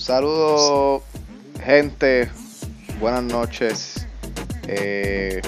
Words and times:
Saludos, 0.00 1.02
gente. 1.62 2.30
Buenas 2.98 3.22
noches. 3.22 4.06
Eh, 4.66 5.42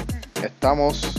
estamos 0.44 1.18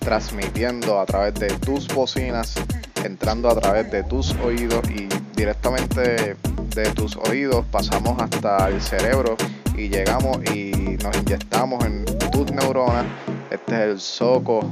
transmitiendo 0.00 1.00
a 1.00 1.06
través 1.06 1.32
de 1.34 1.46
tus 1.46 1.88
bocinas, 1.88 2.54
entrando 3.02 3.48
a 3.48 3.58
través 3.58 3.90
de 3.90 4.02
tus 4.02 4.34
oídos 4.44 4.82
y 4.90 5.08
directamente 5.34 6.36
de 6.74 6.90
tus 6.94 7.16
oídos 7.16 7.64
pasamos 7.70 8.20
hasta 8.20 8.68
el 8.68 8.80
cerebro 8.82 9.34
y 9.74 9.88
llegamos 9.88 10.38
y 10.54 10.98
nos 11.02 11.16
inyectamos 11.16 11.82
en 11.86 12.04
tus 12.32 12.52
neuronas. 12.52 13.06
Este 13.50 13.76
es 13.76 13.80
el 13.80 14.00
Soco 14.00 14.70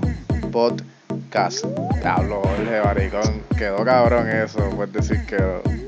Podcast. 0.52 1.64
Hablo, 2.04 2.42
Jorge 2.42 2.79
Baricón. 2.79 3.42
Quedó 3.56 3.82
cabrón 3.82 4.29
eso, 4.29 4.68
puedes 4.76 4.92
decir 4.92 5.24
que. 5.24 5.81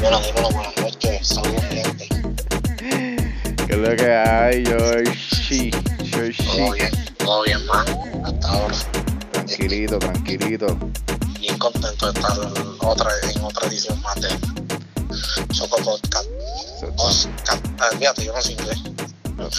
Bueno, 0.00 0.20
dímelo, 0.20 0.50
buenas 0.50 0.76
noches, 0.76 1.26
saludos, 1.26 1.64
gente. 1.64 2.08
¿Qué 3.66 3.72
es 3.72 3.78
lo 3.78 3.96
que 3.96 4.14
hay, 4.14 4.64
Yoshi? 4.64 5.70
Yoshi. 6.04 6.44
Todo 6.44 6.72
bien, 6.72 6.90
todo 7.18 7.42
bien, 7.44 7.66
man. 7.66 7.86
Hasta 8.24 8.48
ahora. 8.48 8.74
Tranquilito, 9.32 9.98
tranquilito. 9.98 10.78
Bien 11.40 11.58
contento 11.58 12.12
de 12.12 12.18
estar 12.20 12.36
en 12.38 12.76
otra, 12.80 13.10
en 13.34 13.42
otra 13.42 13.68
edición 13.68 14.00
más 14.02 14.20
de 14.20 14.28
Soco 15.54 15.78
Podcast. 15.78 16.28
Podcast. 16.96 17.28
Ah, 17.80 17.90
fíjate, 17.98 18.24
yo 18.24 18.32
no 18.34 18.42
sé 18.42 18.52
inglés. 18.52 18.82
No, 19.36 19.44
no. 19.44 19.50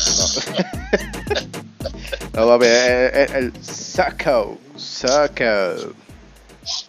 no 2.33 2.47
papi, 2.47 2.65
es 2.65 3.31
el 3.31 3.53
Saco. 3.63 4.57
Saco. 4.77 5.93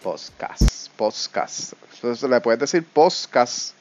Podcast. 0.03 0.89
Podcast. 0.95 1.73
Entonces 2.01 2.29
le 2.29 2.41
puedes 2.41 2.59
decir 2.59 2.85
podcast. 2.85 3.73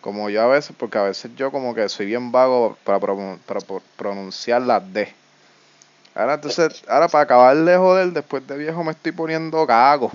Como 0.00 0.28
yo 0.30 0.42
a 0.42 0.46
veces, 0.46 0.74
porque 0.76 0.98
a 0.98 1.02
veces 1.02 1.30
yo 1.36 1.52
como 1.52 1.74
que 1.76 1.88
soy 1.88 2.06
bien 2.06 2.32
vago 2.32 2.76
para, 2.82 2.98
pro- 2.98 3.38
para 3.46 3.60
pro- 3.60 3.82
pronunciar 3.96 4.60
la 4.62 4.80
D. 4.80 5.12
Ahora 6.14 6.34
entonces, 6.34 6.82
ahora 6.88 7.06
para 7.08 7.24
acabar 7.24 7.56
de 7.56 7.76
joder, 7.76 8.08
después 8.12 8.44
de 8.46 8.56
viejo 8.58 8.82
me 8.82 8.90
estoy 8.92 9.12
poniendo 9.12 9.64
cago. 9.66 10.10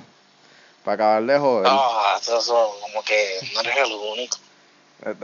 Para 0.83 0.95
acabar 0.95 1.23
de 1.23 1.39
joder. 1.39 1.67
Ah, 1.69 2.17
eso, 2.21 2.37
eso, 2.37 2.75
como 2.81 3.01
que 3.03 3.39
no 3.53 3.61
eres 3.61 3.77
el 3.77 3.93
único. 3.93 4.37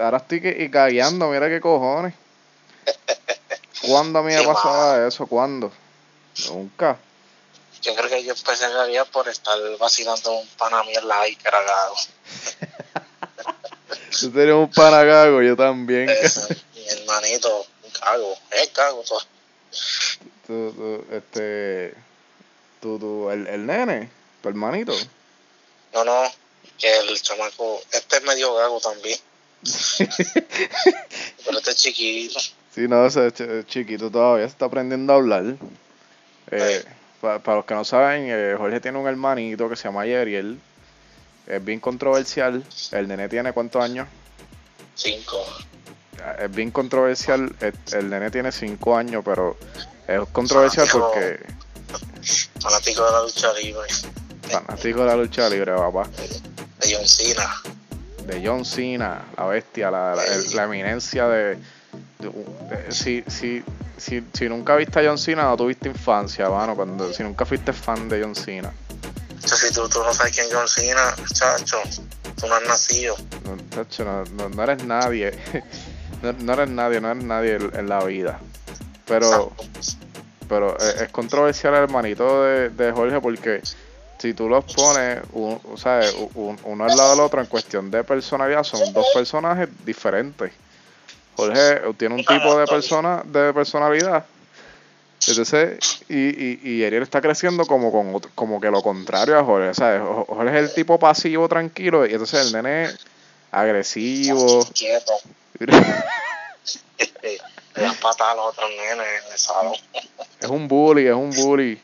Ahora 0.01 0.17
estoy 0.17 0.39
que- 0.41 0.63
y 0.63 0.69
cagueando, 0.69 1.29
mira 1.29 1.49
qué 1.49 1.59
cojones. 1.59 2.13
¿Cuándo 3.87 4.19
a 4.19 4.23
mí 4.23 4.33
me 4.33 4.43
pasaba 4.43 5.05
eso? 5.05 5.27
¿Cuándo? 5.27 5.71
Nunca. 6.49 6.97
Yo 7.83 7.95
creo 7.95 8.09
que 8.09 8.23
yo 8.23 8.33
empecé 8.33 8.65
a 8.65 8.71
cagar 8.71 9.05
por 9.07 9.27
estar 9.27 9.57
vacilando 9.77 10.31
un 10.39 10.47
pana 10.57 10.83
mío 10.83 10.99
en 10.99 11.07
la 11.07 11.27
I 11.27 11.35
que 11.35 11.47
era 11.47 11.61
gago. 11.61 11.95
Tú 14.19 14.31
tenías 14.31 14.55
un 14.55 14.71
panagago, 14.71 15.41
yo 15.41 15.55
también. 15.55 16.05
Mi 16.05 16.87
hermanito, 16.87 17.65
un 17.83 17.91
cago, 17.91 18.35
es 18.51 18.69
cago 18.69 19.03
todo. 19.03 19.19
Tú, 20.47 20.71
tú, 20.73 21.05
este. 21.13 21.93
Tú, 22.81 22.99
tú, 22.99 23.29
el, 23.29 23.47
el 23.47 23.65
nene, 23.65 24.09
tu 24.41 24.49
hermanito. 24.49 24.93
No, 25.93 26.03
no, 26.03 26.23
que 26.77 26.97
el 26.99 27.21
chamaco, 27.21 27.81
este 27.91 28.17
es 28.17 28.23
medio 28.23 28.53
gago 28.55 28.79
también, 28.81 29.17
pero 31.45 31.57
este 31.59 31.71
es 31.71 31.77
chiquito. 31.77 32.39
Sí, 32.73 32.87
no, 32.87 33.05
ese 33.05 33.27
ch- 33.33 33.65
chiquito 33.67 34.09
todavía 34.09 34.45
se 34.47 34.51
está 34.53 34.65
aprendiendo 34.65 35.13
a 35.13 35.17
hablar. 35.17 35.43
Eh, 36.51 36.83
para 37.43 37.57
los 37.57 37.65
que 37.65 37.73
no 37.73 37.85
saben, 37.85 38.25
eh, 38.27 38.55
Jorge 38.57 38.79
tiene 38.81 38.97
un 38.99 39.07
hermanito 39.07 39.69
que 39.69 39.75
se 39.75 39.83
llama 39.85 40.05
Yeriel. 40.05 40.59
Es 41.47 41.63
bien 41.63 41.79
controversial. 41.79 42.63
El 42.91 43.07
nene 43.07 43.29
tiene 43.29 43.53
cuántos 43.53 43.81
años? 43.83 44.07
Cinco. 44.95 45.43
Es 46.39 46.51
bien 46.53 46.71
controversial. 46.71 47.53
El, 47.59 47.73
el 47.93 48.09
nene 48.09 48.31
tiene 48.31 48.51
5 48.51 48.95
años, 48.97 49.23
pero 49.25 49.57
es 50.07 50.21
controversial 50.31 50.87
porque 50.91 51.39
fanático 52.61 53.05
de 53.05 53.11
la 53.11 53.21
lucha 53.23 53.53
libre, 53.53 53.87
fanático 54.49 54.99
de 55.01 55.05
la 55.05 55.15
lucha 55.17 55.49
libre, 55.49 55.73
papá. 55.75 56.07
de 56.79 56.95
John 56.95 57.05
Cena. 57.07 57.61
De 58.25 58.41
John 58.45 58.63
Cena, 58.63 59.21
la 59.37 59.45
bestia, 59.47 59.91
la, 59.91 60.15
la, 60.15 60.23
la 60.53 60.63
eminencia 60.63 61.27
de. 61.27 61.57
de- 62.19 62.29
de- 62.29 62.91
si, 62.91 63.23
si, 63.27 63.61
si, 64.03 64.23
si 64.33 64.49
nunca 64.49 64.75
viste 64.75 64.99
a 64.99 65.03
John 65.07 65.17
Cena, 65.17 65.43
no 65.43 65.57
tuviste 65.57 65.87
infancia, 65.89 66.49
mano. 66.49 66.75
Cuando, 66.75 67.11
si 67.13 67.23
nunca 67.23 67.45
fuiste 67.45 67.73
fan 67.73 68.09
de 68.09 68.21
John 68.21 68.35
Cena. 68.35 68.71
Si 69.45 69.73
tú, 69.73 69.87
tú 69.89 69.99
no 70.03 70.13
sabes 70.13 70.33
quién 70.33 70.47
es 70.47 70.53
John 70.53 70.67
Cena, 70.67 71.15
chacho, 71.33 71.77
tú 72.39 72.47
no 72.47 72.55
has 72.55 72.63
nacido. 72.63 73.15
No, 73.45 73.57
tacho, 73.69 74.03
no, 74.05 74.23
no, 74.25 74.49
no 74.49 74.63
eres 74.63 74.83
nadie. 74.83 75.31
No, 76.21 76.31
no 76.31 76.53
eres 76.53 76.69
nadie, 76.69 77.01
no 77.01 77.11
eres 77.11 77.21
nadie 77.25 77.55
en, 77.55 77.75
en 77.79 77.89
la 77.89 78.01
vida. 78.05 78.39
Pero, 79.05 79.53
pero 80.47 80.77
es, 80.77 81.01
es 81.01 81.09
controversial 81.09 81.73
el 81.73 81.83
hermanito 81.83 82.43
de, 82.43 82.69
de 82.69 82.91
Jorge 82.93 83.19
porque 83.19 83.61
si 84.19 84.33
tú 84.33 84.47
los 84.47 84.63
pones, 84.63 85.19
un- 85.33 85.59
o 85.73 85.75
sea, 85.75 85.99
un- 86.35 86.57
uno 86.63 86.85
al 86.85 86.95
lado 86.95 87.11
del 87.11 87.19
otro 87.19 87.41
en 87.41 87.47
cuestión 87.47 87.91
de 87.91 88.05
personalidad, 88.05 88.63
son 88.63 88.93
dos 88.93 89.05
personajes 89.13 89.67
diferentes. 89.85 90.53
Jorge 91.35 91.81
tiene 91.97 92.15
un 92.15 92.23
tipo 92.25 92.57
de 92.57 92.65
persona, 92.67 93.23
de 93.25 93.53
personalidad. 93.53 94.25
Entonces, 95.27 95.79
y, 96.09 96.15
y, 96.17 96.59
y 96.63 96.83
Ariel 96.83 97.01
está 97.03 97.21
creciendo 97.21 97.65
como 97.65 97.91
con 97.91 98.13
otro- 98.13 98.29
como 98.35 98.59
que 98.59 98.69
lo 98.69 98.81
contrario 98.81 99.39
a 99.39 99.43
Jorge. 99.43 99.69
O 99.69 99.73
sea, 99.73 99.99
Jo- 100.01 100.25
Jorge 100.27 100.59
es 100.59 100.69
el 100.69 100.73
tipo 100.75 100.99
pasivo, 100.99 101.47
tranquilo, 101.47 102.05
y 102.05 102.11
entonces 102.11 102.45
el 102.47 102.51
nene 102.53 102.83
es 102.85 102.97
agresivo. 103.51 104.67
Le 107.75 107.81
das 107.81 107.97
patada 107.97 108.31
a 108.31 108.35
los 108.35 108.45
otros 108.47 108.69
nenes 108.69 109.07
en 109.25 109.31
el 109.31 109.39
salón. 109.39 109.73
Es 110.39 110.47
un 110.49 110.67
bully, 110.67 111.07
es 111.07 111.13
un 111.15 111.31
bully. 111.31 111.79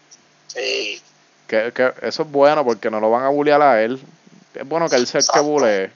Sí, 0.48 1.02
Que, 1.48 1.72
que 1.74 1.94
eso 2.04 2.24
es 2.24 2.32
bueno 2.32 2.64
porque 2.64 2.90
no 2.92 3.00
lo 3.00 3.09
van 3.09 3.24
a 3.24 3.30
bullear 3.30 3.62
a 3.62 3.82
él. 3.82 4.00
Es 4.54 4.68
bueno 4.68 4.88
que 4.90 4.96
él 4.98 5.08
sea 5.08 5.22
el 5.22 5.28
que 5.28 5.40
bulee. 5.40 5.92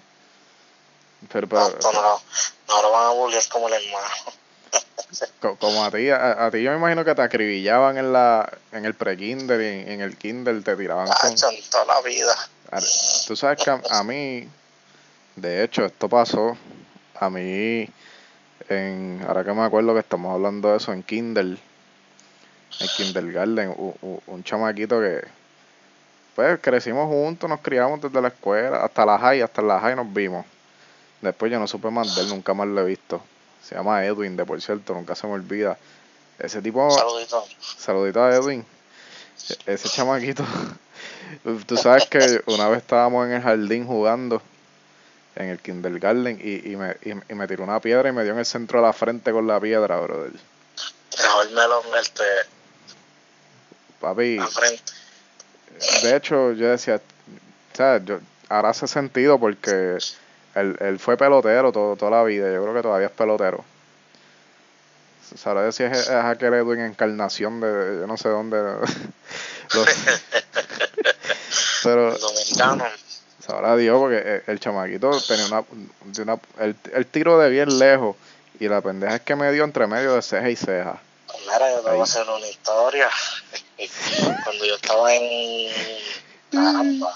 Pero, 1.32 1.48
pero 1.48 1.70
no, 1.82 1.92
lo- 2.02 2.22
no 2.68 2.82
lo 2.82 2.92
van 2.92 3.06
a 3.08 3.10
bullear 3.12 3.44
como 3.52 3.68
el 3.68 3.74
hermano. 3.76 4.08
co- 5.40 5.56
como 5.58 5.84
a 5.86 5.92
ti, 5.92 6.10
a, 6.10 6.46
a 6.46 6.52
ti 6.52 6.62
yo 6.64 6.72
me 6.72 6.78
imagino 6.78 7.06
que 7.06 7.14
te 7.16 7.22
acribillaban 7.22 7.98
en 7.98 8.12
la 8.14 8.52
en 8.72 8.86
el 8.86 8.94
pre-kinder 8.96 9.62
y 9.62 9.66
en, 9.66 9.92
en 9.92 10.02
el 10.02 10.18
kinder 10.18 10.64
te 10.64 10.76
tiraban 10.76 11.08
con... 11.08 11.36
Chacho, 11.36 11.50
en 11.50 11.62
toda 11.70 11.86
la 11.86 12.02
vida. 12.02 12.36
Tú 13.28 13.36
sabes 13.36 13.64
que 13.64 13.70
a, 13.70 13.80
a 13.92 14.04
mí, 14.04 14.48
de 15.36 15.64
hecho, 15.64 15.86
esto 15.86 16.10
pasó 16.10 16.58
a 17.20 17.30
mí, 17.30 17.88
en, 18.70 19.24
ahora 19.28 19.44
que 19.44 19.54
me 19.54 19.62
acuerdo 19.64 19.94
que 19.94 20.00
estamos 20.00 20.34
hablando 20.34 20.72
de 20.72 20.78
eso 20.78 20.92
en 20.92 21.04
kinder, 21.04 21.46
en 21.46 22.88
kindergarten, 22.98 23.70
u- 23.78 23.96
u- 24.02 24.22
un 24.28 24.44
chamaquito 24.44 25.00
que, 25.00 25.22
pues 26.36 26.60
crecimos 26.62 27.08
juntos, 27.08 27.48
nos 27.48 27.60
criamos 27.62 28.02
desde 28.02 28.20
la 28.20 28.30
escuela, 28.30 28.84
hasta 28.84 29.06
la 29.06 29.20
high, 29.20 29.42
hasta 29.42 29.62
la 29.62 29.80
high 29.80 29.96
nos 29.96 30.12
vimos. 30.12 30.46
Después 31.24 31.50
yo 31.50 31.58
no 31.58 31.68
supe 31.68 31.90
más 31.90 32.16
de 32.16 32.22
él, 32.22 32.30
nunca 32.30 32.54
más 32.54 32.68
lo 32.68 32.82
he 32.82 32.84
visto. 32.84 33.24
Se 33.64 33.76
llama 33.76 34.06
Edwin, 34.06 34.36
de 34.36 34.46
por 34.46 34.62
cierto, 34.62 34.94
nunca 34.94 35.16
se 35.16 35.26
me 35.26 35.34
olvida. 35.34 35.78
Ese 36.38 36.62
tipo, 36.62 36.92
saludito. 36.92 37.46
saludito 37.78 38.22
a 38.22 38.36
Edwin. 38.36 38.66
Ese 39.66 39.88
chamaquito, 39.88 40.44
tú 41.66 41.78
sabes 41.78 42.08
que 42.08 42.42
una 42.48 42.68
vez 42.68 42.80
estábamos 42.80 43.26
en 43.26 43.34
el 43.34 43.42
jardín 43.42 43.88
jugando, 43.88 44.42
en 45.36 45.48
el 45.48 45.60
kindergarten, 45.60 46.40
y, 46.44 46.72
y, 46.72 46.76
me, 46.76 46.98
y, 47.04 47.12
y 47.12 47.36
me 47.36 47.48
tiró 47.48 47.64
una 47.64 47.80
piedra 47.80 48.10
y 48.10 48.12
me 48.12 48.24
dio 48.24 48.34
en 48.34 48.40
el 48.40 48.46
centro 48.46 48.80
de 48.80 48.88
la 48.88 48.94
frente 48.94 49.32
con 49.32 49.48
la 49.48 49.62
piedra, 49.62 49.98
brother. 50.02 50.32
Mejor 51.18 51.52
me 51.52 51.68
lo 51.68 51.84
mete 51.84 52.24
Papi, 54.02 54.38
a 54.40 54.48
frente. 54.48 54.84
de 56.04 56.16
hecho, 56.18 56.52
yo 56.52 56.68
decía, 56.68 57.02
¿sabes? 57.72 58.04
Yo, 58.04 58.20
ahora 58.50 58.70
hace 58.70 58.88
sentido 58.88 59.40
porque 59.40 59.98
él, 60.56 60.76
él 60.80 61.00
fue 61.00 61.18
pelotero 61.18 61.72
todo, 61.72 61.96
toda 61.96 62.12
la 62.12 62.24
vida, 62.24 62.52
yo 62.54 62.62
creo 62.64 62.74
que 62.74 62.82
todavía 62.82 63.08
es 63.08 63.14
pelotero. 63.14 63.64
Sabrá 65.36 65.72
si 65.72 65.84
es, 65.84 65.92
es 65.98 66.10
aquel 66.10 66.54
Edwin 66.54 66.80
encarnación 66.82 67.60
de 67.60 68.00
yo 68.02 68.08
no 68.08 68.18
sé 68.18 68.30
dónde. 68.30 68.58
Lo- 69.74 69.86
pero 71.84 72.18
Dominicano. 72.18 72.86
sabrá 73.46 73.76
Dios 73.76 73.98
porque 74.00 74.18
el, 74.18 74.44
el 74.48 74.60
chamaquito 74.60 75.20
tenía 75.28 75.46
una, 75.48 75.64
de 76.06 76.22
una 76.22 76.38
el, 76.60 76.76
el 76.94 77.06
tiro 77.08 77.38
de 77.40 77.50
bien 77.50 77.78
lejos 77.80 78.16
y 78.60 78.68
la 78.68 78.82
pendeja 78.82 79.16
es 79.16 79.22
que 79.22 79.36
me 79.36 79.52
dio 79.52 79.64
entre 79.64 79.88
medio 79.88 80.14
de 80.14 80.22
ceja 80.22 80.50
y 80.50 80.56
ceja. 80.56 81.02
Mira, 81.46 81.72
yo 81.72 81.82
te 81.82 81.90
voy 81.90 82.00
a 82.00 82.04
hacer 82.04 82.26
una 82.30 82.48
historia. 82.48 83.10
Cuando 84.44 84.66
yo 84.66 84.76
estaba 84.76 85.14
en. 85.14 85.72
Caramba. 86.52 87.14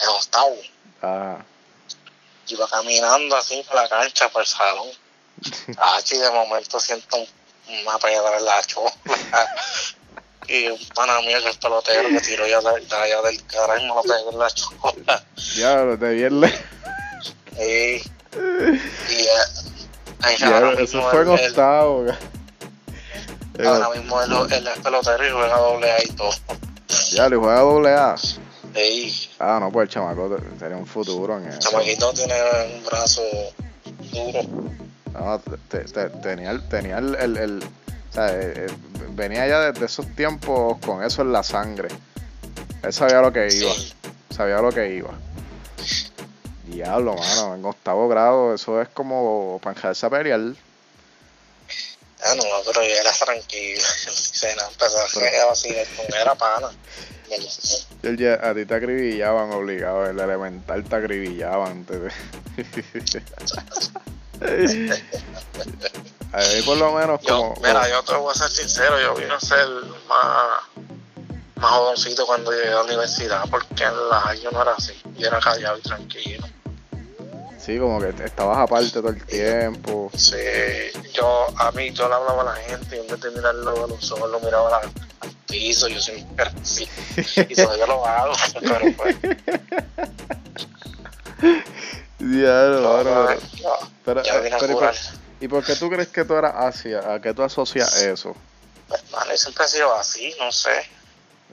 En 0.00 0.08
octavo. 0.08 0.56
Ah, 1.02 1.38
iba 2.48 2.68
caminando 2.68 3.36
así 3.36 3.62
por 3.66 3.76
la 3.76 3.88
cancha, 3.88 4.28
por 4.28 4.42
el 4.42 4.48
salón. 4.48 4.88
Ah, 5.78 5.98
y 6.10 6.16
de 6.18 6.30
momento 6.30 6.78
siento 6.78 7.16
un- 7.16 7.28
una 7.86 7.98
piedra 7.98 8.36
en 8.38 8.44
la 8.44 8.62
chola. 8.64 8.92
Y 10.46 10.66
un 10.68 10.78
pana 10.94 11.20
mío 11.22 11.38
que 11.42 11.48
es 11.48 11.56
pelotero 11.56 12.06
me 12.10 12.20
tiró 12.20 12.46
ya 12.46 12.60
de, 12.60 12.78
de 12.80 12.94
allá 12.96 13.22
del 13.22 13.46
carajo 13.46 13.78
y 13.78 13.82
me 13.82 13.88
lo 13.88 14.02
pegó 14.02 14.30
en 14.32 14.38
la 14.38 14.50
chola. 14.50 15.24
ya, 15.56 15.84
de 15.86 16.12
bien 16.14 16.38
lejos. 16.40 16.60
Y, 17.58 17.94
y 19.14 19.26
Ya, 20.38 20.54
ahora 20.58 20.72
eso 20.82 21.00
fue 21.10 21.22
en 21.22 21.28
octavo. 21.28 22.04
Eh, 23.58 23.66
Ahora 23.66 23.88
mismo 23.90 24.20
él, 24.20 24.32
él 24.50 24.66
es 24.68 24.78
pelotero 24.80 25.26
y 25.26 25.30
juega 25.30 25.56
doble 25.56 25.90
A 25.90 26.02
y 26.04 26.08
todo. 26.08 26.30
Ya, 27.12 27.28
le 27.30 27.36
juega 27.36 27.60
doble 27.60 27.90
A. 27.94 28.14
Ey, 28.74 29.30
Ah, 29.38 29.58
no, 29.60 29.70
pues 29.70 29.88
el 29.88 29.94
chamaco 29.94 30.36
sería 30.58 30.76
un 30.76 30.86
futuro 30.86 31.38
en 31.38 31.44
el 31.44 31.50
eso. 31.58 31.70
chamaquito 31.70 32.12
tiene 32.12 32.34
un 32.74 32.84
brazo 32.84 33.22
duro. 34.12 34.40
No, 35.12 35.38
te- 35.68 35.84
te- 35.84 36.10
tenía 36.10 36.50
el, 36.50 36.68
tenía 36.68 36.98
el, 36.98 37.14
el- 37.14 37.36
el- 37.36 37.62
o 37.62 38.12
sea, 38.12 38.28
eh, 38.30 38.66
eh, 38.66 38.66
venía 39.10 39.46
ya 39.46 39.60
desde 39.70 39.86
esos 39.86 40.06
tiempos 40.16 40.78
con 40.84 41.04
eso 41.04 41.22
en 41.22 41.32
la 41.32 41.42
sangre. 41.44 41.88
Él 42.82 42.92
sabía 42.92 43.20
lo 43.20 43.32
que 43.32 43.46
iba, 43.52 43.72
Sí. 43.72 43.92
sabía 44.34 44.56
lo 44.58 44.70
que 44.72 44.88
iba. 44.94 45.10
Diablo, 46.64 47.14
mano, 47.14 47.54
en 47.54 47.64
octavo 47.64 48.08
grado, 48.08 48.54
eso 48.54 48.82
es 48.82 48.88
como 48.88 49.60
para 49.62 49.76
enjarse 49.76 50.06
a 50.06 50.10
pelear. 50.10 50.40
Ah, 52.26 52.34
no, 52.36 52.42
pero 52.66 52.82
yo 52.82 52.88
era 52.94 53.12
tranquilo. 53.12 53.80
Se 54.14 54.54
no 54.56 54.62
empezó 54.68 54.98
a 54.98 55.06
con 55.12 55.22
era 56.18 56.34
pana. 56.34 56.70
Ya- 58.16 58.34
a 58.42 58.54
ti 58.54 58.66
te 58.66 58.74
acribillaban 58.74 59.50
obligado, 59.52 60.06
el 60.06 60.18
elemental 60.20 60.84
te 60.84 60.96
acribillaban. 60.96 61.84
te- 61.84 61.94
a 66.32 66.38
mí 66.38 66.62
por 66.64 66.76
lo 66.76 66.92
menos 66.92 67.20
Yo, 67.22 67.36
como... 67.36 67.54
mira, 67.62 67.88
yo 67.88 68.02
te 68.02 68.14
voy 68.14 68.30
a 68.30 68.34
ser 68.38 68.50
sincero, 68.50 69.00
yo 69.00 69.14
vine 69.14 69.32
a 69.32 69.40
ser 69.40 69.66
más, 70.08 70.62
más 71.56 71.70
jovencito 71.70 72.26
cuando 72.26 72.50
llegué 72.52 72.68
a 72.68 72.74
la 72.76 72.82
universidad, 72.82 73.44
porque 73.50 73.84
en 73.84 74.08
la 74.10 74.34
yo 74.42 74.50
no 74.50 74.60
era 74.62 74.72
así, 74.72 74.92
yo 75.16 75.28
era 75.28 75.38
callado 75.40 75.78
y 75.78 75.82
tranquilo. 75.82 76.46
Sí, 77.58 77.78
como 77.78 77.98
que 78.00 78.10
estabas 78.24 78.58
aparte 78.58 78.90
todo 78.90 79.08
el 79.08 79.24
tiempo. 79.24 80.10
Sí, 80.14 80.36
yo, 81.14 81.46
a 81.58 81.70
mí, 81.72 81.90
yo 81.92 82.06
le 82.08 82.14
hablaba 82.14 82.42
a 82.42 82.44
la 82.44 82.56
gente 82.56 82.96
y 82.96 83.00
en 83.00 83.06
vez 83.06 83.20
de 83.22 83.30
mirarlo 83.30 83.84
a 83.84 83.88
los 83.88 84.12
ojos, 84.12 84.30
lo 84.30 84.38
miraba 84.40 84.68
a 84.68 84.70
la- 84.72 84.76
al 84.78 84.92
piso, 85.58 85.88
yo 85.88 86.00
siempre 86.00 86.44
era 86.44 86.52
así, 86.60 86.88
y 87.48 87.54
lo 87.54 88.06
hago, 88.06 88.32
pero 88.60 88.92
pues, 88.96 89.16
Diablo, 92.18 92.80
no, 92.80 92.96
no, 92.98 93.26
pero- 93.26 93.40
no, 93.62 93.90
pero- 94.04 94.22
ya 94.22 94.38
vine 94.40 94.56
a 94.56 94.58
pero 94.58 94.72
¿y 94.72 94.76
por-. 94.76 94.94
¿Y 95.40 95.48
por 95.48 95.64
qué 95.64 95.76
tú 95.76 95.90
crees 95.90 96.08
que 96.08 96.24
tú 96.24 96.34
eras 96.34 96.54
así? 96.56 96.92
¿A 96.94 97.20
qué 97.20 97.34
tú 97.34 97.42
asocias 97.42 98.02
eso? 98.02 98.34
Pues, 98.88 99.10
mano, 99.10 99.30
yo 99.30 99.36
siempre 99.36 99.64
he 99.64 99.68
sido 99.68 99.94
así, 99.94 100.34
no 100.38 100.50
sé, 100.52 100.70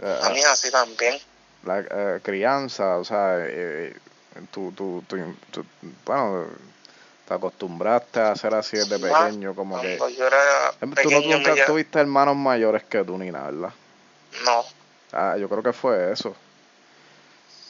Eh, 0.02 0.20
a 0.24 0.30
mí 0.30 0.40
es 0.40 0.46
así 0.46 0.72
también. 0.72 1.18
la 1.66 1.80
eh, 1.80 2.20
crianza, 2.24 2.98
o 2.98 3.04
sea, 3.06 3.36
eh, 3.40 3.96
tú, 4.52 4.72
tú, 4.76 5.04
tú, 5.08 5.18
tú- 5.52 5.66
bueno, 6.06 6.46
te 7.28 7.34
acostumbraste 7.34 8.20
a 8.20 8.36
ser 8.36 8.54
así 8.54 8.78
desde 8.78 8.98
pequeño, 9.00 9.54
como 9.56 9.80
que... 9.82 9.98
Yo 10.18 10.28
era 10.28 10.72
Tú 10.80 10.86
no- 10.88 10.96
pequeño, 10.96 11.38
nunca 11.38 11.54
lle- 11.56 11.66
tuviste 11.66 12.00
hermanos 12.00 12.36
mayores 12.36 12.84
que 12.84 13.04
tú 13.04 13.18
ni 13.18 13.32
nada, 13.32 13.52
¿verdad? 13.52 13.74
No, 14.46 14.66
Ah, 15.14 15.36
yo 15.38 15.50
creo 15.50 15.62
que 15.62 15.74
fue 15.74 16.12
eso. 16.14 16.34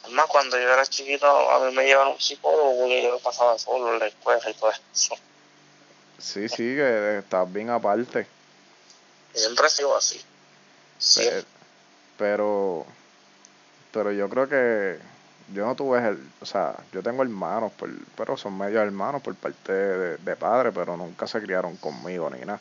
Además, 0.04 0.26
cuando 0.28 0.56
yo 0.58 0.68
era 0.72 0.84
chiquito, 0.86 1.26
a 1.26 1.58
mí 1.68 1.74
me 1.74 1.84
llevaron 1.84 2.12
un 2.12 2.20
psicólogo 2.20 2.76
porque 2.80 3.02
yo 3.02 3.18
pasaba 3.18 3.58
solo 3.58 3.92
en 3.92 3.98
la 3.98 4.06
escuela 4.06 4.48
y 4.48 4.54
todo 4.54 4.70
eso. 4.70 5.14
Sí, 6.18 6.48
sí, 6.48 6.56
que 6.76 7.18
estás 7.18 7.52
bien 7.52 7.70
aparte. 7.70 8.26
Siempre 9.34 9.66
he 9.66 9.70
sido 9.70 9.96
así. 9.96 10.20
Sí, 10.98 11.22
Pe- 11.28 11.44
Pero, 12.18 12.86
pero 13.92 14.12
yo 14.12 14.28
creo 14.28 14.48
que 14.48 14.98
yo 15.52 15.66
no 15.66 15.74
tuve, 15.74 15.98
el, 16.06 16.30
o 16.40 16.46
sea, 16.46 16.76
yo 16.92 17.02
tengo 17.02 17.22
hermanos, 17.22 17.72
por, 17.72 17.90
pero 18.16 18.36
son 18.36 18.56
medio 18.56 18.80
hermanos 18.80 19.20
por 19.22 19.34
parte 19.34 19.72
de, 19.72 20.16
de 20.18 20.36
padre, 20.36 20.70
pero 20.70 20.96
nunca 20.96 21.26
se 21.26 21.40
criaron 21.42 21.76
conmigo 21.76 22.30
ni 22.30 22.40
nada. 22.44 22.60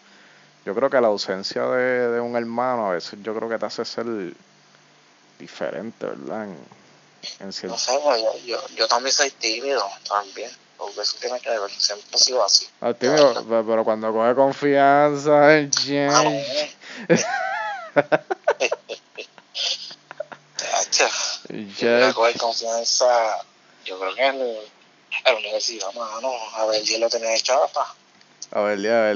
Yo 0.66 0.76
creo 0.76 0.90
que 0.90 1.02
la 1.02 1.08
ausencia 1.08 1.64
de, 1.64 2.10
de 2.10 2.20
un 2.20 2.36
hermano 2.36 2.88
a 2.88 2.94
veces 2.94 3.20
yo 3.24 3.34
creo 3.36 3.50
que 3.50 3.58
te 3.58 3.66
hace 3.66 3.84
ser 3.86 4.06
diferente, 5.40 6.06
¿verdad? 6.06 6.46
En, 6.46 6.58
en 7.40 7.54
cierto- 7.54 7.76
no 7.76 7.78
sé, 7.80 7.94
yo, 8.22 8.38
yo, 8.46 8.68
yo 8.76 8.88
también 8.88 9.14
soy 9.14 9.32
tímido, 9.32 9.84
también. 10.08 10.52
Porque 10.78 11.02
eso 11.02 11.16
tiene 11.20 11.40
que 11.40 11.50
ver, 11.50 11.70
siempre 11.70 12.08
he 12.14 12.18
sido 12.18 12.44
así. 12.44 12.68
Ah, 12.82 12.92
tío, 12.94 13.12
pe- 13.34 13.64
pero 13.68 13.84
cuando 13.84 14.12
coge 14.12 14.34
confianza, 14.34 15.48
Ah, 15.50 15.62
no. 15.62 16.32
Tacha, 20.58 21.10
yo 22.10 22.14
coger 22.16 22.38
confianza, 22.38 23.38
yo 23.86 24.00
creo 24.00 24.16
que 24.16 24.26
en, 24.26 24.36
en 24.42 24.58
la 25.26 25.34
universidad, 25.36 25.92
mano, 25.94 26.32
a 26.56 26.66
ver, 26.66 26.82
yo 26.84 26.98
lo 27.00 27.10
tenía 27.10 27.30
de 27.30 27.40
chapa, 27.42 27.96
a 28.52 28.62
ver, 28.62 28.92
a 28.92 29.02
ver, 29.14 29.16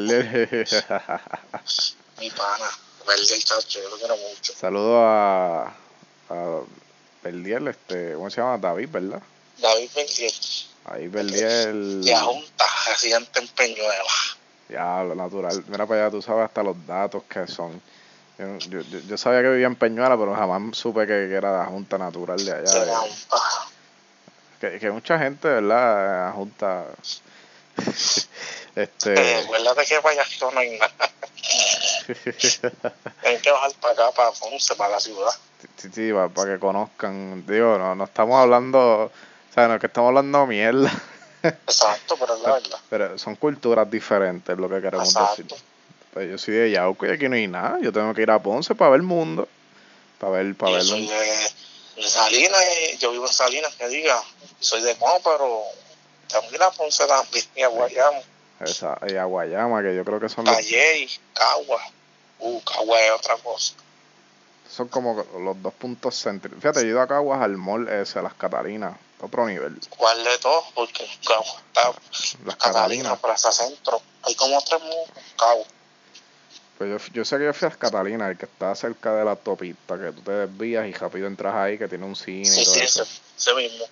mi 2.19 2.29
pana, 2.29 2.65
a 2.65 3.07
ver, 3.07 3.19
el 3.19 3.43
chacho, 3.43 3.81
yo 3.81 3.89
lo 3.89 3.97
quiero 3.97 4.15
mucho. 4.17 4.53
Saludo 4.53 5.01
a, 5.05 5.67
a 6.29 6.59
Verdiel, 7.23 7.67
este, 7.67 8.13
¿cómo 8.13 8.29
se 8.29 8.41
llama? 8.41 8.57
David, 8.57 8.89
¿verdad? 8.89 9.21
David 9.57 9.89
Bendiel, 9.95 10.33
Ahí 10.85 11.07
Verdiel. 11.07 12.03
de 12.03 12.15
Junta, 12.15 12.65
residente 12.87 13.39
en 13.39 13.47
Peñuela. 13.49 14.03
Ya, 14.69 15.03
lo 15.03 15.15
natural. 15.15 15.63
Mira 15.67 15.85
para 15.85 16.01
allá, 16.03 16.11
tú 16.11 16.21
sabes 16.21 16.45
hasta 16.45 16.63
los 16.63 16.75
datos 16.87 17.23
que 17.29 17.47
son. 17.47 17.81
Yo, 18.37 18.57
yo, 18.69 18.81
yo- 18.81 19.17
sabía 19.17 19.41
que 19.41 19.49
vivía 19.49 19.67
en 19.67 19.75
Peñuela, 19.75 20.17
pero 20.17 20.35
jamás 20.35 20.77
supe 20.77 21.01
que, 21.01 21.27
que 21.29 21.33
era 21.35 21.57
la 21.59 21.65
Junta 21.65 21.97
Natural 21.97 22.43
de 22.43 22.51
allá. 22.51 22.85
de 22.85 22.91
Junta. 22.95 23.37
que, 24.59 24.79
que 24.79 24.91
mucha 24.91 25.17
gente, 25.19 25.47
¿verdad? 25.47 26.25
La 26.27 26.31
Junta. 26.33 26.85
Eh, 28.75 28.83
este. 28.83 29.35
acuérdate 29.37 29.85
que 29.85 30.01
para 30.01 30.21
allá 30.21 30.25
no 30.53 30.59
hay 30.59 30.77
nada. 30.77 30.91
Tienen 33.21 33.41
que 33.41 33.51
bajar 33.51 33.71
para 33.81 33.93
acá, 33.93 34.11
para 34.11 34.31
Ponce, 34.31 34.75
para 34.75 34.91
la 34.91 34.99
ciudad. 34.99 35.31
sí, 35.77 35.89
sí, 35.93 36.11
para, 36.13 36.53
que 36.53 36.59
conozcan. 36.59 37.45
Digo, 37.47 37.77
no, 37.77 37.95
no 37.95 38.03
estamos 38.03 38.41
hablando. 38.41 38.79
O 39.05 39.11
sea, 39.53 39.67
no 39.67 39.75
es 39.75 39.79
que 39.79 39.87
estamos 39.87 40.09
hablando 40.09 40.45
mierda. 40.45 40.91
Exacto, 41.43 42.17
pero 42.19 42.35
es 42.35 42.41
la 42.41 42.53
verdad. 42.53 42.79
Pero 42.89 43.17
son 43.17 43.35
culturas 43.35 43.89
diferentes, 43.89 44.57
lo 44.57 44.69
que 44.69 44.81
queremos 44.81 45.13
decir. 45.13 45.47
Pues 46.13 46.29
yo 46.29 46.37
soy 46.37 46.53
de 46.55 46.71
Yauco 46.71 47.05
y 47.05 47.09
aquí 47.11 47.27
no 47.29 47.35
hay 47.35 47.47
nada. 47.47 47.77
Yo 47.81 47.91
tengo 47.91 48.13
que 48.13 48.21
ir 48.21 48.31
a 48.31 48.39
Ponce 48.39 48.73
para 48.75 48.91
ver 48.91 48.99
el 49.01 49.05
mundo. 49.05 49.47
Para 50.19 50.33
ver, 50.33 50.55
para 50.55 50.71
Yo 50.71 50.77
ver 50.77 50.85
soy 50.85 51.01
un- 51.01 51.07
de, 51.07 52.01
de 52.03 52.09
Salinas, 52.09 52.61
y 52.93 52.97
yo 52.97 53.11
vivo 53.11 53.27
en 53.27 53.33
Salinas, 53.33 53.73
que 53.75 53.87
diga. 53.87 54.21
Soy 54.59 54.81
de 54.81 54.95
Juan, 54.95 55.21
pero 55.23 55.61
tengo 56.29 56.49
que 56.49 56.55
ir 56.55 56.63
a 56.63 56.71
Ponce 56.71 57.05
también, 57.05 57.45
y 57.55 57.61
a 57.61 57.67
Guayamo, 57.67 58.21
esa, 58.65 58.97
y 59.07 59.15
a 59.15 59.25
Guayama, 59.25 59.81
que 59.81 59.95
yo 59.95 60.03
creo 60.05 60.19
que 60.19 60.29
son 60.29 60.45
los, 60.45 60.55
Calle, 60.55 61.09
Cagua. 61.33 61.81
Uh, 62.39 62.61
Cagua 62.61 62.99
es 63.01 63.11
otra 63.11 63.37
cosa. 63.37 63.73
son 64.69 64.87
como 64.89 65.23
los 65.39 65.61
dos 65.61 65.73
puntos 65.73 66.21
céntricos. 66.21 66.59
Fíjate, 66.59 66.81
yo 66.81 66.85
he 66.87 66.89
ido 66.89 67.01
a 67.01 67.07
Caguas 67.07 67.41
al 67.41 67.57
mall 67.57 67.87
ese, 67.87 68.19
a 68.19 68.21
las 68.21 68.33
Catalinas, 68.33 68.97
otro 69.21 69.45
nivel. 69.47 69.79
¿Cuál 69.97 70.23
de 70.23 70.37
todos? 70.39 70.65
Porque 70.73 71.07
Cagua 71.25 71.61
está 71.67 71.91
Las 72.45 72.55
Catalina, 72.57 73.09
Catalinas. 73.11 73.19
Plaza 73.19 73.51
Centro. 73.51 74.01
Hay 74.23 74.35
como 74.35 74.61
tres 74.61 74.81
mundos. 74.81 75.09
Cagua. 75.37 75.65
Pues 76.77 76.89
yo, 76.89 77.13
yo 77.13 77.23
sé 77.23 77.37
que 77.37 77.45
yo 77.45 77.53
fui 77.53 77.67
a 77.67 77.69
las 77.69 77.77
Catalinas, 77.77 78.31
el 78.31 78.37
que 78.37 78.45
está 78.45 78.75
cerca 78.75 79.15
de 79.15 79.23
la 79.23 79.31
autopista, 79.31 79.97
que 79.97 80.11
tú 80.11 80.21
te 80.21 80.31
desvías 80.31 80.85
y 80.87 80.91
rápido 80.91 81.27
entras 81.27 81.55
ahí, 81.55 81.77
que 81.77 81.87
tiene 81.87 82.05
un 82.05 82.17
cine 82.17 82.41
y 82.41 82.45
Sí, 82.45 82.65
todo 82.65 82.73
sí, 82.73 82.79
eso. 82.81 83.03
ese, 83.03 83.21
ese 83.37 83.53
mismo. 83.53 83.85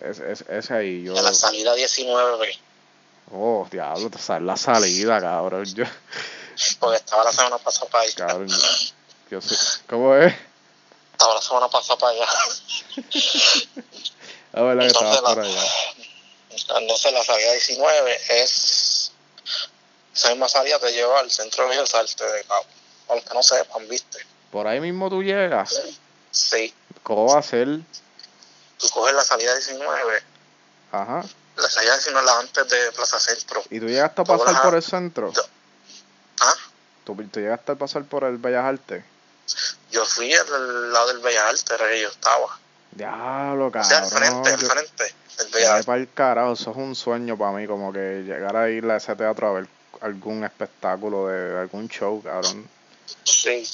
Es, 0.00 0.20
es- 0.20 0.44
ese 0.48 0.74
ahí, 0.74 1.02
yo... 1.02 1.16
En 1.16 1.24
la 1.24 1.34
salida 1.34 1.74
19B. 1.74 2.56
Oh, 3.30 3.66
diablo, 3.70 4.08
te 4.10 4.18
sale 4.18 4.44
la 4.46 4.56
salida, 4.56 5.20
cabrón. 5.20 5.64
Yo, 5.74 5.84
Porque 6.80 6.96
estaba 6.96 7.24
la 7.24 7.32
semana 7.32 7.58
pasada 7.58 7.90
para 7.90 8.04
allá. 8.04 8.14
cabrón, 8.16 8.48
yo, 9.30 9.40
sé... 9.40 9.56
¿Cómo 9.88 10.14
es? 10.16 10.34
Estaba 11.12 11.34
la 11.34 11.42
semana 11.42 11.68
pasada 11.68 11.98
para 11.98 12.12
allá. 12.12 12.26
La 14.52 14.62
verdad 14.62 14.82
que 14.82 14.86
Entonces, 14.88 15.14
estaba 15.16 15.28
la- 15.28 15.34
por 15.34 15.44
allá. 15.44 15.62
Entonces 16.80 17.12
la 17.12 17.24
salida 17.24 17.52
19 17.52 18.18
es 18.42 19.12
esa 20.14 20.30
misma 20.30 20.48
salida 20.48 20.78
te 20.80 20.90
lleva 20.92 21.20
al 21.20 21.30
centro 21.30 21.68
de 21.68 21.86
Salte 21.86 22.24
de 22.24 22.42
Cabo. 22.44 22.64
Aunque 23.08 23.34
no 23.34 23.42
sepan, 23.42 23.86
viste. 23.88 24.18
Por 24.50 24.66
ahí 24.66 24.80
mismo 24.80 25.08
tú 25.08 25.22
llegas. 25.22 25.80
Sí, 26.30 26.74
¿Cómo 27.02 27.32
va 27.32 27.38
a 27.38 27.42
ser? 27.42 27.68
tú 28.78 28.88
coges 28.90 29.14
la 29.14 29.22
salida 29.24 29.54
19, 29.54 30.22
Ajá. 30.92 31.24
La 31.58 31.68
salida 31.70 31.94
19 31.94 32.26
la 32.26 32.38
antes 32.40 32.68
de 32.68 32.92
Plaza 32.92 33.18
Centro. 33.18 33.62
¿Y 33.70 33.80
tú 33.80 33.86
llegaste 33.86 34.20
a 34.22 34.24
pasar 34.24 34.52
las- 34.52 34.62
por 34.62 34.74
el 34.74 34.82
centro? 34.82 35.32
Yo- 35.32 35.42
¿Ah? 36.40 36.54
¿Tú, 37.04 37.14
tú 37.30 37.40
llegaste 37.40 37.72
a 37.72 37.74
pasar 37.74 38.04
por 38.04 38.24
el 38.24 38.36
Bellas 38.38 38.64
Artes? 38.64 39.04
Yo 39.90 40.04
fui 40.04 40.32
al 40.34 40.92
lado 40.92 41.08
del 41.08 41.18
Bellas 41.20 41.44
Artes, 41.44 41.70
era 41.70 41.88
que 41.88 42.02
yo 42.02 42.08
estaba. 42.08 42.58
Diablo, 42.92 43.66
O 43.68 43.72
sea, 43.84 43.98
al 43.98 44.10
cabrón. 44.10 44.10
frente, 44.44 44.50
al 44.50 44.60
yo- 44.60 44.68
frente 44.68 45.14
del 45.38 45.48
Bellas 45.52 45.70
Artes. 45.70 45.86
para 45.86 45.98
el 46.00 46.12
carajo, 46.12 46.52
eso 46.52 46.70
es 46.70 46.76
un 46.76 46.94
sueño 46.94 47.36
para 47.38 47.52
mí, 47.52 47.66
como 47.66 47.92
que 47.92 48.22
llegar 48.24 48.56
a 48.56 48.68
ir 48.70 48.84
a 48.90 48.96
ese 48.96 49.14
teatro 49.16 49.48
a 49.48 49.52
ver 49.52 49.68
algún 50.00 50.44
espectáculo 50.44 51.28
de 51.28 51.58
algún 51.60 51.88
show, 51.88 52.22
cabrón. 52.22 52.68
Sí, 53.24 53.66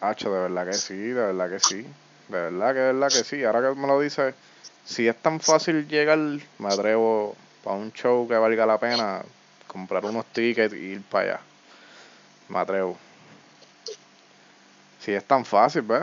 Hacho, 0.00 0.32
de 0.32 0.40
verdad 0.40 0.66
que 0.66 0.74
sí, 0.74 0.94
de 0.96 1.12
verdad 1.14 1.50
que 1.50 1.60
sí. 1.60 1.82
De 2.28 2.40
verdad 2.40 2.72
que 2.72 2.78
de 2.80 2.92
verdad 2.92 3.08
que 3.08 3.24
sí. 3.24 3.44
Ahora 3.44 3.60
que 3.68 3.74
me 3.74 3.86
lo 3.86 4.00
dices, 4.00 4.34
si 4.84 5.06
es 5.08 5.16
tan 5.20 5.40
fácil 5.40 5.86
llegar, 5.88 6.18
me 6.18 6.68
atrevo 6.68 7.36
para 7.64 7.76
un 7.76 7.92
show 7.92 8.26
que 8.28 8.34
valga 8.34 8.66
la 8.66 8.78
pena, 8.78 9.22
comprar 9.66 10.04
unos 10.04 10.24
tickets 10.26 10.74
y 10.74 10.78
ir 10.78 11.02
para 11.02 11.24
allá. 11.34 11.40
Me 12.48 12.58
atrevo. 12.58 12.96
Si 15.00 15.12
es 15.12 15.24
tan 15.24 15.44
fácil, 15.44 15.82
¿ves? 15.82 16.00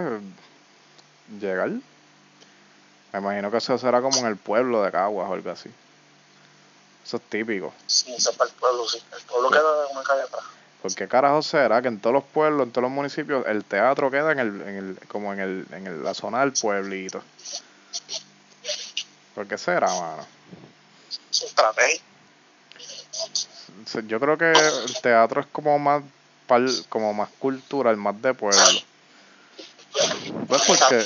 Llegar. 1.40 1.70
Me 3.14 3.20
imagino 3.20 3.50
que 3.50 3.58
eso 3.58 3.78
será 3.78 4.02
como 4.02 4.18
en 4.20 4.26
el 4.28 4.38
pueblo 4.38 4.84
de 4.84 4.92
Caguas 4.92 5.30
o 5.30 5.34
algo 5.34 5.50
así. 5.50 5.70
Eso 7.04 7.18
es 7.18 7.24
típico. 7.24 7.74
Sí, 7.88 8.14
eso 8.14 8.32
es 8.32 8.38
para 8.38 8.50
el 8.50 8.56
pueblo, 8.58 8.88
sí. 8.88 9.02
El 9.16 9.24
pueblo 9.24 9.50
queda 9.50 9.88
una 9.92 10.04
calle 10.04 10.22
atrás. 10.24 10.44
¿Por 10.82 10.94
qué 10.94 11.08
carajo 11.08 11.42
será 11.42 11.82
que 11.82 11.88
en 11.88 12.00
todos 12.00 12.14
los 12.14 12.24
pueblos, 12.24 12.68
en 12.68 12.72
todos 12.72 12.84
los 12.84 12.92
municipios, 12.92 13.46
el 13.48 13.64
teatro 13.64 14.12
queda 14.12 14.32
en 14.32 14.40
el, 14.40 14.62
en 14.62 14.76
el, 14.76 15.00
como 15.08 15.34
en 15.34 15.40
el, 15.40 15.66
en 15.72 15.88
el- 15.88 16.04
la 16.04 16.14
zona 16.14 16.42
del 16.42 16.54
pueblito? 16.54 17.24
¿Por 19.36 19.48
qué 19.48 19.58
será, 19.58 19.88
mano? 19.88 20.26
Es 21.32 21.44
estrategia. 21.44 22.02
Yo 24.08 24.20
creo 24.20 24.38
que 24.38 24.52
el 24.52 24.96
teatro 25.02 25.42
es 25.42 25.48
como 25.48 25.78
más 25.78 26.02
pal- 26.48 26.86
como 26.90 27.14
más 27.14 27.30
cultural, 27.40 27.98
más 27.98 28.20
de 28.22 28.34
pueblo. 28.34 28.62
Pues 30.48 30.62
porque 30.66 31.06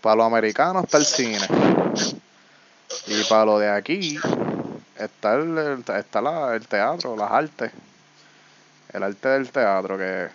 para 0.00 0.16
los 0.16 0.26
americanos 0.26 0.84
está 0.84 0.98
el 0.98 1.06
cine. 1.06 1.46
Y 3.06 3.24
para 3.24 3.44
lo 3.44 3.58
de 3.58 3.70
aquí 3.70 4.20
está 4.96 5.34
el, 5.34 5.56
el- 5.58 5.84
está 5.96 6.20
la- 6.20 6.54
el 6.54 6.66
teatro, 6.66 7.16
las 7.16 7.30
artes. 7.30 7.72
El 8.92 9.02
arte 9.04 9.28
del 9.28 9.50
teatro, 9.50 9.96
que 9.96 10.24
es 10.26 10.30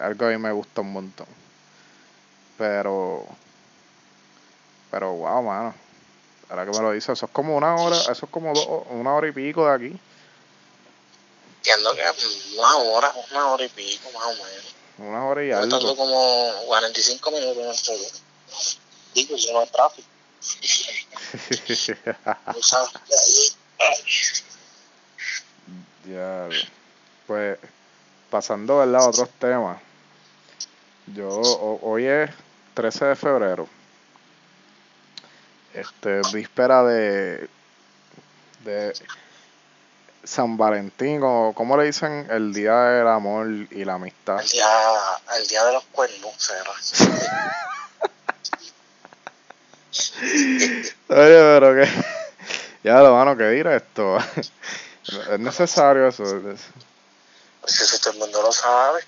algo 0.00 0.18
que 0.18 0.24
a 0.24 0.28
mí 0.36 0.38
me 0.38 0.50
gusta 0.52 0.80
un 0.80 0.92
montón. 0.92 1.26
Pero, 2.58 3.26
pero 4.90 5.12
wow, 5.14 5.42
mano. 5.42 5.74
Ahora 6.52 6.66
que 6.66 6.72
me 6.76 6.82
lo 6.82 6.92
dice, 6.92 7.12
eso 7.12 7.24
es 7.24 7.32
como 7.32 7.56
una 7.56 7.74
hora, 7.76 7.96
eso 7.96 8.12
es 8.26 8.30
como 8.30 8.52
dos- 8.52 8.68
una 8.90 9.14
hora 9.14 9.26
y 9.26 9.32
pico 9.32 9.64
de 9.66 9.72
aquí. 9.74 9.98
Entiendo 11.56 11.94
que 11.94 12.02
una 12.58 12.76
hora, 12.76 13.10
una 13.30 13.46
hora 13.52 13.64
y 13.64 13.68
pico 13.70 14.10
más 14.12 14.24
o 14.26 14.32
menos. 14.34 14.74
Una 14.98 15.24
hora 15.24 15.42
y 15.44 15.48
Yo 15.48 15.56
algo. 15.58 15.96
como 15.96 16.52
45 16.66 17.30
minutos 17.30 17.88
en 17.88 17.94
el. 17.94 18.06
Digo, 19.14 19.34
yo 19.36 19.52
no 19.54 19.60
hay 19.60 19.66
tráfico. 19.68 20.08
Ya, 26.04 26.48
pues 27.26 27.58
pasando 28.30 28.80
a 28.82 29.08
otros 29.08 29.28
temas. 29.38 29.80
Yo 31.06 31.28
ho- 31.28 31.78
hoy 31.82 32.06
es 32.06 32.30
13 32.74 33.04
de 33.06 33.16
febrero. 33.16 33.68
Este 35.74 36.20
víspera 36.32 36.82
de 36.82 37.48
de 38.64 38.92
San 40.24 40.56
Valentín 40.56 41.20
o 41.22 41.52
como 41.54 41.76
le 41.76 41.84
dicen 41.84 42.28
el 42.30 42.52
día 42.52 42.74
del 42.74 43.08
amor 43.08 43.48
y 43.48 43.84
la 43.84 43.94
amistad. 43.94 44.40
El 44.40 44.48
día, 44.48 44.68
el 45.36 45.46
día 45.46 45.64
de 45.64 45.72
los 45.72 45.84
cuernos, 45.86 46.34
será. 46.36 46.72
Oye, 51.08 51.58
pero 51.58 51.74
que 51.74 51.88
ya 52.84 53.00
lo 53.00 53.14
mano 53.14 53.36
que 53.36 53.48
dirá 53.50 53.76
esto. 53.76 54.18
Es 55.30 55.38
necesario 55.40 56.06
eso. 56.06 56.24
Pues 57.60 57.80
eso 57.80 57.98
todo 57.98 58.12
el 58.12 58.18
mundo 58.20 58.42
lo 58.42 58.52
sabe. 58.52 59.04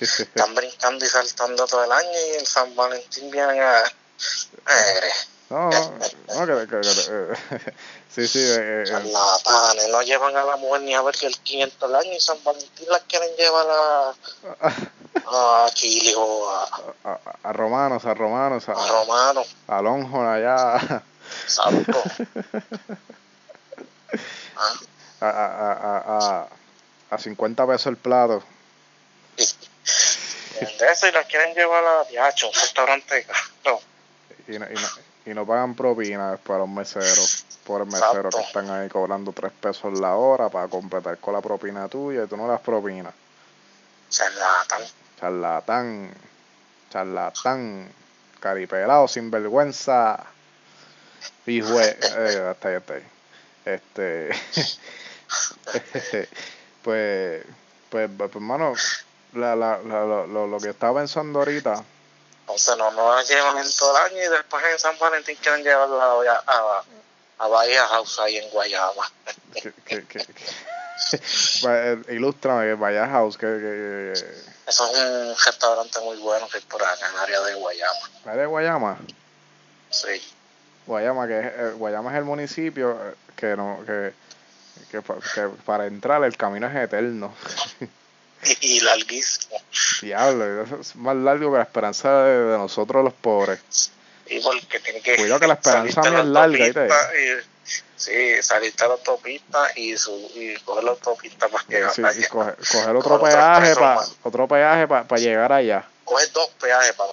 Están 0.00 0.54
brincando 0.54 1.04
y 1.04 1.08
saltando 1.08 1.66
todo 1.66 1.84
el 1.84 1.92
año 1.92 2.08
y 2.32 2.36
el 2.38 2.46
San 2.46 2.74
Valentín 2.74 3.30
viene 3.30 3.60
a... 3.60 3.84
Eh, 3.84 5.10
No, 5.50 5.68
no, 5.68 6.46
no, 6.46 6.60
que, 6.60 6.66
que- 6.68 6.80
que- 6.80 7.06
eh, 7.10 7.72
sí, 8.08 8.28
sí, 8.28 8.38
eh, 8.38 8.82
eh, 8.82 8.84
charlatanes, 8.86 9.88
no 9.88 10.00
llevan 10.02 10.36
a 10.36 10.44
la 10.44 10.56
mujer 10.56 10.82
ni 10.82 10.94
a 10.94 11.02
ver 11.02 11.16
que 11.16 11.26
el 11.26 11.36
500 11.38 11.80
del 11.90 11.96
año 12.00 12.12
y 12.12 12.20
San 12.20 12.42
Valentín 12.44 12.88
las 12.88 13.02
quieren 13.02 13.28
llevar 13.36 13.66
a, 13.68 14.14
a 15.66 15.70
Chile 15.74 16.14
o 16.16 16.48
a, 16.50 16.68
a, 17.04 17.18
a- 17.42 17.52
romanos, 17.52 18.04
a 18.06 18.14
romanos, 18.14 18.68
a, 18.68 18.72
a 18.72 18.88
Romano. 18.88 19.42
a 19.66 19.82
Longhorn 19.82 20.28
allá, 20.28 21.02
Exacto. 21.44 22.00
Ah, 24.56 24.74
a, 25.20 25.26
a, 25.28 25.46
a, 25.46 25.72
a, 25.72 26.42
a, 26.42 26.48
a 27.10 27.18
50 27.18 27.66
pesos 27.66 27.86
el 27.86 27.96
plato. 27.96 28.42
de 29.36 30.92
eso 30.92 31.08
y 31.08 31.12
las 31.12 31.26
quieren 31.26 31.54
llevar 31.54 31.84
a 31.84 32.04
Diacho, 32.04 32.46
un 32.48 32.54
restaurante 32.54 33.24
caro. 33.64 33.80
Y 34.46 34.58
no, 34.58 34.66
y, 34.70 34.74
no, 34.74 34.88
y 35.30 35.34
no 35.34 35.46
pagan 35.46 35.74
propina 35.76 36.32
después 36.32 36.56
a 36.56 36.58
los 36.58 36.68
meseros, 36.68 37.44
por 37.64 37.86
meseros 37.86 38.34
que 38.34 38.40
Exacto. 38.40 38.40
están 38.40 38.70
ahí 38.70 38.88
cobrando 38.88 39.32
3 39.32 39.52
pesos 39.52 39.98
la 40.00 40.16
hora 40.16 40.48
para 40.48 40.66
completar 40.66 41.18
con 41.18 41.34
la 41.34 41.40
propina 41.40 41.86
tuya 41.88 42.24
y 42.24 42.26
tú 42.26 42.36
no 42.36 42.48
das 42.48 42.60
propina. 42.60 43.12
Charlatan. 44.08 44.82
Charlatán, 45.20 46.10
charlatán, 46.90 47.88
caripelado, 48.40 49.06
sinvergüenza. 49.06 50.24
Hijo 51.46 51.78
de- 51.78 51.90
eh, 52.16 52.48
hasta 52.50 52.68
ahí, 52.68 52.74
hasta 52.76 52.94
ahí. 52.94 53.02
Este. 53.66 54.30
pues, 56.82 57.44
pues, 57.90 58.10
pues, 58.16 58.34
hermano, 58.34 58.72
la, 59.34 59.54
la, 59.54 59.78
la, 59.78 60.04
lo, 60.26 60.46
lo 60.46 60.58
que 60.58 60.70
estaba 60.70 60.98
pensando 61.00 61.38
ahorita, 61.38 61.84
Entonces 62.50 62.76
no, 62.76 62.90
no 62.92 63.14
las 63.14 63.28
llevan 63.28 63.58
en 63.58 63.66
todo 63.78 63.96
el 63.96 64.04
año 64.12 64.16
y 64.24 64.28
después 64.28 64.64
en 64.72 64.78
San 64.78 64.98
Valentín 64.98 65.36
quieren 65.40 65.62
llevarla 65.62 66.04
a, 66.04 66.42
a, 66.46 66.82
a 67.38 67.48
Bahía 67.48 67.86
House 67.86 68.18
ahí 68.20 68.36
en 68.38 68.50
Guayama. 68.50 69.10
que, 69.54 69.72
que- 70.06 70.26
va- 71.64 71.78
eh, 71.86 72.02
ilústrame, 72.10 72.76
house, 73.08 73.36
que, 73.38 73.46
que, 73.46 74.12
Eso 74.66 74.86
es 74.92 74.98
un 74.98 75.34
restaurante 75.46 76.00
muy 76.00 76.16
bueno 76.18 76.48
que 76.48 76.58
hay 76.58 76.62
por 76.64 76.82
acá 76.82 77.06
en 77.08 77.12
el 77.14 77.18
área 77.20 77.40
de 77.40 77.54
Guayama. 77.54 78.10
que- 78.24 78.30
de 78.30 78.46
Guayama. 78.46 78.98
Sí. 79.90 80.22
Guayama, 80.86 81.26
que 81.26 81.38
es, 81.40 81.46
eh, 81.46 81.72
Guayama 81.76 82.10
es 82.12 82.18
el 82.18 82.24
municipio 82.24 82.92
eh, 82.92 83.14
que 83.36 83.56
no, 83.56 83.80
que, 83.86 84.12
que 84.90 85.00
para 85.64 85.86
entrar 85.86 86.22
el 86.24 86.36
camino 86.36 86.66
es 86.66 86.74
eterno. 86.76 87.34
Y, 88.44 88.56
y 88.76 88.80
larguísimo. 88.80 89.56
Diablo, 90.02 90.62
es 90.80 90.96
más 90.96 91.16
largo 91.16 91.50
que 91.52 91.58
la 91.58 91.64
esperanza 91.64 92.22
de, 92.24 92.38
de 92.52 92.58
nosotros 92.58 93.04
los 93.04 93.14
pobres. 93.14 93.60
Y 94.26 94.40
porque 94.40 94.78
tiene 94.80 95.00
que. 95.00 95.16
Cuidado 95.16 95.40
que 95.40 95.46
la 95.46 95.54
esperanza 95.54 96.00
mía 96.02 96.10
es 96.10 96.16
la 96.16 96.46
larga, 96.46 96.64
¿viste? 96.64 96.88
Sí, 97.96 98.42
salirte 98.42 98.82
a 98.84 98.88
la 98.88 98.94
autopista 98.94 99.68
y, 99.76 99.94
su, 99.96 100.10
y 100.34 100.54
coger 100.64 100.84
la 100.84 100.92
autopista 100.92 101.48
para 101.48 101.62
llegar 101.68 101.92
Sí, 101.92 102.02
allá. 102.02 102.18
y 102.18 102.24
coger, 102.28 102.56
coger 102.56 102.96
otro 102.96 103.20
peaje 103.20 103.74
para 103.76 104.00
otro 104.22 104.48
peaje 104.48 104.88
para 104.88 105.16
llegar 105.20 105.52
allá. 105.52 105.86
Coger 106.04 106.32
dos 106.32 106.48
peajes 106.60 106.92
para 106.94 107.12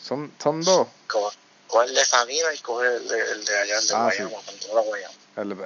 Son, 0.00 0.30
son 0.40 0.60
dos. 0.62 0.86
coger, 1.06 1.38
coger 1.66 1.88
el 1.88 1.94
de 1.94 2.04
Sabina 2.04 2.48
y 2.54 2.58
coger 2.58 2.92
el 2.92 3.08
de, 3.08 3.20
el 3.32 3.44
de 3.44 3.58
allá, 3.58 3.78
el 3.78 3.86
de 3.88 3.94
Ah, 3.94 4.10
Guayama. 4.82 5.14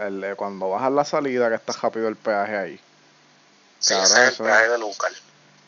El, 0.07 0.23
el, 0.25 0.37
cuando 0.37 0.71
bajas 0.71 0.93
la 0.93 1.05
salida 1.05 1.49
que 1.49 1.57
está 1.57 1.73
rápido 1.73 2.07
el 2.07 2.17
peaje 2.17 2.57
ahí. 2.57 2.81
Sí, 3.79 3.95
ese 3.95 4.03
es 4.03 4.11
eso 4.11 4.19
el 4.19 4.29
es- 4.29 4.37
peaje 4.55 4.69
de 4.71 4.79
Lucar. 4.79 5.13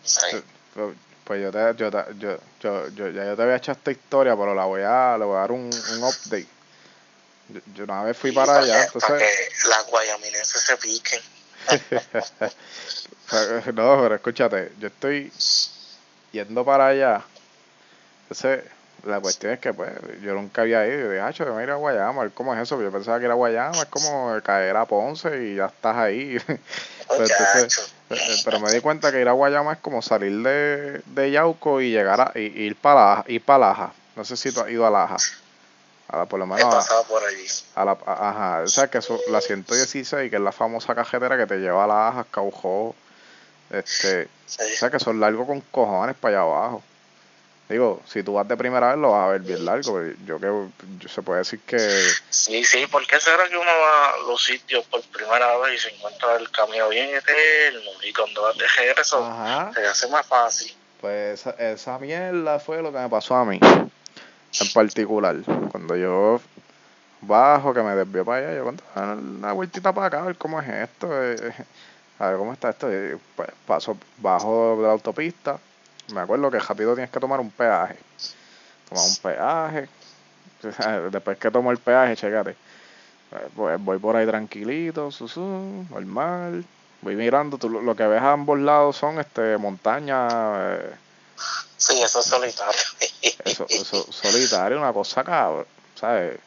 Sí. 0.05 0.43
Pues, 0.75 0.97
pues 1.25 1.43
yo, 1.43 1.53
te, 1.53 1.59
yo, 1.77 1.91
te, 1.91 2.05
yo, 2.19 2.39
yo, 2.61 2.89
yo, 2.89 3.09
ya 3.11 3.25
yo 3.25 3.37
te 3.37 3.43
había 3.43 3.57
hecho 3.57 3.73
esta 3.73 3.91
historia, 3.91 4.37
pero 4.37 4.55
la 4.55 4.65
voy 4.65 4.83
a, 4.83 5.17
le 5.19 5.25
voy 5.25 5.37
a 5.37 5.41
dar 5.41 5.53
un, 5.53 5.65
un 5.69 6.05
update. 6.05 6.47
Yo, 7.49 7.61
yo 7.75 7.85
una 7.85 8.03
vez 8.03 8.17
fui 8.17 8.33
para 8.33 8.59
allá, 8.59 8.87
que, 8.87 8.99
para 8.99 9.15
entonces... 9.15 9.49
que 9.63 9.69
las 9.69 9.87
guayaminenses 9.87 10.63
se 10.63 10.77
piquen. 10.79 11.21
no, 13.75 14.03
pero 14.03 14.15
escúchate, 14.15 14.73
yo 14.79 14.89
estoy 14.89 15.31
yendo 16.33 16.65
para 16.65 16.89
allá. 16.89 17.23
Entonces, 18.23 18.65
la 19.05 19.21
cuestión 19.21 19.53
es 19.53 19.61
que, 19.61 19.73
pues, 19.73 19.93
yo 20.23 20.35
nunca 20.35 20.63
había 20.63 20.87
ido. 20.87 21.01
Yo 21.01 21.11
dije, 21.11 21.21
ah, 21.21 21.31
yo 21.31 21.45
me 21.47 21.53
voy 21.53 21.61
a 21.61 21.65
ir 21.65 21.71
a 21.71 21.75
Guayama, 21.77 22.21
a 22.21 22.25
ver 22.25 22.33
cómo 22.33 22.55
es 22.55 22.63
eso. 22.63 22.81
Yo 22.81 22.91
pensaba 22.91 23.19
que 23.19 23.27
ir 23.27 23.31
a 23.31 23.35
Guayama 23.35 23.83
es 23.83 23.87
como 23.87 24.39
caer 24.43 24.77
a 24.77 24.85
Ponce 24.87 25.45
y 25.45 25.57
ya 25.57 25.67
estás 25.67 25.97
ahí. 25.97 26.39
Pero, 27.09 27.25
entonces, 27.25 27.93
pero 28.45 28.61
me 28.61 28.73
di 28.73 28.81
cuenta 28.81 29.13
que 29.13 29.21
ir 29.21 29.29
a 29.29 29.33
Guayama 29.33 29.73
es 29.75 29.79
como 29.81 30.01
salir 30.03 30.43
de, 30.43 31.01
de 31.07 31.31
Yauco 31.31 31.81
y 31.81 31.91
llegar 31.91 32.21
a 32.21 32.33
y, 32.39 32.41
ir 32.43 32.77
para 32.77 33.01
Laja, 33.17 33.25
ir 33.29 33.45
para 33.45 33.69
Laja. 33.69 33.93
No 34.17 34.25
sé 34.25 34.37
si 34.37 34.53
tú 34.53 34.61
has 34.61 34.71
ido 34.71 34.87
a 34.87 34.91
Laja. 34.91 35.17
A 36.09 36.17
la, 36.17 36.25
por 36.25 36.39
lo 36.39 36.47
He 36.47 36.49
menos 36.49 36.65
a- 36.75 36.79
pasado 36.79 37.05
por 37.05 37.23
allí. 37.23 37.45
a 37.75 37.85
la, 37.85 37.99
a- 38.07 38.29
ajá, 38.31 38.61
o 38.63 38.67
sea 38.67 38.89
que 38.89 38.99
eso, 38.99 39.21
la 39.31 39.41
116, 39.43 40.31
que 40.31 40.37
es 40.37 40.43
la 40.43 40.53
famosa 40.53 40.95
cajetera 40.95 41.37
que 41.37 41.47
te 41.47 41.59
lleva 41.59 41.85
a 41.85 41.87
la 41.87 42.09
Ajas, 42.09 42.27
Caujó, 42.31 42.95
este, 43.71 44.29
Sí. 44.47 44.63
o 44.63 44.77
sea 44.79 44.91
que 44.91 44.99
son 44.99 45.21
largos 45.21 45.47
con 45.47 45.61
cojones 45.61 46.17
para 46.17 46.37
allá 46.41 46.43
abajo. 46.51 46.83
Digo, 47.69 48.01
si 48.07 48.23
tú 48.23 48.33
vas 48.35 48.49
de 48.49 48.57
primera 48.57 48.89
vez 48.89 48.97
lo 48.99 49.11
vas 49.11 49.27
a 49.29 49.33
ver 49.33 49.43
bien 49.43 49.65
largo, 49.65 50.01
yo 50.25 50.41
que 50.41 50.47
yo- 50.47 51.09
se 51.09 51.21
puede 51.23 51.41
decir 51.41 51.61
que 51.61 51.79
Sí, 52.31 52.65
sí, 52.65 52.87
¿por 52.87 53.07
qué 53.07 53.21
será 53.21 53.47
que 53.49 53.57
uno 53.57 53.71
va 53.71 54.11
a 54.15 54.19
los 54.27 54.43
sitios 54.43 54.87
por 54.87 55.03
primera 55.03 55.57
vez 55.59 55.75
y 55.75 55.89
se 55.89 55.95
encuentra 55.95 56.37
el 56.37 56.51
camino 56.51 56.89
bien 56.89 57.11
eterno? 57.15 57.91
Y 58.03 58.13
cuando 58.15 58.43
vas 58.43 58.57
de 58.57 58.67
regreso, 58.67 59.23
ajá, 59.23 59.73
se 59.75 59.87
hace 59.87 60.09
más 60.09 60.27
fácil. 60.27 60.75
pues 61.03 61.41
esa, 61.41 61.51
esa 61.51 61.99
mierda 61.99 62.59
fue 62.59 62.81
lo 62.83 62.91
que 62.91 62.99
me 62.99 63.09
pasó 63.11 63.35
a 63.37 63.45
mí 63.45 63.61
en 63.61 64.73
particular. 64.73 65.37
Cuando 65.71 65.95
yo 65.95 66.41
bajo, 67.21 67.75
que 67.75 67.83
me 67.83 67.95
desvió 67.95 68.25
para 68.25 68.47
allá. 68.49 68.57
Yo 68.57 68.63
cuando 68.65 68.83
dar 68.95 69.17
una 69.17 69.53
vueltita 69.53 69.93
para 69.93 70.07
acá, 70.07 70.23
a 70.23 70.27
ver 70.27 70.37
cómo 70.37 70.61
es 70.61 70.69
esto. 70.69 71.09
eh, 71.13 71.53
a 72.19 72.29
ver 72.29 72.39
cómo 72.39 72.53
está 72.53 72.71
esto. 72.71 72.91
Y, 72.91 73.19
pues 73.37 73.51
paso 73.67 73.97
bajo 74.19 74.77
de 74.79 74.83
la 74.85 74.93
autopista. 74.93 75.59
Me 76.13 76.21
acuerdo 76.21 76.51
que 76.51 76.59
rápido 76.59 76.95
tienes 76.95 77.11
que 77.11 77.21
tomar 77.21 77.41
un 77.41 77.51
peaje. 77.51 77.97
Tomar 78.89 79.05
un 79.05 79.17
peaje. 79.17 79.89
Después 81.11 81.39
que 81.39 81.51
tomo 81.51 81.71
el 81.71 81.79
peaje, 81.79 82.17
checate. 82.17 82.57
Eh, 83.31 83.77
voy 83.79 83.99
por 83.99 84.17
ahí 84.17 84.27
tranquilito, 84.27 85.11
su, 85.11 85.29
su, 85.29 85.87
normal. 85.91 86.65
Voy 87.03 87.15
mirando, 87.15 87.59
tú, 87.59 87.69
lo 87.69 87.95
que 87.95 88.07
ves 88.07 88.23
a 88.23 88.33
ambos 88.33 88.59
lados 88.59 88.97
son 88.97 89.21
este 89.21 89.57
montañas, 89.59 90.33
eh, 90.33 90.95
Sí, 91.77 92.03
eso 92.03 92.19
es 92.19 92.27
solitario. 92.27 92.81
eso, 93.45 93.67
eso, 93.69 94.13
solitario, 94.13 94.79
una 94.79 94.93
cosa 94.93 95.23
cabrón, 95.23 95.67
¿sabes? 95.95 96.39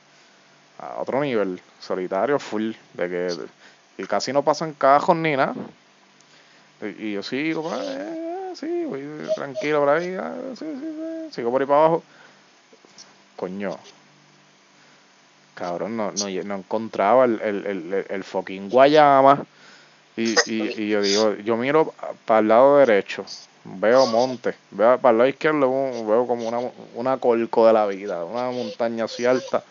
A 0.77 0.99
otro 0.99 1.21
nivel, 1.21 1.61
solitario 1.79 2.37
full, 2.37 2.73
de 2.93 3.09
que 3.09 3.37
y 3.97 4.05
casi 4.07 4.33
no 4.33 4.43
pasan 4.43 4.73
cajos 4.73 5.15
ni 5.15 5.37
nada. 5.37 5.53
Y, 6.81 7.05
y 7.05 7.13
yo 7.13 7.23
sigo, 7.23 7.63
pues, 7.63 7.79
sí, 8.55 8.85
voy 8.85 9.03
tranquilo 9.35 9.79
por 9.79 9.89
ahí, 9.89 10.15
ah, 10.15 10.33
sí, 10.57 10.65
sí, 10.65 10.79
sí, 10.79 11.33
sigo 11.35 11.51
por 11.51 11.61
ahí 11.61 11.67
para 11.67 11.79
abajo. 11.79 12.03
Coño, 13.35 13.77
cabrón, 15.55 15.97
no, 15.97 16.11
no, 16.11 16.43
no 16.43 16.55
encontraba 16.55 17.25
el, 17.25 17.41
el, 17.41 17.65
el, 17.65 18.05
el 18.09 18.23
fucking 18.23 18.69
Guayama. 18.69 19.45
Y, 20.17 20.35
y, 20.45 20.83
y 20.83 20.89
yo 20.89 21.01
digo, 21.01 21.35
yo 21.35 21.55
miro 21.55 21.93
para 22.25 22.41
el 22.41 22.47
lado 22.49 22.77
derecho, 22.77 23.25
veo 23.63 24.05
monte, 24.07 24.53
veo 24.71 24.97
para 24.99 25.11
el 25.11 25.17
lado 25.17 25.29
izquierdo 25.29 25.71
veo 26.05 26.27
como 26.27 26.47
una, 26.47 26.59
una 26.95 27.17
colco 27.17 27.65
de 27.65 27.73
la 27.73 27.87
vida, 27.87 28.25
una 28.25 28.51
montaña 28.51 29.05
así 29.05 29.25
alta. 29.25 29.63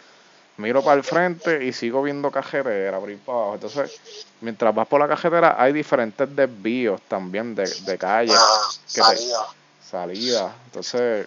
Miro 0.60 0.82
para 0.82 0.96
el 0.96 1.04
frente 1.04 1.64
y 1.64 1.72
sigo 1.72 2.02
viendo 2.02 2.30
cajetera 2.30 2.98
ahí 2.98 3.16
para 3.16 3.38
abajo. 3.38 3.54
Entonces, 3.54 4.00
mientras 4.40 4.74
vas 4.74 4.86
por 4.86 5.00
la 5.00 5.08
cajetera, 5.08 5.56
hay 5.58 5.72
diferentes 5.72 6.34
desvíos 6.36 7.00
también 7.08 7.54
de, 7.54 7.64
de 7.68 7.98
calles, 7.98 8.36
Ah, 8.38 8.68
que 8.88 9.00
te- 9.00 9.06
salida. 9.06 9.46
salida. 9.90 10.54
Entonces, 10.66 11.26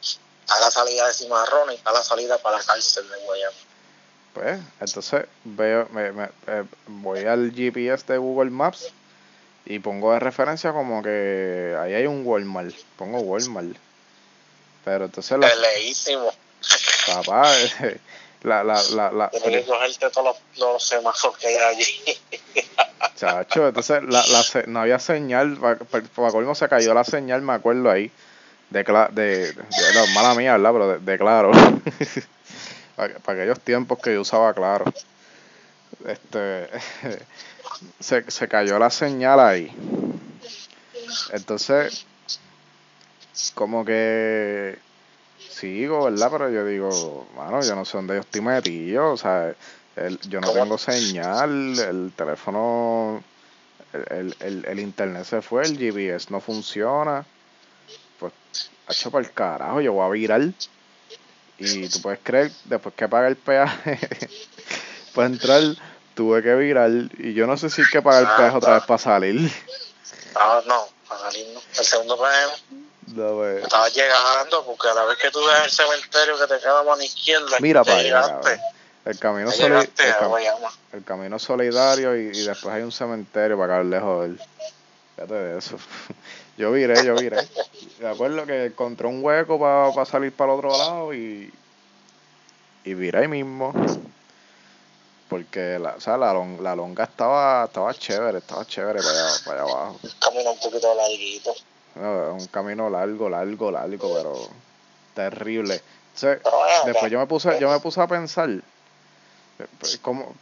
Está 0.00 0.58
la 0.60 0.70
salida 0.70 1.06
de 1.06 1.12
Cimarrón 1.14 1.70
y 1.70 1.74
está 1.74 1.92
la 1.92 2.02
salida 2.02 2.36
para 2.38 2.56
la 2.58 2.64
cárcel 2.64 3.08
de 3.08 3.16
Guayama. 3.24 3.56
pues, 4.32 4.60
entonces 4.80 5.26
veo, 5.44 5.86
me, 5.92 6.10
me- 6.10 6.28
eh, 6.48 6.64
voy 6.88 7.24
al 7.24 7.52
GPS 7.54 8.04
de 8.12 8.18
Google 8.18 8.50
Maps 8.50 8.90
y 9.66 9.78
pongo 9.78 10.12
de 10.12 10.18
referencia 10.18 10.72
como 10.72 11.02
que 11.02 11.76
ahí 11.80 11.94
hay 11.94 12.06
un 12.06 12.26
Walmart. 12.26 12.74
Pongo 12.96 13.18
Walmart. 13.20 13.76
Pero 14.84 15.04
entonces 15.04 15.38
la, 15.38 15.54
leísimo. 15.54 16.32
papá, 17.06 17.52
la, 18.42 18.64
la, 18.64 18.80
la, 18.94 19.10
la, 19.10 19.30
Tienes 19.30 19.64
que 19.64 19.70
cogerte 19.70 20.10
todos 20.10 20.36
los, 20.56 20.58
los 20.58 20.82
semáforos 20.82 21.36
que 21.38 21.46
hay 21.48 21.56
allí. 21.56 22.18
chacho, 23.16 23.68
entonces 23.68 24.02
la, 24.04 24.24
la, 24.26 24.42
no 24.66 24.80
había 24.80 24.98
señal, 24.98 25.58
para 25.58 26.30
colmo 26.30 26.54
se 26.54 26.68
cayó 26.68 26.94
la 26.94 27.04
señal, 27.04 27.42
me 27.42 27.52
acuerdo 27.52 27.90
ahí, 27.90 28.10
de, 28.70 28.82
de, 29.12 29.52
de, 29.52 29.54
no, 29.94 30.06
mala 30.14 30.34
mía, 30.34 30.56
¿verdad? 30.56 30.72
Pero 30.72 30.88
de, 30.88 30.98
de 30.98 31.18
claro, 31.18 31.50
para, 32.96 33.18
para 33.18 33.38
aquellos 33.40 33.60
tiempos 33.60 33.98
que 33.98 34.14
yo 34.14 34.22
usaba 34.22 34.54
claro, 34.54 34.86
este, 36.06 36.68
se, 38.00 38.30
se 38.30 38.48
cayó 38.48 38.78
la 38.78 38.90
señal 38.90 39.40
ahí, 39.40 39.70
entonces, 41.32 42.06
como 43.54 43.84
que 43.84 44.78
sigo, 45.60 46.04
¿verdad? 46.04 46.28
Pero 46.30 46.50
yo 46.50 46.64
digo, 46.64 47.26
mano, 47.36 47.60
yo 47.64 47.74
no 47.74 47.84
sé 47.84 47.98
dónde 47.98 48.14
yo 48.14 48.20
estoy 48.20 48.40
metido, 48.40 49.12
o 49.12 49.16
sea, 49.16 49.54
el- 49.96 50.18
yo 50.22 50.40
no 50.40 50.48
¿Cómo? 50.48 50.62
tengo 50.62 50.78
señal, 50.78 51.78
el 51.78 52.12
teléfono, 52.16 53.22
el, 53.92 54.34
el, 54.40 54.64
el, 54.64 54.80
internet 54.80 55.24
se 55.24 55.42
fue, 55.42 55.64
el 55.64 55.76
GPS 55.78 56.30
no 56.30 56.40
funciona, 56.40 57.24
pues, 58.18 58.32
hecho 58.88 59.10
para 59.10 59.26
el 59.26 59.32
carajo, 59.32 59.80
yo 59.80 59.92
voy 59.92 60.06
a 60.06 60.10
virar. 60.10 60.42
Y 61.58 61.88
tú 61.88 62.00
puedes 62.00 62.20
creer, 62.22 62.50
después 62.64 62.94
que 62.94 63.06
pagué 63.06 63.28
el 63.28 63.36
peaje, 63.36 63.98
para 65.14 65.26
entrar, 65.26 65.62
tuve 66.14 66.42
que 66.42 66.54
virar. 66.54 66.90
Y 67.18 67.34
yo 67.34 67.46
no 67.46 67.58
sé 67.58 67.68
si 67.68 67.82
hay 67.82 67.88
que 67.88 68.00
pagar 68.00 68.22
el 68.22 68.28
peaje 68.36 68.56
otra 68.56 68.74
vez 68.76 68.84
para 68.84 68.98
salir. 68.98 69.52
Ah, 70.34 70.62
no, 70.66 70.86
para 71.06 71.20
salir 71.20 71.46
no. 71.52 71.60
El 71.78 71.84
segundo 71.84 72.16
premio 72.16 72.79
No, 73.14 73.34
pues. 73.36 73.62
estaba 73.64 73.88
llegando 73.88 74.64
porque 74.64 74.88
a 74.88 74.94
la 74.94 75.04
vez 75.04 75.18
que 75.18 75.30
tú 75.30 75.40
ves 75.40 75.64
el 75.64 75.70
cementerio 75.70 76.38
que 76.38 76.46
te 76.46 76.60
queda 76.60 76.80
a 76.80 76.82
mano 76.82 77.02
izquierda, 77.02 77.56
Mira 77.60 77.82
para 77.84 78.02
llegaste. 78.02 78.60
El 79.04 79.18
camino, 79.18 79.50
llegaste 79.50 80.02
el, 80.08 80.14
cam- 80.14 80.70
el 80.92 81.04
camino 81.04 81.38
solidario 81.38 82.16
y, 82.16 82.26
y 82.36 82.42
después 82.42 82.74
hay 82.74 82.82
un 82.82 82.92
cementerio 82.92 83.56
para 83.56 83.74
acabar 83.78 83.86
lejos 83.86 84.20
de 84.20 84.26
él. 84.26 84.40
Fíjate 85.16 85.34
de 85.34 85.58
eso. 85.58 85.76
Yo 86.58 86.70
viré, 86.72 87.02
yo 87.06 87.14
viré. 87.14 87.38
Me 88.00 88.08
acuerdo 88.10 88.44
que 88.44 88.66
encontré 88.66 89.06
un 89.06 89.24
hueco 89.24 89.58
para 89.58 90.04
salir 90.04 90.30
para 90.30 90.52
el 90.52 90.58
otro 90.58 90.76
lado 90.76 91.14
y, 91.14 91.50
y 92.84 92.92
viré 92.94 93.20
ahí 93.20 93.28
mismo. 93.28 93.72
Porque 95.30 95.78
la, 95.78 95.94
o 95.94 96.00
sea, 96.00 96.18
la, 96.18 96.34
lon- 96.34 96.60
la 96.62 96.74
longa 96.76 97.04
estaba, 97.04 97.64
estaba 97.64 97.94
chévere, 97.94 98.38
estaba 98.38 98.66
chévere 98.66 99.00
para 99.00 99.10
allá, 99.10 99.38
para 99.46 99.62
allá 99.62 99.72
abajo. 99.72 100.00
Camino 100.20 100.50
un 100.50 100.58
poquito 100.58 100.94
larguito. 100.94 101.54
Un 101.96 102.46
camino 102.46 102.88
largo, 102.88 103.28
largo, 103.28 103.70
largo, 103.70 104.14
pero 104.14 104.48
terrible. 105.14 105.82
Entonces, 106.14 106.40
después 106.86 107.10
yo 107.10 107.18
me 107.18 107.26
puse, 107.26 107.58
yo 107.60 107.70
me 107.70 107.80
puse 107.80 108.00
a 108.00 108.06
pensar 108.06 108.48
eh, 108.50 109.66
pues, 109.78 109.98
como 109.98 110.34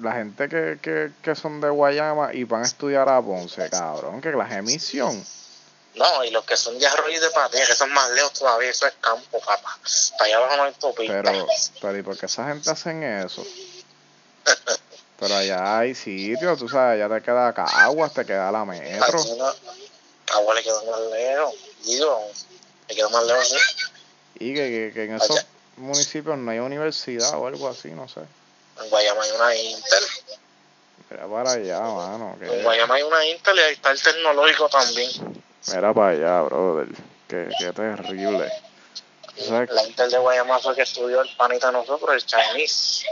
la 0.00 0.12
gente 0.12 0.48
que, 0.48 0.78
que, 0.80 1.10
que 1.22 1.34
son 1.34 1.60
de 1.60 1.68
Guayama 1.70 2.34
y 2.34 2.44
van 2.44 2.62
a 2.62 2.66
estudiar 2.66 3.08
a 3.08 3.20
Ponce, 3.20 3.68
cabrón, 3.70 4.20
que 4.20 4.30
la 4.30 4.48
emisión. 4.56 5.24
No, 5.96 6.24
y 6.24 6.30
los 6.30 6.44
que 6.44 6.56
son 6.56 6.78
de 6.78 6.86
arroyo 6.86 7.20
de 7.20 7.30
patilla, 7.30 7.66
que 7.66 7.74
son 7.74 7.92
más 7.92 8.10
lejos 8.10 8.32
todavía, 8.32 8.70
eso 8.70 8.86
es 8.86 8.94
campo, 9.00 9.38
papá. 9.40 9.78
Para 10.18 10.24
allá 10.26 10.36
abajo 10.38 10.56
no 10.56 10.62
hay. 10.64 10.74
Pero, 11.06 11.46
pero 11.80 11.98
¿y 11.98 12.02
por 12.02 12.18
qué 12.18 12.26
esa 12.26 12.48
gente 12.48 12.70
hacen 12.70 13.02
eso? 13.02 13.44
Pero 15.16 15.36
allá 15.36 15.78
hay 15.78 15.94
sitios, 15.94 16.58
tú 16.58 16.68
sabes, 16.68 17.00
allá 17.00 17.14
te 17.14 17.24
queda 17.24 17.52
Caguas, 17.54 18.12
te 18.12 18.26
queda 18.26 18.50
la 18.50 18.64
metro. 18.64 19.20
Aquí 19.20 19.32
no, 19.38 19.46
agua 20.32 20.54
le 20.54 20.62
quedó 20.62 20.84
más 20.90 21.00
lejos. 21.10 21.54
Digo, 21.84 22.30
le 22.88 22.94
quedó 22.94 23.10
más 23.10 23.24
lejos, 23.26 23.48
sí. 23.48 23.56
Y 24.36 24.54
que, 24.54 24.68
que, 24.68 24.90
que 24.94 25.04
en 25.04 25.14
esos 25.14 25.30
Allá. 25.38 25.46
municipios 25.76 26.36
no 26.38 26.50
hay 26.50 26.58
universidad 26.58 27.38
o 27.38 27.46
algo 27.46 27.68
así, 27.68 27.90
no 27.90 28.08
sé. 28.08 28.20
En 28.82 28.90
Guayama 28.90 29.22
hay 29.22 29.30
una 29.30 29.54
Intel. 29.56 30.04
Mira 31.10 31.26
para 31.28 31.52
allá, 31.52 31.80
mano. 31.80 32.36
En 32.40 32.62
Guayama 32.62 32.94
hay 32.94 33.02
una 33.02 33.26
Intel 33.26 33.56
y 33.56 33.60
ahí 33.60 33.72
está 33.74 33.90
el 33.92 34.02
tecnológico 34.02 34.68
también. 34.68 35.10
mira 35.68 35.94
para 35.94 36.08
allá, 36.08 36.42
brother. 36.42 36.88
Qué, 37.28 37.48
qué 37.58 37.72
terrible. 37.72 38.50
Sabes 39.36 39.70
La 39.70 39.86
Intel 39.86 40.10
de 40.10 40.18
Guayama 40.18 40.58
fue 40.58 40.74
que 40.74 40.82
estudió 40.82 41.20
el 41.20 41.28
panita 41.36 41.70
nosotros, 41.70 42.10
el 42.14 42.24
Chinese. 42.24 43.06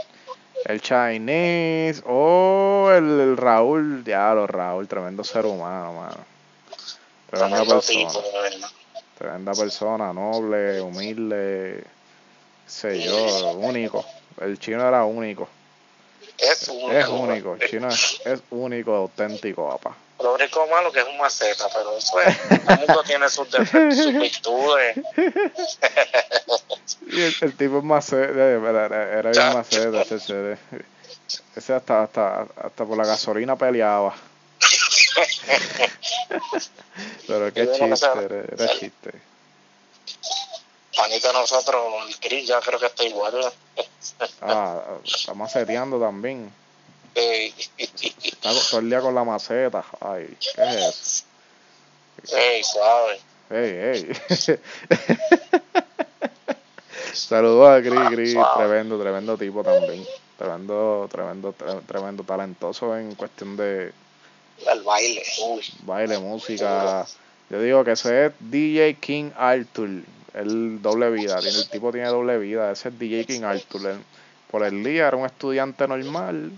El 0.65 0.81
Chinese, 0.81 2.01
oh, 2.05 2.89
el, 2.93 3.19
el 3.19 3.37
Raúl, 3.37 4.03
diablo, 4.03 4.47
Raúl, 4.47 4.87
tremendo 4.87 5.23
ser 5.23 5.45
humano, 5.45 5.93
mano. 5.93 6.25
Tremenda 7.33 7.65
persona, 7.65 8.09
tipo, 8.11 8.23
tremenda 9.17 9.53
persona, 9.53 10.13
noble, 10.13 10.81
humilde, 10.81 11.83
sé 12.67 13.01
yo, 13.01 13.53
único. 13.53 14.05
El 14.39 14.59
chino 14.59 14.87
era 14.87 15.03
único, 15.05 15.47
Es 16.37 16.67
único. 16.67 16.91
es 16.91 17.07
único, 17.07 17.55
el 17.59 17.69
chino 17.69 17.87
es, 17.89 18.21
es 18.25 18.39
único, 18.51 18.93
auténtico, 18.95 19.67
papá. 19.69 19.95
Lo 20.21 20.35
único 20.35 20.65
malo 20.67 20.91
que 20.91 20.99
es 20.99 21.05
un 21.07 21.17
maceta, 21.17 21.65
pero 21.73 21.97
eso 21.97 22.21
es. 22.21 22.37
El 22.69 22.77
mundo 22.79 23.03
tiene 23.03 23.27
sus 23.29 23.49
defectos, 23.51 23.95
sus 23.97 24.13
virtudes. 24.13 24.97
Y 27.07 27.21
el, 27.21 27.35
el 27.41 27.55
tipo 27.55 27.77
es 27.79 27.83
maceta, 27.83 28.31
era, 28.31 28.85
era 28.85 29.19
era 29.19 29.31
bien 29.31 29.53
maceta, 29.53 30.01
ese, 30.01 30.15
ese, 30.15 30.57
ese 31.55 31.73
hasta, 31.73 32.03
hasta, 32.03 32.41
hasta 32.41 32.85
por 32.85 32.97
la 32.97 33.05
gasolina 33.05 33.55
peleaba. 33.55 34.13
Pero 37.27 37.53
qué 37.53 37.67
chiste, 37.71 37.93
esa- 37.93 38.21
era, 38.21 38.39
era 38.41 38.67
chiste. 38.79 39.11
Panita 40.95 41.27
de 41.29 41.33
nosotros, 41.33 41.83
el 42.07 42.15
Chris 42.19 42.47
ya 42.47 42.59
creo 42.59 42.79
que 42.79 42.85
está 42.87 43.03
igual. 43.03 43.51
Ah, 44.41 44.81
está 45.03 45.33
maceteando 45.33 45.99
también. 45.99 46.51
Está 47.15 48.51
todo 48.69 48.79
el 48.79 48.89
día 48.89 49.01
con 49.01 49.15
la 49.15 49.23
maceta. 49.23 49.83
Ay, 50.01 50.37
¿qué 50.39 50.61
es 50.63 51.25
eso? 52.25 52.37
Ey, 52.37 52.63
suave. 52.63 53.19
Ey, 53.49 53.71
ey. 53.79 54.11
Saludos 57.13 57.69
a 57.69 57.79
Gris, 57.79 58.09
Gris, 58.11 58.35
Wow. 58.35 58.45
tremendo, 58.57 58.99
tremendo 58.99 59.37
tipo 59.37 59.63
también. 59.63 60.05
Tremendo, 60.37 61.07
tremendo, 61.11 61.53
tre- 61.53 61.81
tremendo 61.85 62.23
talentoso 62.23 62.97
en 62.97 63.13
cuestión 63.15 63.55
de 63.55 63.93
El 64.65 64.83
baile. 64.83 65.23
Uy. 65.47 65.65
baile, 65.83 66.17
música. 66.19 67.05
Yo 67.49 67.61
digo 67.61 67.83
que 67.83 67.91
ese 67.91 68.27
es 68.27 68.33
DJ 68.39 68.95
King 68.99 69.31
Arthur. 69.37 69.89
El 70.33 70.81
doble 70.81 71.09
vida. 71.11 71.39
El 71.39 71.69
tipo 71.69 71.91
tiene 71.91 72.07
doble 72.07 72.37
vida. 72.37 72.71
Ese 72.71 72.89
es 72.89 72.97
DJ 72.99 73.25
King 73.25 73.43
Arthur. 73.43 73.97
por 74.49 74.63
el 74.63 74.83
día 74.83 75.07
era 75.07 75.17
un 75.17 75.25
estudiante 75.25 75.87
normal 75.87 76.51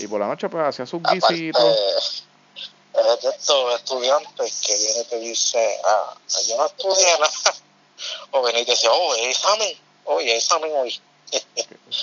y 0.00 0.06
por 0.06 0.20
la 0.20 0.26
noche 0.28 0.48
pues 0.48 0.64
hacía 0.64 0.86
sus 0.86 1.00
Aparte, 1.00 1.34
visitas. 1.34 1.64
es 2.94 3.22
de 3.22 3.28
estos 3.30 3.74
estudiantes 3.76 4.62
que 4.66 4.76
viene 4.76 5.00
y 5.00 5.04
te 5.04 5.18
dice, 5.20 5.76
ah, 5.86 6.14
yo 6.48 6.56
no 6.56 6.66
estudié 6.66 7.18
nada. 7.18 7.30
O 8.30 8.42
viene 8.44 8.60
y 8.60 8.64
te 8.64 8.70
dice, 8.72 8.86
oh, 8.88 9.12
¿hay 9.12 9.24
examen, 9.24 9.76
oye, 10.04 10.30
hay 10.32 10.38
examen 10.38 10.70
hoy. 10.74 11.00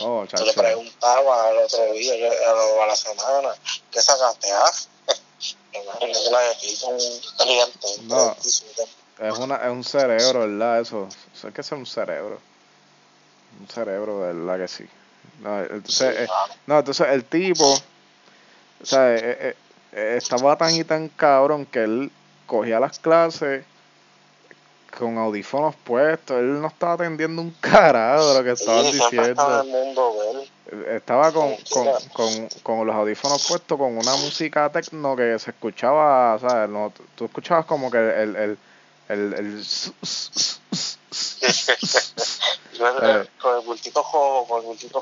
Oh, 0.02 0.26
Tú 0.30 0.38
le 0.44 0.46
chacho. 0.52 0.62
preguntabas 0.62 1.46
al 1.48 1.58
otro 1.60 1.94
día, 1.94 2.14
a 2.84 2.86
la 2.88 2.96
semana, 2.96 3.50
¿qué 3.92 4.02
sacaste? 4.02 4.52
Ah, 4.52 4.72
imagínate 5.84 6.32
la 6.32 6.40
de 6.40 6.56
ti, 6.56 6.78
un 6.88 6.96
estudiante. 6.96 7.88
No. 8.04 8.36
Es, 9.20 9.38
una, 9.38 9.56
es 9.58 9.72
un 9.72 9.84
cerebro, 9.84 10.42
¿verdad? 10.42 10.82
Eso. 10.82 11.08
Eso 11.34 11.48
es 11.48 11.54
que 11.54 11.62
es 11.62 11.72
un 11.72 11.86
cerebro. 11.86 12.40
Un 13.60 13.68
cerebro, 13.70 14.22
de 14.22 14.34
verdad 14.34 14.58
que 14.58 14.68
sí. 14.68 14.86
No, 15.42 15.60
entonces, 15.62 16.16
eh, 16.20 16.28
no, 16.68 16.80
entonces 16.80 17.08
el 17.10 17.26
tipo, 17.26 17.66
o 17.74 18.86
sea, 18.86 19.16
eh, 19.16 19.56
eh, 19.94 20.16
estaba 20.18 20.56
tan 20.58 20.76
y 20.76 20.84
tan 20.84 21.10
cabrón 21.10 21.66
que 21.66 21.84
él 21.84 22.12
cogía 22.46 22.80
las 22.80 23.00
clases 23.00 23.66
con 24.98 25.18
audífonos 25.18 25.76
puestos. 25.84 26.38
Él 26.38 26.62
no 26.62 26.68
estaba 26.68 26.94
atendiendo 26.94 27.42
un 27.42 27.52
carajo 27.60 28.30
de 28.30 28.38
lo 28.40 28.44
que 28.44 28.52
estaban 28.52 28.86
Sí, 28.86 28.94
diciendo. 28.94 29.62
el 29.62 29.68
mundo. 29.68 30.15
Estaba 30.90 31.32
con, 31.32 31.56
con, 31.72 31.88
con, 32.14 32.50
con 32.64 32.88
los 32.88 32.96
audífonos 32.96 33.46
puestos 33.48 33.78
con 33.78 33.98
una 33.98 34.16
música 34.16 34.70
tecno 34.72 35.16
que 35.16 35.38
se 35.40 35.52
escuchaba, 35.52 36.38
¿sabes? 36.40 36.70
No, 36.70 36.92
tú- 37.16 37.26
escuchabas 37.26 37.66
como 37.66 37.90
que 37.92 37.98
el, 37.98 38.36
el, 38.36 38.58
el, 39.10 39.34
el, 39.34 39.64
Yo, 42.78 42.88
Eh. 43.02 43.28
Con 43.42 43.60
el 43.60 43.66
bultito 43.66 44.04
con 44.04 44.60
el 44.60 44.66
bultito. 44.66 45.02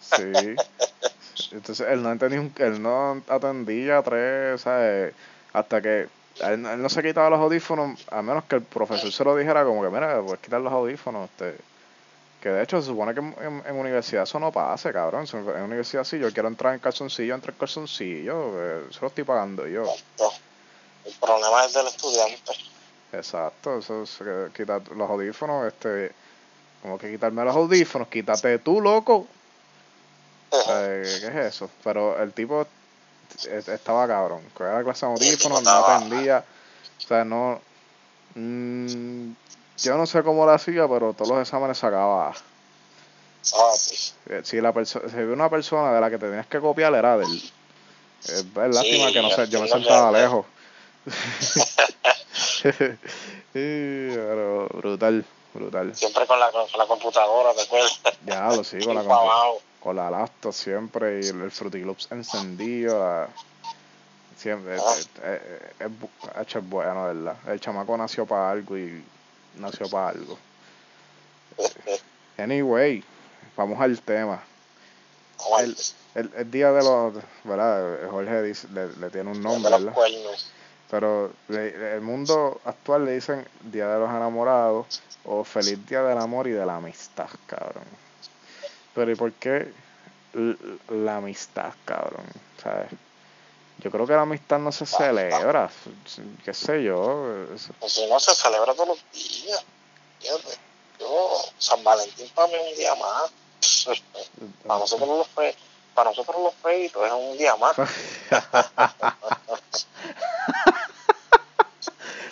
Sí. 0.00 0.56
Entonces 1.52 1.86
él 1.88 2.02
no 2.02 2.10
entendía, 2.12 2.40
un- 2.40 2.52
él 2.58 2.82
no 2.82 3.22
atendía 3.28 4.02
tres, 4.02 4.60
¿sabes? 4.62 5.14
Hasta 5.52 5.80
que 5.80 6.08
él, 6.40 6.66
él 6.66 6.82
no 6.82 6.88
se 6.88 7.02
quitaba 7.02 7.30
los 7.30 7.40
audífonos, 7.40 8.00
a 8.10 8.22
menos 8.22 8.44
que 8.44 8.56
el 8.56 8.62
profesor 8.62 9.12
se 9.12 9.24
lo 9.24 9.36
dijera 9.36 9.64
como 9.64 9.82
que, 9.82 9.88
mira, 9.90 10.20
puedes 10.22 10.40
quitar 10.40 10.60
los 10.60 10.72
audífonos. 10.72 11.28
Este. 11.30 11.56
Que 12.42 12.48
de 12.48 12.62
hecho 12.64 12.80
se 12.80 12.88
supone 12.88 13.14
que 13.14 13.20
en, 13.20 13.34
en- 13.40 13.62
en 13.66 13.76
universidad 13.78 14.24
eso 14.24 14.40
no 14.40 14.50
pase, 14.50 14.92
cabrón. 14.92 15.26
En 15.32 15.62
universidad 15.62 16.02
sí, 16.04 16.18
yo 16.18 16.32
quiero 16.32 16.48
entrar 16.48 16.74
en 16.74 16.80
calzoncillo, 16.80 17.34
entro 17.36 17.52
en 17.52 17.58
calzoncillo, 17.58 18.60
eh, 18.60 18.86
eso 18.90 18.98
lo 19.02 19.06
estoy 19.08 19.22
pagando 19.24 19.66
yo. 19.68 19.84
Exacto. 19.84 20.32
El 21.04 21.14
problema 21.20 21.64
es 21.64 21.72
del 21.72 21.86
estudiante. 21.86 22.52
Exacto, 23.12 23.78
eso 23.78 24.02
es 24.02 24.16
que 24.18 24.48
quitar 24.56 24.82
los 24.96 25.08
audífonos, 25.08 25.66
este, 25.68 26.12
como 26.82 26.98
que 26.98 27.10
quitarme 27.12 27.44
los 27.44 27.54
audífonos, 27.54 28.08
quítate 28.08 28.58
tú, 28.58 28.80
loco. 28.80 29.26
Eh, 30.68 31.18
¿Qué 31.20 31.26
es 31.28 31.34
eso? 31.54 31.70
Pero 31.84 32.20
el 32.22 32.32
tipo 32.32 32.66
est- 33.44 33.68
estaba 33.68 34.06
cabrón. 34.08 34.42
Cogía 34.54 34.72
la 34.74 34.82
clase 34.84 35.06
de 35.06 35.12
audífonos, 35.12 35.62
no 35.62 35.70
atendía. 35.96 36.44
O 36.98 37.06
sea, 37.08 37.24
no. 37.24 37.60
mm, 38.34 39.30
yo 39.78 39.96
no 39.96 40.06
sé 40.06 40.22
cómo 40.22 40.44
lo 40.46 40.52
hacía, 40.52 40.86
pero 40.88 41.12
todos 41.14 41.30
los 41.30 41.40
exámenes 41.40 41.78
sacaba. 41.78 42.28
Ah, 43.54 43.72
sí. 43.76 44.12
Eh, 44.26 44.42
Si, 44.44 44.60
la 44.60 44.72
si 44.84 44.98
una 45.18 45.48
persona 45.50 45.92
de 45.92 46.00
la 46.00 46.08
que 46.10 46.18
te 46.18 46.26
tenías 46.26 46.46
que 46.46 46.60
copiar, 46.60 46.94
era 46.94 47.16
de 47.18 47.24
él. 47.24 47.42
Es 48.24 48.30
es 48.30 48.44
lástima 48.54 49.08
Sí, 49.08 49.12
que 49.12 49.22
no 49.22 49.30
sé, 49.30 49.48
yo 49.48 49.60
me 49.60 49.68
sentaba 49.68 50.12
lejos. 50.12 50.46
Pero 53.52 54.68
brutal, 54.68 55.24
brutal. 55.54 55.94
Siempre 55.94 56.26
con 56.26 56.38
la, 56.38 56.50
con 56.50 56.66
la 56.78 56.86
computadora, 56.86 57.52
¿te 57.54 57.62
acuerdas? 57.62 58.00
Ya 58.24 58.48
lo 58.48 58.64
sí, 58.64 58.78
con 58.84 58.94
la, 58.94 59.02
Y 59.02 59.06
para 59.06 59.18
compu- 59.20 59.22
abajo. 59.30 59.60
con 59.80 59.96
la 59.96 60.10
laptop 60.10 60.52
siempre 60.52 61.20
y 61.22 61.26
el, 61.28 61.50
Loops 61.84 62.08
encendido. 62.12 62.98
la- 62.98 63.28
siempre, 64.36 64.76
Ah. 64.78 64.94
es, 64.96 64.98
es- 65.00 65.10
es 65.80 65.90
es 66.56 66.68
bueno, 66.68 67.04
¿verdad? 67.06 67.36
El 67.48 67.60
chamaco 67.60 67.96
nació 67.96 68.26
para 68.26 68.50
algo 68.52 68.76
y 68.78 69.04
nació 69.56 69.88
para 69.88 70.10
algo. 70.10 70.38
Anyway, 72.38 73.04
vamos 73.56 73.80
al 73.80 74.00
tema. 74.00 74.42
El, 75.60 75.76
el, 76.14 76.30
el 76.36 76.50
día 76.50 76.72
de 76.72 76.82
los, 76.82 77.14
¿verdad? 77.44 78.08
Jorge 78.10 78.42
dice, 78.42 78.68
le, 78.72 78.88
le 78.96 79.10
tiene 79.10 79.30
un 79.30 79.42
nombre, 79.42 79.70
¿verdad? 79.70 79.92
Pero 80.90 81.32
le- 81.48 81.94
el 81.94 82.00
mundo 82.00 82.60
actual 82.64 83.04
le 83.06 83.14
dicen 83.14 83.46
Día 83.62 83.88
de 83.88 83.98
los 83.98 84.08
Enamorados 84.10 85.00
o 85.24 85.42
Feliz 85.44 85.84
Día 85.86 86.02
del 86.02 86.18
Amor 86.18 86.46
y 86.48 86.50
de 86.50 86.64
la 86.66 86.76
Amistad, 86.76 87.28
cabrón. 87.46 87.84
Pero 88.94 89.10
¿y 89.10 89.14
por 89.14 89.32
qué 89.32 89.72
la 90.90 91.16
amistad, 91.16 91.72
cabrón? 91.84 92.24
¿Sabes? 92.62 92.88
Yo 93.82 93.90
creo 93.90 94.06
que 94.06 94.12
la 94.12 94.22
amistad 94.22 94.60
no 94.60 94.70
se 94.70 94.86
celebra, 94.86 95.68
qué 96.44 96.54
sé 96.54 96.84
yo. 96.84 97.46
Pues 97.80 97.92
si 97.92 98.06
no 98.06 98.20
se 98.20 98.32
celebra 98.32 98.74
todos 98.74 98.88
los 98.88 98.98
días. 99.12 99.64
Yo, 100.22 100.38
San 101.58 101.82
Valentín 101.82 102.28
para 102.32 102.46
mí 102.46 102.54
es 102.54 102.70
un 102.70 102.76
día 102.76 102.94
más. 102.94 103.32
Para 104.66 104.80
nosotros 104.80 105.08
los 105.08 105.26
fe, 105.28 105.56
para 105.94 106.10
nosotros 106.10 106.36
los 106.42 106.54
feitos 106.54 107.04
es 107.04 107.12
un 107.12 107.36
día 107.38 107.54
más. 107.56 107.76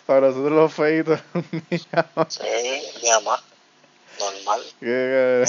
Para 0.07 0.21
nosotros 0.29 0.53
los 0.53 0.73
feitos, 0.73 1.21
Sí, 2.29 2.43
un 2.95 3.01
día 3.01 3.21
más. 3.21 3.41
Normal. 4.19 4.63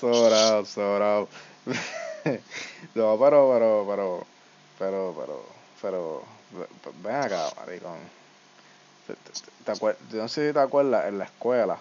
sobrado, 0.00 0.64
sobrado. 0.66 1.28
no, 2.94 3.18
pero, 3.18 3.50
pero, 3.52 3.86
pero, 3.88 4.26
pero, 4.78 5.14
pero, 5.18 5.44
pero, 5.80 6.22
ve- 6.50 6.92
ven 7.02 7.14
acá, 7.16 7.48
maricón. 7.56 7.98
Te- 9.06 9.14
te- 9.14 9.72
te 9.72 10.16
no 10.16 10.28
sé 10.28 10.48
si 10.48 10.52
te 10.54 10.60
acuerdas, 10.60 11.06
en 11.06 11.18
la 11.18 11.24
escuela, 11.24 11.78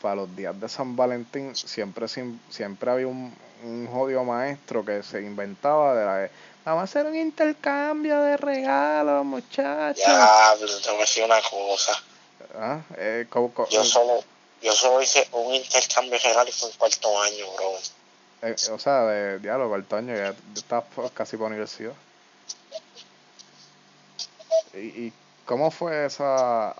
para 0.00 0.16
los 0.16 0.36
días 0.36 0.58
de 0.60 0.68
San 0.68 0.96
Valentín, 0.96 1.54
siempre, 1.56 2.06
siempre 2.08 2.90
había 2.90 3.06
un, 3.06 3.34
un 3.62 3.88
jodido 3.90 4.24
maestro 4.24 4.84
que 4.84 5.02
se 5.02 5.22
inventaba 5.22 5.94
de 5.94 6.04
la 6.04 6.16
de, 6.16 6.30
vamos 6.64 6.80
a 6.80 6.84
hacer 6.84 7.06
un 7.06 7.14
intercambio 7.14 8.20
de 8.20 8.36
regalos, 8.36 9.24
muchachos. 9.24 10.04
Ya, 10.04 10.54
pero 10.58 10.78
te 10.78 10.88
voy 10.90 10.98
a 10.98 11.00
decir 11.00 11.24
una 11.24 11.40
cosa. 11.40 12.02
Ah, 12.56 12.80
eh, 12.98 13.26
co- 13.30 13.50
co- 13.54 13.68
Yo 13.70 13.84
solo, 13.84 14.22
yo 14.60 14.72
solo 14.72 15.00
hice 15.00 15.26
un 15.32 15.54
intercambio 15.54 16.16
y 16.16 16.52
fue 16.52 16.68
en 16.70 16.76
cuarto 16.76 17.22
año, 17.22 17.46
bro. 17.56 17.72
Eh, 18.44 18.56
o 18.72 18.78
sea, 18.78 19.02
de 19.06 19.38
diálogo, 19.40 19.70
cuarto 19.70 19.96
año, 19.96 20.14
ya 20.14 20.34
estás 20.56 20.84
casi 21.14 21.36
por 21.36 21.48
universidad. 21.48 21.92
¿Y, 24.74 24.78
¿Y 25.06 25.12
cómo 25.46 25.70
fue 25.70 26.06
esa 26.06 26.74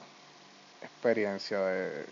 experiencia 0.82 1.58
de, 1.60 2.06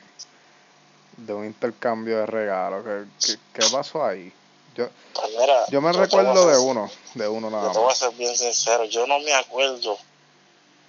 de 1.18 1.34
un 1.34 1.44
intercambio 1.44 2.18
de 2.18 2.26
regalos? 2.26 2.84
¿Qué, 2.84 3.04
qué, 3.26 3.38
qué 3.60 3.66
pasó 3.70 4.04
ahí? 4.04 4.32
Yo, 4.76 4.88
Pues 5.14 5.30
mira, 5.38 5.66
yo 5.68 5.80
me 5.80 5.90
a 5.90 5.92
recuerdo 5.92 6.46
de 6.46 6.54
ser- 6.54 6.64
uno, 6.64 6.90
de 7.14 7.28
uno 7.28 7.50
Yo 7.50 7.56
nada 7.56 7.72
te 7.72 7.78
voy 7.78 7.86
a 7.86 7.88
más. 7.88 7.98
ser 7.98 8.10
bien 8.12 8.36
sincero, 8.36 8.84
yo 8.84 9.06
no 9.06 9.18
me 9.20 9.34
acuerdo 9.34 9.98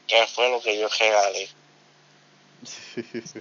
qué 0.07 0.25
fue 0.27 0.49
lo 0.49 0.61
que 0.61 0.79
yo 0.79 0.87
regalé. 0.99 1.49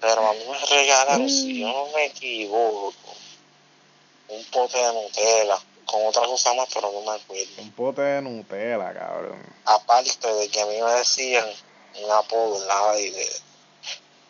Pero 0.00 0.26
a 0.28 0.32
mí 0.34 0.40
me 0.50 0.66
regalaron, 0.66 1.28
si 1.28 1.60
yo 1.60 1.68
no 1.68 1.86
me 1.94 2.06
equivoco, 2.06 2.92
un 4.32 4.44
pote 4.46 4.78
de 4.78 4.92
Nutella 4.92 5.58
con 5.86 6.06
otra 6.06 6.22
cosa 6.22 6.54
más, 6.54 6.68
pero 6.72 6.90
no 6.92 7.00
me 7.02 7.18
acuerdo. 7.18 7.62
Un 7.62 7.72
pote 7.72 8.00
de 8.02 8.22
Nutella, 8.22 8.92
cabrón. 8.94 9.42
Aparte 9.66 10.32
de 10.32 10.48
que 10.48 10.60
a 10.60 10.66
mí 10.66 10.80
me 10.80 10.90
decían 10.92 11.46
un 12.02 12.10
apodo 12.10 12.64
la 12.66 12.98
y 12.98 13.10
de 13.10 13.26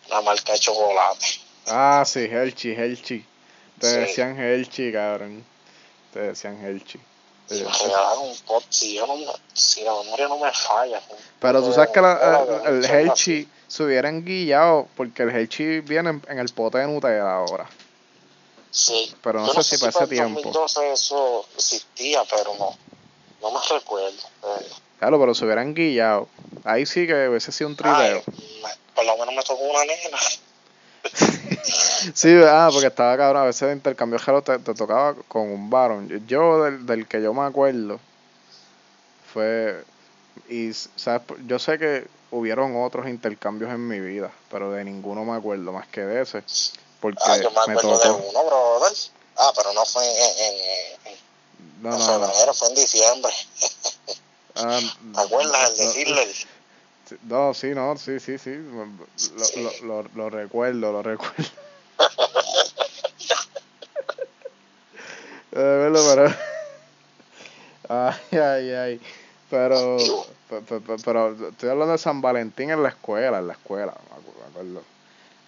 la 0.08 0.20
marca 0.22 0.52
de 0.52 0.58
chocolate. 0.58 1.26
Ah, 1.68 2.02
sí, 2.06 2.20
Helchi, 2.20 2.72
Helchi. 2.72 3.24
Te 3.78 3.86
Sí. 3.86 3.96
decían 3.98 4.38
Helchi, 4.38 4.92
cabrón. 4.92 5.44
Te 6.12 6.20
decían 6.20 6.62
Helchi. 6.64 6.98
Me 7.50 7.58
regalaron 7.58 8.28
un 8.28 8.36
pote, 8.46 8.66
si 8.70 8.94
yo 8.94 9.06
no 9.06 9.14
si 9.52 9.82
la 9.82 9.92
memoria 10.02 10.26
no 10.28 10.38
me 10.38 10.50
falla. 10.52 11.00
Pero 11.38 11.62
tú 11.62 11.72
sabes 11.72 11.90
que 11.90 12.00
la- 12.00 12.46
el, 12.64 12.84
el 12.84 12.84
Helchi 12.90 13.48
se 13.68 13.82
hubiera 13.82 14.08
enguillado 14.08 14.88
porque 14.96 15.22
el 15.24 15.30
Helchi 15.30 15.80
viene 15.80 16.10
en, 16.10 16.22
en 16.28 16.38
el 16.38 16.48
pote 16.50 16.78
de 16.78 16.86
Nutella 16.86 17.34
ahora. 17.34 17.68
Sí. 18.72 19.14
Pero 19.22 19.40
no 19.40 19.46
Yo 19.46 19.62
sé 19.62 19.76
si 19.76 19.80
para 19.80 19.90
ese 19.90 19.98
para 19.98 20.04
el 20.04 20.10
tiempo. 20.10 20.40
2012 20.40 20.92
eso 20.92 21.46
existía, 21.54 22.22
pero 22.28 22.54
no. 22.58 22.76
No 23.40 23.50
me 23.52 23.60
recuerdo. 23.70 24.08
Eh, 24.10 24.66
Claro, 24.98 25.18
pero 25.20 25.34
se 25.34 25.44
hubiera 25.44 25.62
enguillado. 25.62 26.28
Ahí 26.64 26.86
sí 26.86 27.06
que 27.06 27.28
hubiese 27.28 27.50
sido 27.52 27.68
un 27.70 27.76
me- 28.62 28.68
por 28.94 29.04
lo 29.04 29.16
menos 29.18 29.34
me 29.34 29.42
tocó 29.42 29.62
una 29.62 29.84
nena. 29.84 30.18
Sí, 32.14 32.34
ah, 32.46 32.68
porque 32.72 32.88
estaba 32.88 33.16
cabrón. 33.16 33.42
A 33.42 33.46
veces 33.46 33.68
de 33.68 33.74
intercambio 33.74 34.18
jalo 34.18 34.42
te, 34.42 34.58
te 34.58 34.74
tocaba 34.74 35.14
con 35.28 35.42
un 35.50 35.70
varón. 35.70 36.08
Yo- 36.08 36.18
Yo, 36.26 36.64
del, 36.64 36.84
del 36.86 37.06
que 37.06 37.22
yo 37.22 37.32
me 37.34 37.42
acuerdo, 37.42 38.00
fue. 39.32 39.84
Y, 40.48 40.72
¿sabes? 40.72 41.22
Yo 41.46 41.58
sé 41.58 41.78
que 41.78 42.06
hubieron 42.30 42.74
otros 42.82 43.08
intercambios 43.08 43.70
en 43.70 43.86
mi 43.86 44.00
vida, 44.00 44.30
pero 44.50 44.70
de 44.72 44.84
ninguno 44.84 45.24
me 45.24 45.36
acuerdo 45.36 45.72
más 45.72 45.86
que 45.88 46.00
de 46.02 46.22
ese. 46.22 46.42
Porque 47.02 47.18
Ah, 47.26 47.36
yo 47.36 47.50
me 47.50 47.56
me 47.66 47.72
acuerdo 47.74 47.98
de 47.98 48.08
tocó. 48.08 48.22
uno, 48.30 48.44
brother. 48.46 48.92
Ah, 49.36 49.52
pero 49.56 49.72
no 49.74 49.84
fue 49.84 50.04
en, 50.08 50.16
en, 50.16 50.54
en, 51.12 51.18
No, 51.82 51.92
en 51.92 51.98
no, 51.98 52.18
no. 52.20 52.26
febrero, 52.28 52.54
fue 52.54 52.68
en 52.68 52.74
diciembre. 52.76 53.32
Ah, 54.54 54.78
¿Te 55.14 55.20
acuerdas? 55.20 55.70
El 55.70 55.76
de 55.78 55.84
no, 55.84 55.92
Hitler. 55.98 56.28
Sí, 57.08 57.16
No, 57.22 57.54
sí, 57.54 57.68
no, 57.74 57.96
sí, 57.96 58.20
sí, 58.20 58.36
sí. 58.38 58.50
Lo, 58.54 58.84
lo, 59.62 60.02
lo, 60.02 60.08
lo 60.14 60.30
recuerdo, 60.30 60.92
lo 60.92 61.02
recuerdo. 61.02 61.42
Pero. 65.50 66.26
Ay, 67.88 68.38
ay, 68.38 68.70
ay. 68.72 69.00
Pero, 69.50 69.96
pe- 70.48 70.62
pe- 70.62 70.80
pe- 70.80 70.96
pero, 71.04 71.48
estoy 71.48 71.68
hablando 71.68 71.92
de 71.92 71.98
San 71.98 72.22
Valentín 72.22 72.70
en 72.70 72.82
la 72.82 72.88
escuela, 72.90 73.38
en 73.38 73.48
la 73.48 73.52
escuela, 73.54 73.94
me 74.10 74.46
acuerdo. 74.46 74.82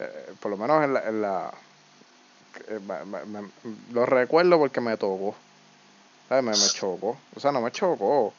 Eh, 0.04 0.32
por 0.40 0.50
lo 0.50 0.56
menos 0.56 0.84
en 0.84 0.94
la. 0.94 1.00
En 1.08 1.22
la 1.22 1.54
eh, 2.68 2.78
me- 2.80 3.48
lo 3.92 4.06
recuerdo 4.06 4.58
porque 4.58 4.80
me 4.80 4.96
tocó. 4.96 5.34
¿Sabes? 6.28 6.44
Me, 6.44 6.50
me 6.52 6.68
chocó. 6.72 7.16
O 7.36 7.40
sea, 7.40 7.52
no 7.52 7.60
me 7.60 7.70
chocó, 7.70 8.32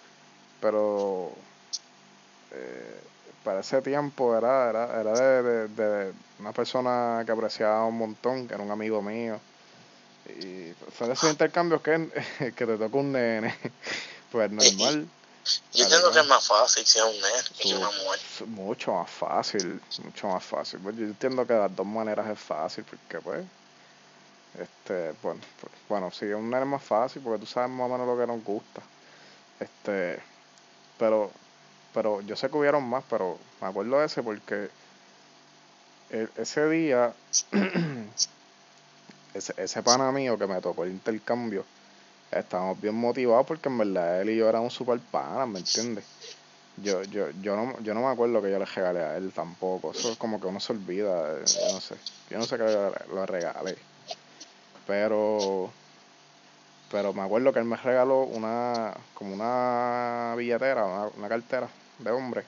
pero. 0.62 1.30
eh, 2.52 3.00
para 3.44 3.60
ese 3.60 3.82
tiempo 3.82 4.36
era, 4.36 4.70
era, 4.72 5.02
era 5.02 5.12
de, 5.14 5.44
de, 5.44 5.68
de 5.68 6.14
una 6.40 6.52
persona 6.52 7.22
que 7.26 7.32
apreciaba 7.32 7.86
un 7.86 7.98
montón, 7.98 8.48
que 8.48 8.56
era 8.56 8.64
un 8.64 8.72
amigo 8.72 9.02
mío. 9.04 9.38
Y 10.28 10.72
fue 10.98 11.06
de 11.08 11.14
esos 11.14 11.30
intercambios 11.30 11.82
que, 11.82 12.10
que 12.40 12.66
te 12.66 12.78
toca 12.78 12.98
un 12.98 13.12
nene. 13.12 13.54
Pues 14.32 14.52
normal. 14.52 15.08
Yo 15.74 15.84
entiendo 15.84 16.12
que 16.12 16.20
es 16.20 16.28
más 16.28 16.48
fácil 16.48 16.86
si 16.86 16.98
es 16.98 17.04
un 17.06 17.12
nene 17.22 17.38
que 17.60 17.76
una 17.76 17.92
mujer. 17.92 18.48
mucho 18.48 18.94
más 18.94 19.10
fácil, 19.10 19.80
mucho 20.04 20.28
más 20.28 20.44
fácil. 20.44 20.80
Pues 20.80 20.96
yo 20.96 21.04
entiendo 21.04 21.46
que 21.46 21.54
de 21.54 21.60
las 21.60 21.76
dos 21.76 21.86
maneras 21.86 22.28
es 22.30 22.40
fácil, 22.40 22.84
porque 22.84 23.20
pues, 23.20 23.46
este, 24.60 25.14
bueno, 25.22 25.42
pues, 25.62 25.74
bueno, 25.88 26.12
sí, 26.12 26.26
un 26.26 26.50
nene 26.50 26.64
es 26.64 26.68
más 26.70 26.84
fácil 26.84 27.22
porque 27.22 27.40
tú 27.40 27.46
sabes 27.46 27.70
más 27.70 27.90
o 27.90 27.94
menos 27.94 28.08
lo 28.08 28.18
que 28.18 28.26
nos 28.26 28.44
gusta. 28.44 28.82
Este, 29.60 30.20
pero, 30.98 31.30
pero 31.94 32.22
yo 32.22 32.36
sé 32.36 32.50
que 32.50 32.58
hubieron 32.58 32.84
más, 32.90 33.04
pero 33.10 33.38
me 33.62 33.68
acuerdo 33.68 34.00
de 34.00 34.06
ese 34.06 34.24
porque 34.24 34.70
e- 36.10 36.30
ese 36.38 36.68
día, 36.70 37.14
ese, 39.34 39.54
ese 39.58 39.84
pana 39.84 40.12
mío 40.12 40.38
que 40.40 40.48
me 40.48 40.60
tocó 40.62 40.86
el 40.86 40.92
intercambio, 40.92 41.66
estábamos 42.32 42.80
bien 42.82 42.96
motivados 42.96 43.46
porque 43.46 43.70
en 43.70 43.78
verdad 43.78 44.22
él 44.22 44.30
y 44.32 44.38
yo 44.38 44.50
éramos 44.50 44.74
super 44.74 45.00
panas, 45.00 45.48
¿me 45.48 45.60
entiendes? 45.60 46.06
Yo, 46.78 47.04
yo, 47.04 47.30
yo 47.42 47.56
no, 47.56 47.80
yo 47.82 47.94
no 47.94 48.02
me 48.02 48.08
acuerdo 48.08 48.42
que 48.42 48.52
yo 48.52 48.60
le 48.60 48.66
regalé 48.66 49.00
a 49.00 49.18
él 49.18 49.32
tampoco. 49.34 49.92
Eso 49.92 50.12
es 50.12 50.18
como 50.18 50.42
que 50.42 50.48
uno 50.48 50.60
se 50.60 50.74
olvida, 50.74 51.40
yo 51.46 51.74
no 51.74 51.80
sé. 51.80 51.96
Yo 52.30 52.38
no 52.38 52.44
sé 52.44 52.58
que 52.58 52.64
le 52.64 53.26
regalé. 53.26 53.78
Pero, 54.86 55.72
pero 56.92 57.14
me 57.14 57.22
acuerdo 57.22 57.54
que 57.54 57.60
él 57.60 57.66
me 57.66 57.78
regaló 57.78 58.24
una, 58.24 58.94
como 59.14 59.34
una 59.34 60.36
billetera, 60.36 60.86
una, 60.86 61.08
una 61.18 61.30
cartera 61.30 61.70
de 62.00 62.12
hombre. 62.12 62.44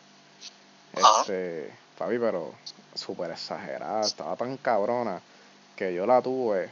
Este, 0.93 1.71
papi, 1.97 2.19
pero 2.19 2.53
súper 2.93 3.31
exagerada, 3.31 4.01
estaba 4.01 4.35
tan 4.35 4.57
cabrona 4.57 5.21
que 5.75 5.93
yo 5.93 6.05
la 6.05 6.21
tuve. 6.21 6.69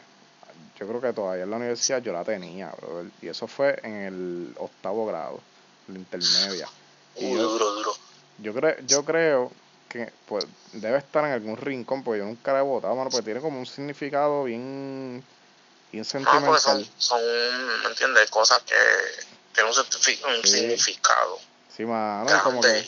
Yo 0.79 0.87
creo 0.87 0.99
que 0.99 1.13
todavía 1.13 1.43
en 1.43 1.51
la 1.51 1.57
universidad 1.57 2.01
yo 2.01 2.11
la 2.11 2.23
tenía, 2.23 2.69
brother. 2.71 3.09
Y 3.21 3.27
eso 3.27 3.47
fue 3.47 3.79
en 3.83 3.95
el 3.95 4.55
octavo 4.57 5.05
grado, 5.05 5.39
la 5.87 5.97
intermedia. 5.97 6.67
Y 7.15 7.25
Uy, 7.25 7.33
yo, 7.35 7.47
duro, 7.47 7.71
duro. 7.71 7.93
yo, 8.39 8.53
creo, 8.53 8.75
yo 8.85 9.05
creo 9.05 9.51
que 9.87 10.11
pues 10.27 10.45
debe 10.73 10.97
estar 10.97 11.23
en 11.23 11.31
algún 11.31 11.55
rincón, 11.55 12.03
porque 12.03 12.19
yo 12.19 12.25
nunca 12.25 12.51
la 12.51 12.59
he 12.59 12.63
botado, 12.63 12.93
mano, 12.95 13.09
porque 13.09 13.23
tiene 13.25 13.39
como 13.39 13.59
un 13.59 13.65
significado 13.65 14.43
bien, 14.43 15.23
bien 15.91 16.05
Ah, 16.05 16.41
porque 16.45 16.59
son, 16.59 16.83
sentimental. 16.83 16.89
son, 16.97 17.21
¿me 17.83 17.89
entiendes? 17.89 18.29
Cosas 18.29 18.61
que 18.63 18.75
tienen 19.53 19.71
un, 19.71 20.43
Sí. 20.43 20.49
significado 20.49 21.39
Sí, 21.75 21.85
mano, 21.85 22.41
como 22.43 22.61
que, 22.61 22.83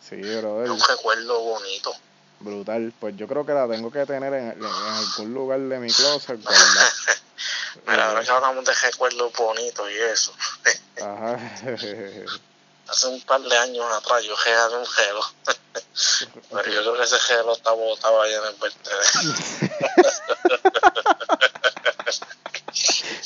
sí, 0.00 0.16
brother, 0.16 0.70
un 0.70 0.80
recuerdo 0.80 1.40
bonito. 1.40 1.92
Brutal. 2.40 2.92
Pues 2.98 3.16
yo 3.16 3.26
creo 3.26 3.44
que 3.44 3.52
la 3.52 3.68
tengo 3.68 3.90
que 3.90 4.06
tener 4.06 4.32
en, 4.34 4.50
en 4.52 4.64
algún 4.64 5.34
lugar 5.34 5.60
de 5.60 5.78
mi 5.78 5.92
closet, 5.92 6.42
guardada. 6.42 6.92
Mira, 7.86 8.08
ahora 8.08 8.24
que 8.24 8.30
hablamos 8.30 8.64
de 8.64 8.74
recuerdos 8.74 9.32
bonitos 9.32 9.90
y 9.90 9.96
eso. 9.96 10.32
Ajá. 11.00 11.38
Hace 12.86 13.06
un 13.08 13.20
par 13.22 13.40
de 13.40 13.56
años 13.56 13.84
atrás 13.92 14.22
yo 14.24 14.36
regalé 14.36 14.76
un 14.76 14.86
gelo. 14.86 15.20
Pero 16.52 16.70
yo 16.70 16.80
creo 16.82 16.96
que 16.96 17.04
ese 17.04 17.18
gelo 17.18 17.52
está 17.52 17.70
botado 17.72 18.22
ahí 18.22 18.34
en 18.34 18.44
el 18.44 18.54
vertedero. 18.54 19.34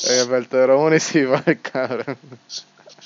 En 0.04 0.18
el 0.20 0.28
vertedero 0.28 0.78
municipal, 0.78 1.60
cabrón. 1.60 2.18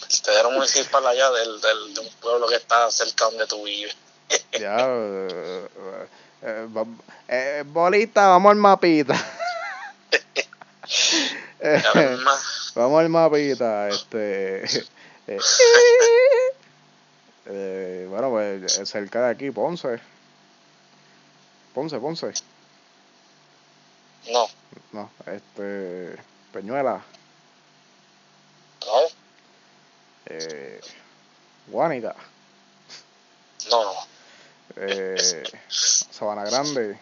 Vertedero 0.01 0.51
municipal 0.51 1.07
allá 1.07 1.31
del, 1.31 1.61
del, 1.61 1.95
de 1.95 2.01
un 2.01 2.11
pueblo 2.21 2.47
que 2.49 2.57
está 2.57 2.91
cerca 2.91 3.25
donde 3.25 3.47
tú 3.47 3.65
vives. 3.65 3.97
Ya, 4.59 4.77
eh, 4.81 5.69
eh, 6.43 6.67
va- 6.77 6.87
eh, 7.29 7.65
bolita, 7.67 8.29
vamos 8.29 8.51
al 8.53 8.57
mapita. 8.57 9.15
Eh, 11.65 11.81
vamos 12.75 13.01
al 13.01 13.09
mapita, 13.09 13.89
este. 13.89 14.65
eh, 15.29 15.39
eh, 17.47 18.07
bueno, 18.11 18.31
pues 18.31 18.79
eh, 18.79 18.85
cerca 18.87 19.25
de 19.27 19.31
aquí, 19.31 19.51
Ponce. 19.53 20.01
Ponce, 21.73 21.99
Ponce. 21.99 22.33
No, 24.31 24.47
No, 24.93 25.11
este. 25.27 26.17
Peñuela, 26.53 27.01
no, 28.85 29.01
eh, 30.27 30.81
Guánica, 31.69 32.15
no, 33.71 33.85
no. 33.85 34.12
Eh, 34.77 35.43
Sabana 35.69 36.45
Grande. 36.45 36.99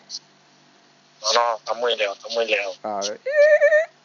No, 1.22 1.32
no, 1.34 1.56
está 1.58 1.74
muy 1.74 1.96
lejos, 1.96 2.16
está 2.18 2.28
muy 2.34 2.46
lejos. 2.46 2.78
A 2.82 3.00
ver. 3.00 3.20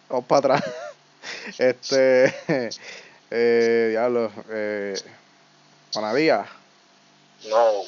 Vamos 0.10 0.26
para 0.26 0.56
atrás. 0.58 0.74
Este. 1.58 2.70
Eh, 3.32 3.88
diablo. 3.90 4.32
Eh, 4.50 4.96
Juanadía. 5.92 6.46
No, 7.50 7.82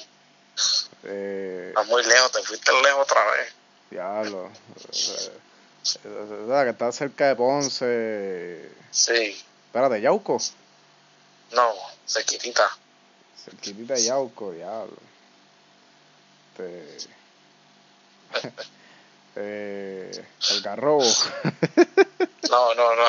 Eh, 1.03 1.67
está 1.69 1.83
muy 1.83 2.03
lejos, 2.03 2.31
te 2.31 2.41
fuiste 2.41 2.71
lejos 2.83 3.03
otra 3.03 3.23
vez. 3.31 3.53
diablo. 3.91 4.49
Eh, 4.93 5.31
eh, 5.93 5.99
¿verdad? 6.47 6.63
que 6.65 6.69
está 6.71 6.91
cerca 6.91 7.27
de 7.27 7.35
Ponce. 7.35 8.69
Sí, 8.91 9.41
Espérate, 9.67 10.01
Yauco. 10.01 10.37
no, 11.51 11.73
cerquitita. 12.07 12.67
Cerquitita 13.45 13.93
de 13.93 14.03
Yauco, 14.03 14.51
diablo. 14.51 14.97
Este. 16.57 17.09
eh, 19.35 20.25
el 20.51 20.61
Garrobo. 20.63 21.03
No, 22.49 22.73
no, 22.73 22.95
no. 22.95 23.03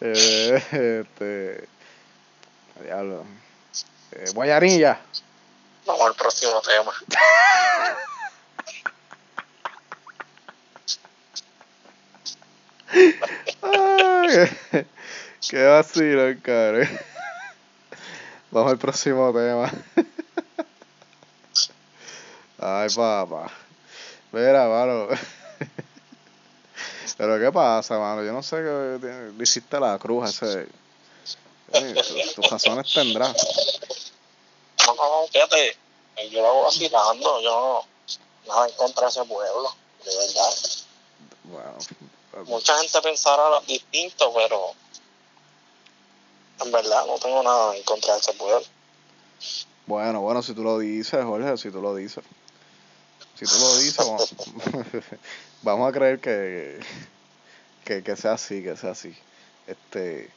eh, 0.00 0.62
este. 1.00 1.68
Diablo. 2.84 3.24
Eh. 4.12 4.30
Vamos 5.86 6.06
al 6.06 6.14
próximo 6.14 6.60
tema. 6.60 6.92
Ay, 13.62 14.50
qué 15.48 15.64
vacilo, 15.64 16.40
cabrón. 16.42 16.88
Vamos 18.50 18.72
al 18.72 18.78
próximo 18.78 19.32
tema. 19.32 19.72
Ay, 22.58 22.88
papá. 22.94 23.50
Mira, 24.32 24.68
mano. 24.68 25.08
Pero 27.16 27.38
qué 27.38 27.50
pasa, 27.52 27.98
mano. 27.98 28.24
Yo 28.24 28.32
no 28.32 28.42
sé 28.42 28.56
qué 28.56 29.32
hiciste 29.40 29.80
la 29.80 29.98
cruz 29.98 30.30
ese. 30.30 30.68
Tus 32.34 32.50
razones 32.50 32.92
tendrás. 32.92 33.34
No, 34.86 34.94
no, 34.94 35.26
fíjate, 35.30 35.76
yo 36.30 36.40
lo 36.40 36.48
hago 36.48 36.62
vacilando, 36.62 37.42
yo 37.42 37.50
no, 37.50 37.84
nada 38.48 38.66
en 38.66 38.74
contra 38.74 39.04
de 39.04 39.10
ese 39.10 39.24
pueblo, 39.24 39.74
de 40.04 40.16
verdad. 40.16 40.54
Bueno, 41.44 41.76
Mucha 42.46 42.78
gente 42.78 43.02
pensará 43.02 43.60
distinto, 43.66 44.32
pero 44.34 44.72
en 46.64 46.72
verdad 46.72 47.04
no 47.06 47.18
tengo 47.18 47.42
nada 47.42 47.76
en 47.76 47.82
contra 47.82 48.14
de 48.14 48.20
ese 48.20 48.32
pueblo. 48.32 48.66
bueno, 49.86 50.20
bueno, 50.20 50.42
si 50.42 50.54
tú 50.54 50.62
lo 50.62 50.78
dices, 50.78 51.24
Jorge, 51.24 51.56
si 51.58 51.70
tú 51.70 51.82
lo 51.82 51.94
dices. 51.94 52.24
Si 53.38 53.44
tú 53.44 53.52
lo 53.60 53.76
dices, 53.76 53.96
vamos, 53.98 54.34
vamos 55.62 55.88
a 55.88 55.92
creer 55.92 56.18
que, 56.18 56.80
que, 57.84 58.02
que 58.02 58.16
sea 58.16 58.32
así, 58.32 58.64
que 58.64 58.76
sea 58.76 58.90
así. 58.90 59.14
Este, 59.68 60.28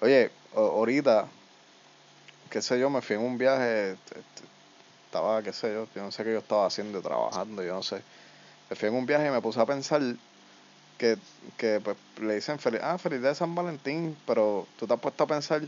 oye, 0.00 0.30
ahorita, 0.54 1.26
qué 2.50 2.62
sé 2.62 2.78
yo, 2.78 2.90
me 2.90 3.02
fui 3.02 3.16
en 3.16 3.22
un 3.22 3.38
viaje, 3.38 3.94
este, 3.94 4.20
este, 4.20 4.42
estaba, 5.06 5.42
qué 5.42 5.52
sé 5.52 5.72
yo, 5.72 5.88
yo 5.96 6.02
no 6.02 6.12
sé 6.12 6.22
qué 6.22 6.30
yo 6.32 6.38
estaba 6.38 6.66
haciendo, 6.66 7.02
trabajando, 7.02 7.60
yo 7.64 7.74
no 7.74 7.82
sé. 7.82 8.02
me 8.70 8.76
fui 8.76 8.88
en 8.88 8.94
un 8.94 9.06
viaje 9.06 9.26
y 9.26 9.30
me 9.30 9.42
puse 9.42 9.60
a 9.60 9.66
pensar 9.66 10.00
que, 10.96 11.18
que 11.56 11.80
pues, 11.80 11.96
le 12.20 12.36
dicen 12.36 12.60
feliz, 12.60 12.82
ah, 12.84 12.98
feliz 12.98 13.18
día 13.20 13.30
de 13.30 13.34
San 13.34 13.52
Valentín, 13.56 14.16
pero 14.28 14.68
tú 14.78 14.86
te 14.86 14.94
has 14.94 15.00
puesto 15.00 15.24
a 15.24 15.26
pensar, 15.26 15.62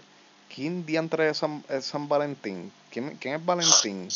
¿quién 0.55 0.87
diantre 0.87 1.31
es 1.31 1.39
San, 1.39 1.65
es 1.69 1.85
San 1.85 2.07
Valentín? 2.09 2.71
¿Quién, 2.93 3.17
¿Quién 3.17 3.35
es 3.35 3.45
Valentín? 3.45 4.09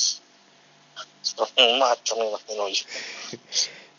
Un 1.59 1.79
macho, 1.79 2.17
me 2.17 2.29
imagino 2.29 2.69
yo. 2.69 2.85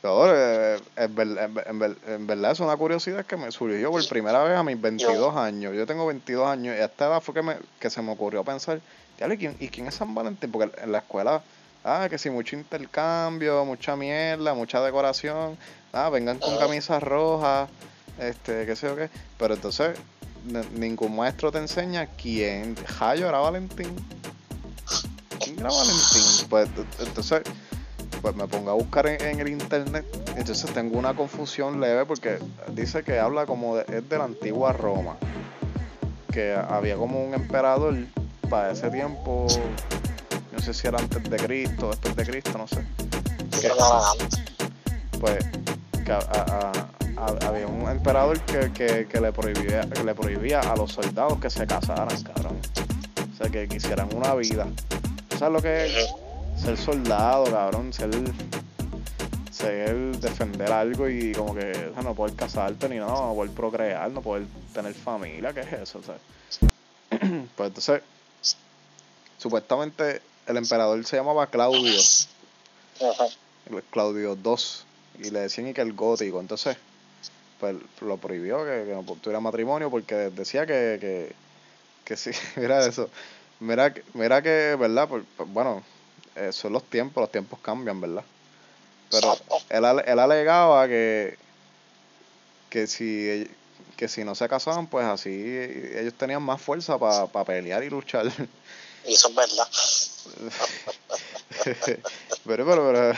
No, 0.03 0.25
eh, 0.33 0.79
en, 0.95 1.19
en 1.19 1.37
en 1.67 1.79
ver- 1.79 1.97
en 2.07 2.25
verdad 2.27 2.51
es 2.51 2.59
una 2.59 2.75
curiosidad 2.75 3.23
que 3.25 3.37
me 3.37 3.51
surgió 3.51 3.91
por 3.91 4.07
primera 4.07 4.43
vez 4.43 4.57
a 4.57 4.63
mis 4.63 4.79
22 4.81 5.35
años. 5.35 5.75
Yo 5.75 5.85
tengo 5.85 6.07
22 6.07 6.47
años 6.47 6.75
y 6.75 6.81
a 6.81 6.85
esta 6.85 7.05
edad 7.07 7.21
fue 7.21 7.35
que, 7.35 7.43
me, 7.43 7.57
que 7.79 7.89
se 7.91 8.01
me 8.01 8.11
ocurrió 8.11 8.43
pensar, 8.43 8.81
"Diablo, 9.17 9.35
¿y 9.35 9.37
quién, 9.37 9.55
¿y 9.59 9.67
quién 9.69 9.85
es 9.87 9.93
San 9.95 10.15
Valentín? 10.15 10.51
Porque 10.51 10.71
en 10.81 10.91
la 10.91 10.97
escuela, 10.99 11.43
ah, 11.83 12.07
que 12.09 12.17
si 12.17 12.31
mucho 12.31 12.55
intercambio, 12.55 13.63
mucha 13.63 13.95
mierda, 13.95 14.55
mucha 14.55 14.81
decoración, 14.81 15.55
ah, 15.93 16.09
vengan 16.09 16.39
con 16.39 16.57
camisas 16.57 17.03
rojas, 17.03 17.69
este, 18.19 18.65
qué 18.65 18.75
sé 18.75 18.87
yo 18.87 18.95
qué. 18.95 19.09
Pero 19.37 19.53
entonces, 19.53 19.95
ningún 20.73 21.15
maestro 21.15 21.51
te 21.51 21.59
enseña 21.59 22.07
quién 22.07 22.75
Jayo 22.87 23.29
era 23.29 23.37
Valentín. 23.37 23.95
¿Quién 25.61 25.65
era 25.67 25.75
Valentín? 25.75 26.47
Pues 26.49 26.69
entonces 26.99 27.41
pues 28.21 28.35
me 28.35 28.47
pongo 28.47 28.69
a 28.69 28.73
buscar 28.73 29.07
en, 29.07 29.19
en 29.21 29.39
el 29.39 29.47
internet. 29.47 30.05
Entonces 30.37 30.71
tengo 30.73 30.97
una 30.99 31.13
confusión 31.15 31.79
leve 31.81 32.05
porque 32.05 32.37
dice 32.73 33.03
que 33.03 33.19
habla 33.19 33.45
como 33.45 33.75
de, 33.77 33.85
es 33.97 34.07
de 34.07 34.17
la 34.17 34.25
antigua 34.25 34.73
Roma. 34.73 35.15
Que 36.31 36.53
había 36.55 36.95
como 36.95 37.23
un 37.25 37.33
emperador 37.33 37.95
para 38.49 38.71
ese 38.71 38.89
tiempo, 38.89 39.47
no 40.51 40.59
sé 40.59 40.73
si 40.73 40.87
era 40.87 40.99
antes 40.99 41.23
de 41.29 41.37
Cristo, 41.37 41.89
después 41.89 42.15
de 42.15 42.25
Cristo, 42.25 42.57
no 42.57 42.67
sé. 42.67 42.85
Que. 43.59 43.67
Pues 45.19 45.45
que 46.05 46.11
a- 46.11 46.17
a- 46.17 46.71
a- 47.17 47.47
había 47.47 47.67
un 47.67 47.89
emperador 47.89 48.39
que, 48.41 48.71
que, 48.71 49.07
que 49.07 49.19
le 49.21 49.31
prohibía 49.31 49.81
que 49.89 50.03
le 50.03 50.15
prohibía 50.15 50.59
a 50.61 50.75
los 50.75 50.91
soldados 50.93 51.39
que 51.39 51.49
se 51.49 51.65
casaran, 51.67 52.21
cabrón. 52.23 52.57
O 53.33 53.37
sea, 53.37 53.49
que 53.49 53.67
quisieran 53.67 54.09
una 54.15 54.33
vida. 54.35 54.67
¿Tú 55.41 55.45
¿Sabes 55.47 55.55
lo 55.55 55.61
que 55.63 55.85
es? 55.87 56.61
Ser 56.61 56.77
soldado, 56.77 57.45
cabrón, 57.45 57.91
ser, 57.91 58.11
ser 59.49 59.95
defender 60.17 60.71
algo 60.71 61.09
y 61.09 61.31
como 61.31 61.55
que 61.55 61.71
o 61.71 61.93
sea, 61.95 62.03
no 62.03 62.13
poder 62.13 62.35
casarte 62.35 62.87
ni 62.87 62.97
nada, 62.97 63.13
no 63.13 63.33
poder 63.33 63.51
procrear, 63.51 64.11
no 64.11 64.21
poder 64.21 64.45
tener 64.71 64.93
familia, 64.93 65.51
¿qué 65.51 65.61
es 65.61 65.73
eso? 65.73 65.97
O 65.97 66.03
sea, 66.03 66.17
pues 67.55 67.67
entonces, 67.69 68.03
supuestamente 69.39 70.21
el 70.45 70.57
emperador 70.57 71.03
se 71.07 71.15
llamaba 71.15 71.47
Claudio, 71.47 71.99
el 72.99 73.83
Claudio 73.89 74.37
II, 74.45 75.25
y 75.25 75.31
le 75.31 75.39
decían 75.39 75.73
que 75.73 75.81
el 75.81 75.93
gótico, 75.93 76.39
entonces, 76.39 76.77
pues 77.59 77.77
lo 78.01 78.17
prohibió 78.17 78.63
que, 78.63 78.83
que 78.85 78.93
no 78.93 79.01
tuviera 79.15 79.39
matrimonio 79.39 79.89
porque 79.89 80.13
decía 80.13 80.67
que, 80.67 80.99
que, 81.01 81.33
que 82.05 82.15
sí, 82.15 82.29
mira 82.57 82.85
eso, 82.85 83.09
mira, 83.61 83.93
que- 83.93 84.03
mira 84.13 84.41
que, 84.41 84.75
¿verdad? 84.77 85.07
Pues, 85.07 85.23
bueno, 85.47 85.83
eh, 86.35 86.51
son 86.51 86.73
los 86.73 86.83
tiempos, 86.89 87.21
los 87.21 87.31
tiempos 87.31 87.59
cambian, 87.61 88.01
¿verdad? 88.01 88.25
Pero 89.09 89.37
él, 89.69 89.85
él 90.05 90.19
alegaba 90.19 90.87
que, 90.87 91.37
que 92.69 92.87
si 92.87 93.49
que 93.97 94.07
si 94.07 94.23
no 94.23 94.33
se 94.35 94.47
casaban, 94.49 94.87
pues 94.87 95.05
así 95.05 95.29
ellos 95.29 96.13
tenían 96.15 96.41
más 96.41 96.61
fuerza 96.61 96.97
para 96.97 97.27
pelear 97.45 97.83
y 97.83 97.89
luchar. 97.89 98.25
Y 99.05 99.13
eso 99.13 99.29
es 99.29 99.35
verdad. 99.35 99.67
pero, 102.45 102.65
pero, 102.65 102.91
pero, 102.91 103.13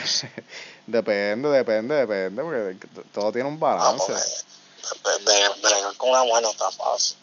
depende, 0.86 1.48
depende, 1.48 1.94
depende, 1.94 2.42
porque 2.42 2.76
todo 3.12 3.32
tiene 3.32 3.48
un 3.48 3.54
Ah, 3.56 3.58
balance. 3.92 4.12
porque 5.02 5.24
de, 5.24 5.96
con 5.96 6.10
una 6.10 6.24
mujer 6.24 6.42
no 6.42 6.50
está 6.50 6.70
fácil. 6.70 7.16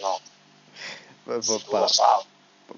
No, 0.00 0.18
Pues, 1.28 1.46
pues, 1.46 1.64
para- 1.64 1.86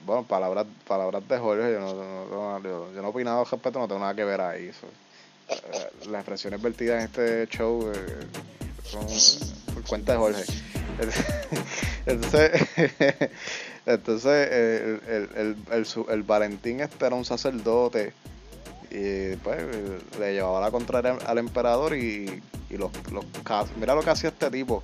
bueno, 0.05 0.25
palabras, 0.25 0.67
palabras 0.87 1.27
de 1.29 1.39
Jorge, 1.39 1.73
yo 1.73 1.79
no, 1.81 1.95
no, 1.95 2.63
yo, 2.65 2.93
yo 2.93 3.01
no 3.01 3.09
he 3.09 3.11
opinado 3.11 3.41
al 3.41 3.47
respecto, 3.47 3.79
no 3.79 3.87
tengo 3.87 4.01
nada 4.01 4.15
que 4.15 4.25
ver 4.25 4.41
ahí. 4.41 4.71
Eh, 5.49 5.91
Las 6.09 6.21
expresiones 6.23 6.61
vertidas 6.61 6.99
en 6.99 7.05
este 7.07 7.47
show 7.57 7.91
eh, 7.95 8.27
son 8.85 9.07
por 9.75 9.85
cuenta 9.85 10.13
de 10.13 10.19
Jorge. 10.19 10.45
Entonces, 12.07 12.69
entonces 13.87 14.49
eh, 14.51 14.99
el, 15.07 15.15
el, 15.15 15.57
el, 15.71 15.87
el, 15.87 15.87
el 16.09 16.23
Valentín 16.25 16.81
este 16.81 17.07
era 17.07 17.15
un 17.15 17.25
sacerdote 17.25 18.13
y 18.91 19.37
pues 19.37 19.63
le 20.19 20.33
llevaba 20.35 20.61
la 20.61 20.73
contraria 20.73 21.17
al 21.25 21.39
emperador 21.39 21.97
y, 21.97 22.43
y 22.69 22.77
los, 22.77 22.91
los 23.13 23.25
mira 23.77 23.95
lo 23.95 24.03
que 24.03 24.11
hacía 24.11 24.31
este 24.31 24.51
tipo 24.51 24.83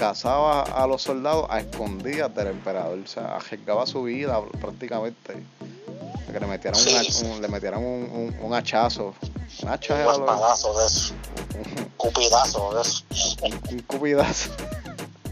cazaba 0.00 0.62
a 0.62 0.86
los 0.86 1.02
soldados 1.02 1.46
a 1.50 1.60
escondidas 1.60 2.34
del 2.34 2.46
emperador, 2.48 2.98
o 2.98 3.06
sea, 3.06 3.36
arriesgaba 3.36 3.86
su 3.86 4.02
vida 4.04 4.40
prácticamente. 4.58 5.34
O 5.34 6.24
sea, 6.24 6.32
que 6.32 6.40
le 6.40 6.46
metieran, 6.46 6.80
un, 7.26 7.42
le 7.42 7.48
metieran 7.48 7.84
un, 7.84 8.08
un, 8.10 8.36
un 8.40 8.54
hachazo. 8.54 9.14
Un 9.62 9.68
hacha 9.68 9.94
Un 9.94 10.00
espadazo 10.22 10.78
de 10.80 10.86
eso. 10.86 11.14
un, 11.58 11.84
Cupidazo 11.98 12.74
de 12.74 12.80
eso. 12.80 13.04
un 13.42 13.78
cupidazo. 13.80 14.50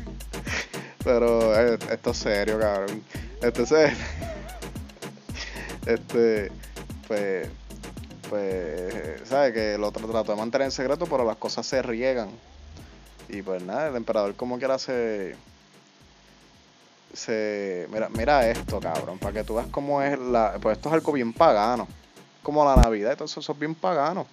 Pero 1.04 1.58
eh, 1.58 1.78
esto 1.90 2.10
es 2.10 2.16
serio, 2.18 2.58
cabrón. 2.60 3.02
Entonces, 3.40 3.92
este, 5.86 6.52
pues, 7.06 7.48
pues, 8.28 9.22
¿sabes? 9.26 9.54
Que 9.54 9.78
lo 9.78 9.90
tra- 9.92 10.10
trató 10.10 10.32
de 10.32 10.38
mantener 10.38 10.66
en 10.66 10.72
secreto, 10.72 11.06
pero 11.06 11.24
las 11.24 11.36
cosas 11.36 11.64
se 11.64 11.80
riegan. 11.80 12.28
Y 13.28 13.42
pues 13.42 13.62
nada, 13.62 13.88
el 13.88 13.96
emperador 13.96 14.34
como 14.36 14.58
quiera 14.58 14.78
se... 14.78 15.36
se 17.12 17.86
mira, 17.90 18.08
mira 18.08 18.48
esto, 18.50 18.80
cabrón, 18.80 19.18
para 19.18 19.32
que 19.34 19.44
tú 19.44 19.54
veas 19.54 19.66
cómo 19.68 20.02
es 20.02 20.18
la... 20.18 20.58
Pues 20.60 20.76
esto 20.76 20.88
es 20.88 20.94
algo 20.94 21.12
bien 21.12 21.32
pagano. 21.32 21.88
Como 22.42 22.64
la 22.64 22.76
Navidad, 22.76 23.12
entonces 23.12 23.38
eso 23.38 23.52
es 23.52 23.58
bien 23.58 23.74
pagano. 23.74 24.26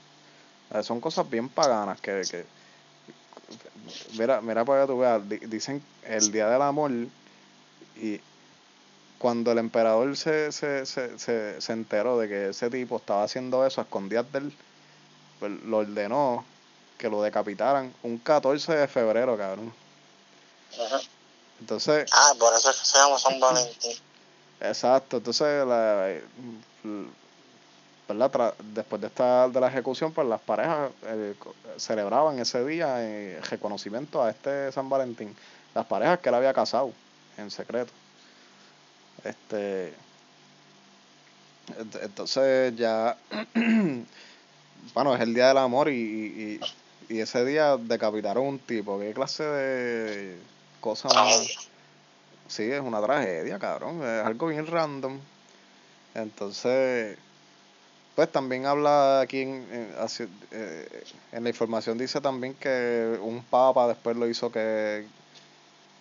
Son 0.84 1.02
cosas 1.02 1.30
bien 1.30 1.50
paganas 1.50 2.02
que... 2.02 2.28
que 2.30 2.46
mira, 4.18 4.42
mira 4.42 4.66
para 4.66 4.82
que 4.82 4.88
tú 4.88 4.98
veas, 5.00 5.28
di- 5.30 5.38
dicen 5.48 5.82
el 6.04 6.32
Día 6.32 6.50
del 6.50 6.62
Amor 6.62 6.92
y 7.96 8.20
cuando 9.18 9.52
el 9.52 9.60
emperador 9.60 10.16
se, 10.18 10.52
se, 10.52 10.86
se, 10.86 11.18
se, 11.20 11.62
se 11.62 11.74
enteró 11.74 12.20
de 12.20 12.28
que 12.28 12.50
ese 12.50 12.70
tipo 12.70 12.98
estaba 12.98 13.24
haciendo 13.24 13.66
eso 13.66 13.82
a 13.82 13.86
escondidas 13.86 14.32
de 14.32 14.40
él, 14.40 14.58
pues 15.40 15.52
lo 15.64 15.80
ordenó 15.80 16.46
que 16.98 17.10
lo 17.10 17.22
decapitaran 17.22 17.94
un 18.04 18.18
14 18.18 18.74
de 18.76 18.88
febrero, 18.88 19.38
cabrón. 19.38 19.74
Entonces, 21.60 22.10
Ah, 22.12 22.34
por 22.40 22.54
eso 22.54 22.70
es 22.70 22.78
que 22.78 22.86
se 22.86 22.98
llama 22.98 23.18
San 23.18 23.40
Valentín. 23.40 23.94
exacto, 24.62 25.18
entonces, 25.18 25.66
la, 25.66 26.18
¿verdad? 28.08 28.32
Tra- 28.32 28.54
después 28.74 29.02
de 29.02 29.08
esta 29.08 29.48
de 29.50 29.60
la 29.60 29.68
ejecución, 29.68 30.12
pues 30.14 30.28
las 30.28 30.42
parejas 30.42 30.92
eh, 31.04 31.34
celebraban 31.78 32.38
ese 32.40 32.64
día 32.66 33.04
en 33.04 33.42
reconocimiento 33.44 34.22
a 34.24 34.30
este 34.30 34.72
San 34.72 34.90
Valentín. 34.90 35.36
Las 35.74 35.86
parejas 35.86 36.20
que 36.20 36.30
él 36.30 36.36
había 36.36 36.54
casado 36.54 36.92
en 37.38 37.50
secreto. 37.52 37.92
Este. 39.24 39.94
ent- 41.80 42.00
Entonces 42.04 42.76
ya. 42.76 43.18
bueno, 44.94 45.16
es 45.16 45.22
el 45.22 45.34
día 45.34 45.48
del 45.48 45.58
amor 45.58 45.90
y, 45.90 45.94
y, 45.94 46.60
y 47.10 47.20
ese 47.20 47.46
día 47.46 47.78
decapitaron 47.78 48.46
un 48.46 48.60
tipo. 48.60 49.00
¿Qué 49.00 49.14
clase 49.14 49.44
de 49.44 50.38
cosa 50.82 51.10
más? 51.10 51.70
Sí, 52.48 52.64
es 52.64 52.82
una 52.82 53.02
tragedia, 53.02 53.60
cabrón. 53.60 54.02
Es 54.04 54.26
algo 54.26 54.48
bien 54.48 54.68
random. 54.68 55.20
Entonces, 56.14 57.18
pues 58.16 58.32
también 58.32 58.66
habla 58.66 59.22
aquí 59.22 59.42
en, 59.42 59.68
en, 59.72 59.90
eh, 60.52 61.04
en 61.34 61.44
la 61.44 61.50
información 61.50 61.98
dice 61.98 62.22
también 62.22 62.54
que 62.54 63.20
un 63.22 63.44
papa 63.44 63.90
después 63.90 64.16
lo 64.16 64.28
hizo 64.28 64.50
que 64.52 65.06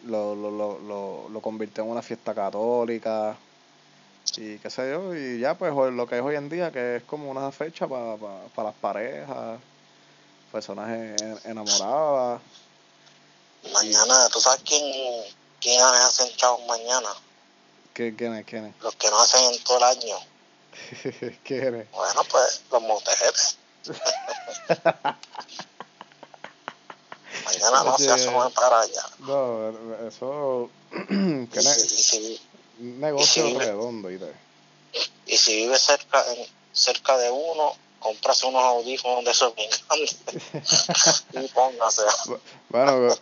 lo, 0.07 0.35
lo, 0.37 0.51
lo, 0.51 1.29
lo, 1.29 1.41
convirtió 1.41 1.83
en 1.83 1.91
una 1.91 2.03
fiesta 2.03 2.35
católica 2.35 3.37
y 4.37 4.59
qué 4.59 4.71
sé 4.71 4.91
yo, 4.91 5.15
y 5.15 5.41
ya 5.41 5.55
pues 5.57 5.73
lo 5.75 6.07
que 6.07 6.17
es 6.17 6.23
hoy 6.23 6.37
en 6.37 6.49
día, 6.49 6.71
que 6.71 6.97
es 6.97 7.03
como 7.05 7.31
una 7.31 7.51
fecha 7.53 7.87
para 7.87 8.17
las 8.57 8.75
parejas, 8.81 9.59
personas 10.55 10.89
en- 10.89 11.41
enamoradas. 11.51 12.41
Mañana, 13.73 14.29
¿tú 14.33 14.41
sabes 14.41 14.63
quién, 14.65 14.85
quién 15.61 15.81
hacen 15.83 16.31
chavos 16.37 16.65
mañana? 16.69 17.09
¿Qué- 17.93 18.15
¿Quién 18.15 18.37
es? 18.37 18.47
¿Quién 18.47 18.73
Los 18.81 18.95
que 18.95 19.11
no 19.11 19.21
hacen 19.21 19.53
en 19.53 19.65
todo 19.65 19.79
el 19.79 19.85
año. 19.85 20.17
¿Quién 21.45 21.75
es? 21.75 21.91
Bueno, 21.91 22.23
pues 22.31 22.63
los 22.71 22.83
moteles. 22.83 23.57
Mañana 27.45 27.83
no 27.85 27.99
se 27.99 28.11
Oye. 28.13 28.23
asomen 28.23 28.53
para 28.53 28.81
allá. 28.81 29.03
No, 29.19 30.07
eso 30.07 30.71
Y 31.11 31.61
si, 31.63 31.95
y 31.97 32.03
si- 32.03 32.41
un 32.79 33.01
negocio 33.01 33.45
Sí. 33.45 33.59
redondo, 33.59 34.09
¿viste? 34.09 34.33
y 35.27 35.37
si 35.37 35.57
vive 35.57 35.77
cerca, 35.79 36.25
en- 36.33 36.47
cerca 36.73 37.17
de 37.19 37.31
uno, 37.31 37.75
cómprase 38.05 38.47
unos 38.47 38.63
audífonos 38.63 39.25
de 39.25 39.31
esos 39.31 39.55
bien 39.55 39.71
grandes 39.89 40.17
y 41.33 41.49
póngase. 41.49 42.03
Bueno, 42.69 43.17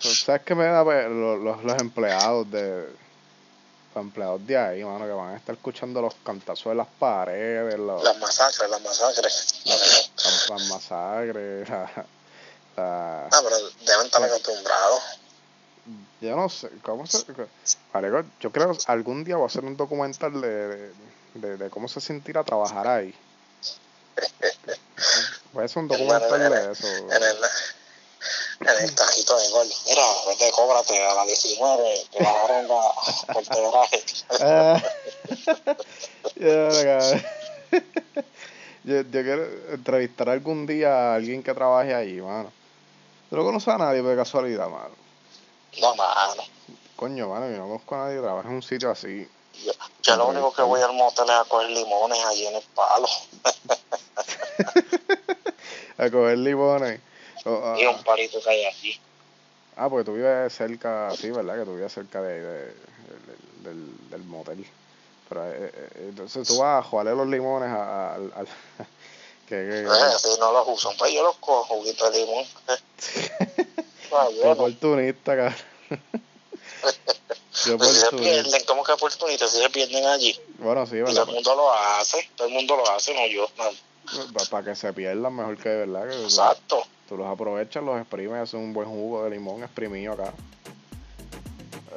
¿sabes 0.00 0.42
qué 0.46 0.54
me 0.54 0.64
da 0.64 0.82
pues, 0.82 1.08
los, 1.10 1.62
los, 1.62 1.80
empleados 1.80 2.50
de 2.50 2.88
los 3.94 4.02
empleados 4.04 4.46
de 4.46 4.56
ahí, 4.56 4.82
mano, 4.84 5.04
que 5.04 5.12
van 5.12 5.34
a 5.34 5.36
estar 5.36 5.54
escuchando 5.54 6.00
los 6.00 6.14
cantazos 6.24 6.70
de 6.70 6.74
las 6.76 6.86
paredes, 6.98 7.78
los, 7.78 8.02
Las 8.02 8.16
masacres, 8.18 8.70
las 8.70 8.80
masacres. 8.80 9.54
las, 9.66 10.50
las 10.50 10.62
masacres, 10.68 11.68
la, 11.70 11.90
la- 12.76 13.26
Ah, 13.30 13.40
pero 13.42 13.56
deben 13.84 14.06
estar 14.06 14.22
acostumbrados. 14.22 15.02
yo 16.20 16.36
no 16.36 16.48
sé, 16.48 16.70
¿cómo 16.82 17.06
se...? 17.06 17.24
Yo 18.40 18.52
creo 18.52 18.72
que 18.72 18.78
algún 18.86 19.24
día 19.24 19.36
voy 19.36 19.44
a 19.44 19.46
hacer 19.48 19.64
un 19.64 19.76
documental 19.76 20.40
de, 20.40 20.48
de, 20.48 20.92
de, 21.34 21.56
de 21.56 21.70
cómo 21.70 21.88
se 21.88 22.00
sentirá 22.00 22.44
trabajar 22.44 22.86
ahí. 22.86 23.12
A 25.54 25.64
hacer 25.64 25.78
un 25.78 25.88
documental 25.88 26.50
de 26.50 26.72
eso. 26.72 26.86
En 26.86 27.22
el, 27.22 27.36
en 28.60 28.84
el 28.84 28.94
cajito 28.94 29.38
de 29.38 29.48
gol. 29.50 29.68
Mira, 29.86 30.02
vete, 30.26 30.50
cóbrate 30.52 31.04
a 31.04 31.14
la 31.14 31.24
19, 31.24 32.06
que 32.12 32.22
la 32.22 32.32
porteraje. 33.32 34.04
Ah. 34.40 34.82
Ya, 36.36 36.68
cabrón. 36.68 37.24
yo, 38.84 39.00
yo 39.00 39.10
quiero 39.10 39.44
entrevistar 39.72 40.28
algún 40.28 40.66
día 40.66 40.92
a 40.92 41.14
alguien 41.16 41.42
que 41.42 41.52
trabaje 41.52 41.94
ahí, 41.94 42.20
mano. 42.20 42.52
Yo 43.30 43.36
no 43.36 43.44
conozco 43.44 43.72
a 43.72 43.78
nadie 43.78 44.02
de 44.02 44.16
casualidad, 44.16 44.68
mano. 44.68 44.94
No, 45.80 45.94
mano. 45.96 46.42
Coño, 46.96 47.28
mano, 47.28 47.50
yo 47.50 47.56
no 47.56 47.64
conozco 47.64 47.94
a 47.94 47.98
nadie 47.98 48.16
que 48.16 48.22
trabaje 48.22 48.48
en 48.48 48.54
un 48.54 48.62
sitio 48.62 48.90
así. 48.90 49.28
Yo, 49.64 49.72
yo 50.02 50.16
lo 50.16 50.28
único 50.28 50.52
que 50.52 50.62
voy 50.62 50.80
al 50.80 50.92
motel 50.94 51.24
es 51.24 51.30
a 51.30 51.44
coger 51.44 51.70
limones 51.70 52.24
allí 52.24 52.46
en 52.46 52.56
el 52.56 52.62
palo. 52.74 53.08
A 55.98 56.10
coger 56.10 56.38
limones. 56.38 57.00
O, 57.44 57.64
a- 57.64 57.80
Y 57.80 57.86
un 57.86 58.02
palito 58.04 58.40
que 58.42 58.50
hay 58.50 58.64
allí. 58.66 59.00
ah, 59.76 59.88
porque 59.88 60.04
tú 60.04 60.14
vives 60.14 60.52
cerca, 60.52 61.10
sí, 61.16 61.30
¿verdad? 61.30 61.58
Que 61.58 61.64
tú 61.64 61.74
vives 61.74 61.92
cerca 61.92 62.22
de, 62.22 62.40
de- 62.40 62.64
del, 62.66 63.64
del, 63.64 64.10
del 64.10 64.24
motel. 64.24 64.66
Pero 65.28 65.44
eh, 65.52 65.70
eh, 65.74 65.88
entonces 66.08 66.46
tú 66.46 66.58
vas 66.58 66.84
a 66.84 66.88
jugarle 66.88 67.14
los 67.14 67.26
limones 67.26 67.68
a- 67.70 68.14
al... 68.14 68.32
al- 68.34 68.46
que, 69.46 69.54
que- 69.54 69.82
Eh, 69.82 70.18
si 70.18 70.38
no 70.40 70.52
los 70.52 70.68
usan, 70.68 70.96
pues 70.96 71.12
yo 71.12 71.22
los 71.22 71.36
cojo, 71.38 71.64
juguito 71.76 72.10
de 72.10 72.18
limón. 72.20 72.44
Ah, 74.10 74.26
oportunista, 74.44 75.36
cabrón. 75.36 75.54
Qué 77.72 77.76
Pues 77.78 77.90
si 77.90 78.00
se 78.00 78.16
pierden, 78.16 78.62
¿cómo 78.66 78.82
que 78.84 78.92
oportunidad? 78.92 79.46
Si 79.46 79.58
se 79.62 79.70
pierden 79.70 80.06
allí. 80.06 80.38
Bueno, 80.58 80.86
sí, 80.86 80.96
Y 80.96 80.98
todo 81.00 81.06
¿verdad? 81.06 81.24
el 81.28 81.34
mundo 81.34 81.54
lo 81.54 81.72
hace, 81.72 82.28
todo 82.36 82.48
el 82.48 82.54
mundo 82.54 82.76
lo 82.76 82.90
hace, 82.90 83.14
no 83.14 83.26
yo. 83.26 83.48
no. 83.58 83.64
Para 84.50 84.64
que 84.64 84.74
se 84.74 84.92
pierdan 84.92 85.34
mejor 85.34 85.56
que 85.58 85.68
de 85.68 85.86
verdad. 85.86 86.08
Que 86.08 86.22
Exacto. 86.22 86.82
tú 87.08 87.16
los 87.16 87.26
aprovechas, 87.26 87.82
los 87.82 87.98
exprimes, 88.00 88.40
haces 88.42 88.54
un 88.54 88.72
buen 88.72 88.88
jugo 88.88 89.24
de 89.24 89.30
limón 89.30 89.62
exprimido 89.62 90.14
acá. 90.14 90.32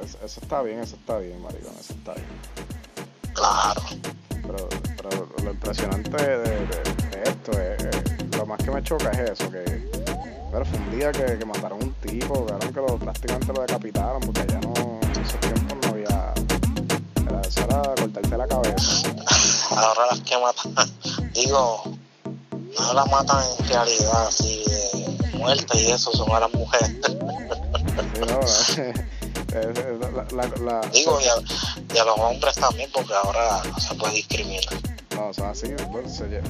Es- 0.03 0.15
Eso, 0.23 0.39
está 0.41 0.61
bien, 0.61 0.79
eso 0.79 0.95
está 0.95 1.19
bien, 1.19 1.41
maricón, 1.41 1.73
eso 1.79 1.93
está 1.93 2.13
bien. 2.13 2.27
Claro. 3.33 3.81
Pero, 4.41 4.69
pero 4.97 5.29
lo 5.43 5.51
impresionante 5.51 6.09
de, 6.09 6.37
de- 6.39 6.65
de 6.65 7.23
esto 7.29 7.51
es, 7.53 7.83
es- 7.83 8.37
lo 8.37 8.45
más 8.45 8.57
que 8.63 8.71
me 8.71 8.83
choca 8.83 9.11
es 9.11 9.29
eso, 9.31 9.49
que 9.51 9.89
pero 10.51 10.65
fue 10.65 10.79
un 10.79 10.91
día 10.97 11.11
que, 11.13 11.37
que 11.39 11.45
mataron 11.45 11.81
a 11.81 11.85
un 11.85 11.93
tipo, 11.93 12.45
que 12.45 12.71
lo, 12.81 12.97
prácticamente 12.97 13.53
lo 13.53 13.61
decapitaron, 13.61 14.19
porque 14.21 14.45
ya 14.47 14.59
no, 14.59 14.73
esos 15.21 15.39
tiempos 15.39 15.77
no 15.81 15.89
había, 15.89 16.33
era, 17.27 17.41
eso 17.41 17.61
era 17.63 17.81
cortarte 17.95 18.37
la 18.37 18.47
cabeza. 18.47 19.09
Ahora 19.71 20.05
las 20.11 20.19
que 20.21 20.37
matan, 20.37 20.91
digo, 21.33 21.83
no 22.79 22.93
las 22.93 23.07
matan 23.11 23.43
en 23.59 23.67
realidad 23.69 24.27
así 24.27 24.63
de 24.65 25.37
muerte 25.37 25.77
y 25.81 25.91
eso, 25.91 26.11
son 26.11 26.31
a 26.31 26.39
las 26.41 26.53
mujeres. 26.53 26.91
Sí, 26.99 27.17
no, 28.19 28.39
la, 30.11 30.23
la- 30.47 30.57
la- 30.81 30.81
Digo, 30.91 31.19
y 31.21 31.25
a, 31.25 31.95
y 31.95 31.97
a 31.97 32.03
los 32.05 32.17
hombres 32.19 32.55
también, 32.55 32.89
porque 32.93 33.13
ahora 33.13 33.61
no 33.69 33.79
se 33.79 33.95
puede 33.95 34.13
discriminar. 34.15 34.63
no, 35.15 35.27
o 35.27 35.33
sea, 35.33 35.53
sí, 35.53 35.67
se 36.07 36.41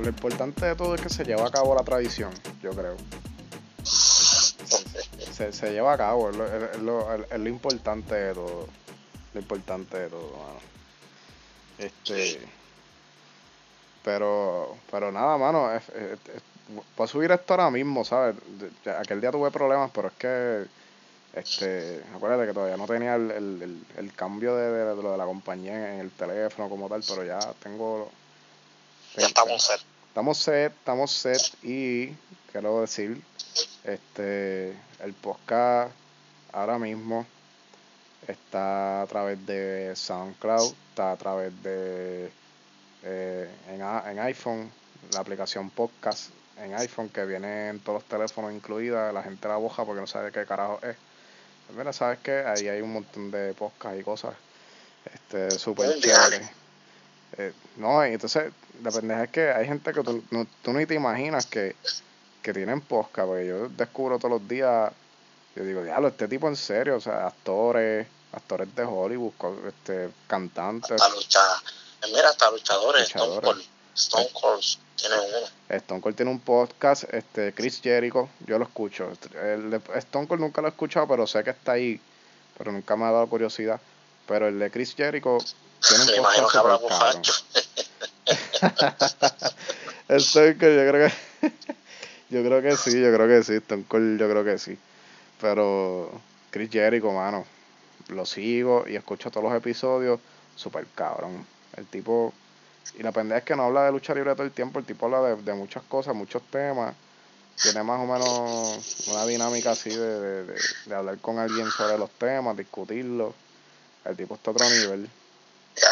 lo 0.00 0.08
importante 0.08 0.64
de 0.66 0.74
todo 0.74 0.94
es 0.94 1.00
que 1.00 1.08
se 1.10 1.24
lleva 1.24 1.46
a 1.46 1.50
cabo 1.50 1.74
la 1.74 1.82
tradición, 1.84 2.30
yo 2.62 2.70
creo. 2.70 2.96
Se, 5.36 5.52
se 5.52 5.72
lleva 5.72 5.92
a 5.92 5.98
cabo, 5.98 6.30
es 6.30 6.36
lo, 6.36 6.46
es 6.46 6.78
lo- 6.78 7.14
es 7.14 7.38
lo 7.38 7.48
importante 7.48 8.14
de 8.14 8.34
todo. 8.34 8.66
Lo 9.34 9.40
importante 9.40 9.98
de 9.98 10.08
todo, 10.08 10.30
mano. 10.36 10.60
Este. 11.78 12.40
Pero, 14.04 14.76
pero 14.90 15.10
nada, 15.12 15.36
mano. 15.36 15.72
es- 15.74 15.82
voy 16.96 17.04
a 17.04 17.06
subir 17.06 17.30
esto 17.32 17.54
ahora 17.54 17.70
mismo, 17.70 18.04
¿sabes? 18.04 18.36
Aquel 18.98 19.20
día 19.20 19.30
tuve 19.30 19.50
problemas, 19.50 19.90
pero 19.92 20.08
es 20.08 20.14
que. 20.14 20.64
Este, 21.34 22.02
acuérdate 22.14 22.46
que 22.46 22.54
todavía 22.54 22.78
no 22.78 22.86
tenía 22.86 23.14
el, 23.16 23.30
el, 23.30 23.62
el, 23.62 23.86
el 23.98 24.12
cambio 24.14 24.56
de, 24.56 24.70
de, 24.70 24.84
de 24.96 25.02
lo 25.02 25.12
de 25.12 25.18
la 25.18 25.26
compañía 25.26 25.92
en 25.94 26.00
el 26.00 26.10
teléfono 26.10 26.70
como 26.70 26.88
tal, 26.88 27.02
pero 27.06 27.24
ya 27.24 27.38
tengo. 27.62 28.10
Ya 29.16 29.26
estamos 29.26 29.62
set. 29.62 29.80
Estamos 30.08 30.38
set, 30.38 30.72
estamos 30.72 31.10
set 31.12 31.42
y 31.62 32.06
quiero 32.52 32.80
decir, 32.80 33.20
este, 33.84 34.74
el 35.02 35.12
podcast 35.14 35.92
ahora 36.52 36.78
mismo 36.78 37.26
está 38.26 39.02
a 39.02 39.06
través 39.06 39.44
de 39.46 39.94
SoundCloud, 39.94 40.74
está 40.90 41.12
a 41.12 41.16
través 41.16 41.52
de 41.62 42.30
eh, 43.02 43.50
en, 43.68 43.82
en 43.82 44.18
iPhone, 44.20 44.70
la 45.12 45.20
aplicación 45.20 45.70
podcast 45.70 46.30
en 46.58 46.74
iPhone 46.74 47.08
que 47.08 47.24
viene 47.24 47.68
en 47.68 47.80
todos 47.80 48.02
los 48.02 48.08
teléfonos 48.08 48.52
incluida, 48.52 49.12
la 49.12 49.22
gente 49.22 49.46
la 49.48 49.56
boja 49.56 49.84
porque 49.84 50.00
no 50.00 50.06
sabe 50.06 50.32
qué 50.32 50.46
carajo 50.46 50.80
es. 50.82 50.96
Pues 51.66 51.78
mira, 51.78 51.92
sabes 51.92 52.18
que 52.20 52.32
ahí 52.32 52.68
hay 52.68 52.80
un 52.80 52.92
montón 52.92 53.30
de 53.30 53.52
podcasts 53.54 54.00
y 54.00 54.02
cosas, 54.02 54.34
este, 55.12 55.50
súper 55.50 55.98
chéveres. 56.00 56.48
Eh, 57.38 57.52
no, 57.76 58.02
entonces 58.04 58.52
la 58.82 58.90
pendeja 58.90 59.24
es 59.24 59.30
que 59.30 59.50
hay 59.50 59.66
gente 59.66 59.92
que 59.92 60.02
tú, 60.02 60.22
no, 60.30 60.46
tú 60.62 60.72
ni 60.72 60.86
te 60.86 60.94
imaginas 60.94 61.46
que, 61.46 61.74
que 62.46 62.52
tienen 62.52 62.80
podcast, 62.80 63.26
porque 63.26 63.44
yo 63.44 63.68
descubro 63.70 64.20
todos 64.20 64.30
los 64.30 64.48
días, 64.48 64.92
yo 65.56 65.64
digo, 65.64 65.82
diablo, 65.82 66.06
este 66.06 66.28
tipo 66.28 66.46
en 66.46 66.54
serio, 66.54 66.94
o 66.94 67.00
sea, 67.00 67.26
actores, 67.26 68.06
actores 68.32 68.72
de 68.72 68.84
Hollywood, 68.84 69.32
este, 69.66 70.10
cantantes, 70.28 70.92
Hasta 70.92 71.08
luchar. 71.08 71.56
Mira, 72.04 72.28
hasta 72.28 72.48
luchadores. 72.52 73.08
Stone. 73.08 73.40
Cold. 73.40 73.64
Stone 73.96 74.28
Cold 74.32 74.62
tiene 74.94 75.16
uno. 75.16 75.48
Stone 75.70 76.00
Cold 76.00 76.14
tiene 76.14 76.30
un 76.30 76.38
podcast, 76.38 77.12
este, 77.12 77.52
Chris 77.52 77.80
Jericho, 77.82 78.28
yo 78.46 78.60
lo 78.60 78.64
escucho. 78.66 79.10
El 79.42 79.68
de 79.68 79.80
Stone 79.96 80.28
Cold 80.28 80.40
nunca 80.40 80.60
lo 80.60 80.68
he 80.68 80.70
escuchado, 80.70 81.08
pero 81.08 81.26
sé 81.26 81.42
que 81.42 81.50
está 81.50 81.72
ahí, 81.72 82.00
pero 82.56 82.70
nunca 82.70 82.94
me 82.94 83.06
ha 83.06 83.10
dado 83.10 83.26
curiosidad. 83.26 83.80
Pero 84.28 84.46
el 84.46 84.60
de 84.60 84.70
Chris 84.70 84.94
Jericho 84.94 85.38
tiene 85.80 86.04
un 86.04 86.10
Me 86.12 86.16
imagino 86.18 86.46
podcast 86.78 87.42
que. 90.06 90.14
Stone 90.14 90.56
Cold, 90.60 90.76
yo 90.76 90.90
creo 90.92 91.08
que 91.08 91.14
yo 92.30 92.42
creo 92.42 92.62
que 92.62 92.76
sí, 92.76 93.00
yo 93.00 93.12
creo 93.14 93.28
que 93.28 93.42
sí, 93.42 93.54
Stone 93.54 93.84
Cold, 93.88 94.18
yo 94.18 94.28
creo 94.28 94.44
que 94.44 94.58
sí. 94.58 94.78
Pero 95.40 96.10
Chris 96.50 96.70
Jericho, 96.70 97.12
mano, 97.12 97.44
lo 98.08 98.26
sigo 98.26 98.84
y 98.88 98.96
escucho 98.96 99.30
todos 99.30 99.44
los 99.44 99.54
episodios, 99.54 100.20
super 100.54 100.86
cabrón. 100.94 101.46
El 101.76 101.86
tipo 101.86 102.32
y 102.98 103.02
la 103.02 103.12
pendeja 103.12 103.38
es 103.38 103.44
que 103.44 103.56
no 103.56 103.64
habla 103.64 103.84
de 103.84 103.92
lucha 103.92 104.14
libre 104.14 104.32
todo 104.34 104.44
el 104.44 104.52
tiempo, 104.52 104.78
el 104.78 104.84
tipo 104.84 105.06
habla 105.06 105.22
de, 105.22 105.42
de 105.42 105.54
muchas 105.54 105.82
cosas, 105.84 106.14
muchos 106.14 106.42
temas. 106.50 106.94
Tiene 107.60 107.82
más 107.82 108.00
o 108.00 108.06
menos 108.06 109.08
una 109.08 109.24
dinámica 109.24 109.70
así 109.70 109.90
de, 109.90 110.20
de, 110.20 110.44
de, 110.44 110.60
de 110.84 110.94
hablar 110.94 111.18
con 111.18 111.38
alguien 111.38 111.70
sobre 111.70 111.96
los 111.96 112.10
temas, 112.10 112.56
discutirlos. 112.56 113.34
El 114.04 114.16
tipo 114.16 114.34
está 114.34 114.50
a 114.50 114.54
otro 114.54 114.68
nivel. 114.68 115.08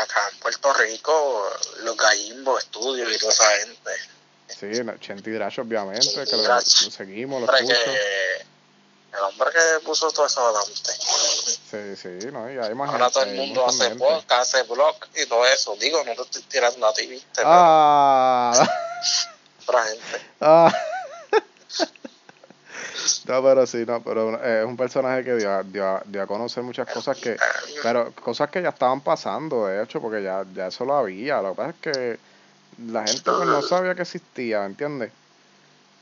Acá 0.03 0.28
en 0.32 0.39
Puerto 0.41 0.72
Rico, 0.74 1.47
los 1.82 1.97
gallimbos, 1.97 2.62
estudios 2.62 3.14
y 3.14 3.18
toda 3.18 3.32
esa 3.32 3.49
gente. 3.61 3.91
Sí, 4.59 4.67
Chenti 5.01 5.31
Drash, 5.31 5.61
obviamente, 5.61 6.01
Chenti 6.07 6.31
que 6.31 6.37
lo, 6.37 6.43
Drash. 6.43 6.85
lo 6.85 6.91
seguimos, 6.91 7.41
lo 7.43 7.47
Hombre 7.47 7.63
escucho. 7.65 7.81
que, 7.85 9.17
el 9.17 9.21
hombre 9.23 9.49
que 9.53 9.85
puso 9.87 10.11
todo 10.11 10.27
eso 10.27 10.41
adelante. 10.47 10.91
Sí, 11.71 11.97
sí, 11.97 12.27
no, 12.33 12.51
y 12.51 12.59
hay 12.59 12.75
más 12.75 12.89
Ahora 12.91 13.05
gente, 13.11 13.13
todo 13.13 13.25
el 13.25 13.35
mundo 13.37 13.65
un 13.65 13.69
hace 13.71 13.91
podcast, 13.97 14.55
hace 14.55 14.63
blog 14.65 14.97
y 15.17 15.27
todo 15.27 15.47
eso. 15.47 15.75
Digo, 15.77 16.03
no 16.05 16.15
te 16.15 16.23
estoy 16.23 16.43
tirando 16.43 16.87
a 16.87 16.95
ti, 16.95 17.07
viste, 17.07 17.43
Ah, 17.45 18.53
pero 18.57 18.71
otra 19.79 19.83
gente. 19.85 20.27
ah. 20.41 20.73
No, 23.27 23.43
pero 23.43 23.67
sí, 23.67 23.85
no, 23.87 24.03
pero 24.03 24.43
eh, 24.43 24.61
es 24.61 24.67
un 24.67 24.77
personaje 24.77 25.25
que 25.25 25.35
dio, 25.35 25.51
a- 25.51 25.63
dio, 25.63 25.87
a- 25.87 26.03
dio 26.07 26.23
a 26.23 26.27
conocer 26.27 26.63
muchas 26.63 26.89
cosas 26.89 27.17
que, 27.19 27.37
pero 27.83 28.13
cosas 28.13 28.51
que 28.51 28.63
ya 28.63 28.71
estaban 28.71 29.01
pasando, 29.01 29.67
de 29.67 29.83
hecho, 29.83 30.01
porque 30.01 30.23
ya, 30.23 30.45
ya 30.55 30.69
eso 30.69 30.85
lo 30.85 30.95
había. 30.97 31.41
Lo 31.43 31.51
que 31.51 31.57
pasa 31.57 31.71
es 31.71 31.77
que 31.95 32.19
la 32.79 33.07
gente 33.07 33.31
pues, 33.31 33.47
no 33.47 33.62
sabía 33.62 33.95
que 33.95 34.03
existía, 34.03 34.61
¿me 34.61 34.66
entiendes? 34.66 35.12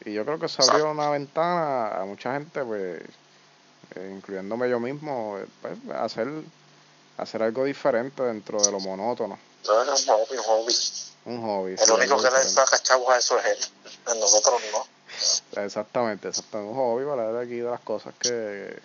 Y 0.05 0.13
yo 0.13 0.25
creo 0.25 0.39
que 0.39 0.49
se 0.49 0.63
abrió 0.63 0.91
una 0.91 1.11
ventana 1.11 2.01
a 2.01 2.05
mucha 2.05 2.33
gente, 2.35 2.65
pues, 2.65 3.03
eh, 3.95 4.13
incluyéndome 4.17 4.69
yo 4.69 4.81
mismo, 4.81 5.39
pues, 5.61 5.75
hacer 5.95 6.29
hacer 7.19 7.43
algo 7.43 7.65
diferente 7.65 8.23
dentro 8.23 8.61
de 8.61 8.71
lo 8.71 8.81
monótono. 8.81 9.39
No, 9.65 9.95
es 9.95 10.09
un 10.09 10.15
hobby, 10.15 10.37
un 10.37 10.43
hobby. 10.43 10.75
Un 11.25 11.43
hobby. 11.43 11.73
El 11.73 11.79
sí, 11.79 11.93
único 11.93 12.17
que 12.17 12.31
le 12.31 12.43
saca 12.43 12.79
chavos 12.79 13.09
a 13.11 13.19
eso 13.19 13.39
es 13.39 13.45
él. 13.47 13.59
A 14.07 14.15
nosotros 14.15 14.61
no. 14.73 15.63
Exactamente, 15.63 16.29
exactamente. 16.29 16.73
Un 16.73 16.77
hobby 16.77 17.05
para 17.05 17.27
ver 17.31 17.45
aquí 17.45 17.57
de 17.57 17.71
las 17.71 17.81
cosas 17.81 18.15
que 18.19 18.77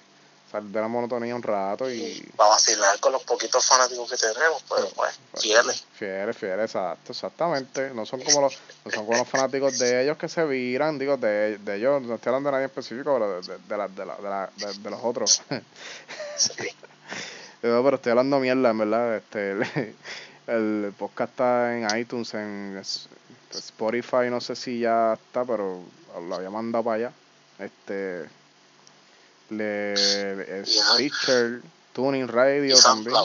salir 0.51 0.69
de 0.71 0.79
la 0.81 0.87
monotonía 0.87 1.35
un 1.35 1.43
rato 1.43 1.89
y 1.91 2.21
Para 2.35 2.51
vacilar 2.51 2.99
con 2.99 3.11
los 3.11 3.23
poquitos 3.23 3.65
fanáticos 3.65 4.09
que 4.09 4.17
tenemos, 4.17 4.63
pero 4.69 4.87
pues, 4.95 5.19
fieles. 5.39 5.85
Fieles, 5.93 6.37
fieles, 6.37 6.65
exacto, 6.65 7.11
exactamente. 7.11 7.89
No 7.93 8.05
son 8.05 8.21
como 8.21 8.41
los, 8.41 8.57
no 8.85 8.91
son 8.91 9.05
como 9.05 9.17
los 9.17 9.27
fanáticos 9.27 9.77
de 9.79 10.03
ellos 10.03 10.17
que 10.17 10.29
se 10.29 10.45
viran, 10.45 10.97
digo, 10.97 11.17
de, 11.17 11.57
de 11.57 11.75
ellos, 11.75 12.01
no 12.03 12.15
estoy 12.15 12.29
hablando 12.29 12.49
de 12.49 12.53
nadie 12.53 12.65
específico, 12.67 13.13
pero 13.13 13.41
de, 13.41 13.47
de, 13.47 13.57
de, 13.67 13.77
la- 13.77 13.87
de, 13.87 14.05
la- 14.05 14.15
de, 14.17 14.23
la- 14.29 14.49
de- 14.55 14.79
de 14.79 14.89
los 14.89 14.99
otros. 15.03 15.41
Sí. 16.37 16.51
No, 17.63 17.83
pero 17.83 17.95
estoy 17.95 18.11
hablando 18.11 18.39
mierda, 18.39 18.69
en 18.69 18.77
verdad. 18.77 19.15
Este, 19.17 19.51
el, 19.51 19.95
el 20.47 20.93
podcast 20.97 21.31
está 21.31 21.75
en 21.75 21.97
iTunes, 21.99 22.31
en 22.35 22.79
Spotify, 23.51 24.29
no 24.29 24.39
sé 24.39 24.55
si 24.55 24.79
ya 24.81 25.13
está, 25.13 25.43
pero 25.43 25.81
lo 26.27 26.35
había 26.35 26.51
mandado 26.51 26.83
para 26.83 26.95
allá. 26.95 27.11
Este, 27.57 28.25
le, 29.49 30.63
Ya. 30.65 30.93
Stitcher, 30.93 31.61
Tuning 31.93 32.27
Radio 32.27 32.77
Y 32.77 32.81
también. 32.81 33.15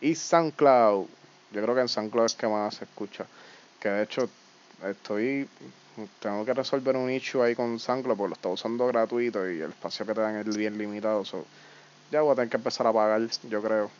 Y 0.00 0.14
SoundCloud. 0.14 1.06
Yo 1.52 1.62
creo 1.62 1.74
que 1.74 1.80
en 1.80 1.88
SoundCloud 1.88 2.26
es 2.26 2.34
que 2.34 2.46
más 2.46 2.74
se 2.74 2.84
escucha. 2.84 3.26
Que 3.80 3.88
de 3.88 4.02
hecho 4.02 4.28
estoy 4.84 5.48
tengo 6.20 6.44
que 6.44 6.54
resolver 6.54 6.96
un 6.96 7.10
issue 7.10 7.42
ahí 7.42 7.54
con 7.54 7.78
SoundCloud 7.80 8.16
porque 8.16 8.28
lo 8.28 8.34
estoy 8.34 8.52
usando 8.52 8.86
gratuito 8.86 9.50
y 9.50 9.60
el 9.60 9.70
espacio 9.70 10.06
que 10.06 10.14
te 10.14 10.20
dan 10.20 10.36
es 10.36 10.56
bien 10.56 10.78
limitado. 10.78 11.24
so, 11.24 11.44
ya 12.10 12.22
voy 12.22 12.32
a 12.32 12.34
tener 12.36 12.48
que 12.48 12.56
empezar 12.56 12.86
a 12.86 12.92
pagar, 12.92 13.20
yo 13.48 13.62
creo, 13.62 13.90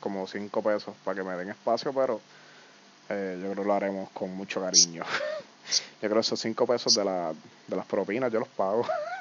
como 0.00 0.26
5 0.26 0.62
pesos 0.62 0.94
para 1.04 1.16
que 1.16 1.22
me 1.22 1.34
den 1.36 1.50
espacio, 1.50 1.92
pero 1.92 2.20
eh, 3.08 3.38
yo 3.40 3.50
creo 3.50 3.62
que 3.62 3.68
lo 3.68 3.74
haremos 3.74 4.10
con 4.10 4.34
mucho 4.34 4.60
cariño. 4.60 5.04
yo 6.02 6.08
creo 6.08 6.14
que 6.14 6.20
esos 6.20 6.40
5 6.40 6.66
pesos 6.66 6.94
de, 6.94 7.04
la, 7.04 7.32
de 7.66 7.76
las 7.76 7.86
propinas 7.86 8.32
yo 8.32 8.40
los 8.40 8.48
pago. 8.48 8.86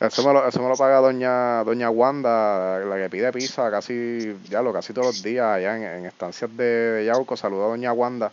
Eso 0.00 0.22
me, 0.26 0.32
lo, 0.32 0.46
eso 0.48 0.62
me 0.62 0.68
lo 0.68 0.76
paga 0.76 0.98
doña 0.98 1.62
doña 1.64 1.90
Wanda, 1.90 2.78
la 2.80 2.96
que 2.96 3.10
pide 3.10 3.32
pizza 3.32 3.70
casi, 3.70 4.36
ya 4.48 4.62
lo 4.62 4.72
casi 4.72 4.92
todos 4.92 5.08
los 5.08 5.22
días 5.22 5.46
allá 5.46 5.76
en, 5.76 5.82
en 5.82 6.06
estancias 6.06 6.54
de, 6.56 6.64
de 6.64 7.04
Yauco. 7.04 7.36
Saluda 7.36 7.66
a 7.66 7.68
doña 7.68 7.92
Wanda, 7.92 8.32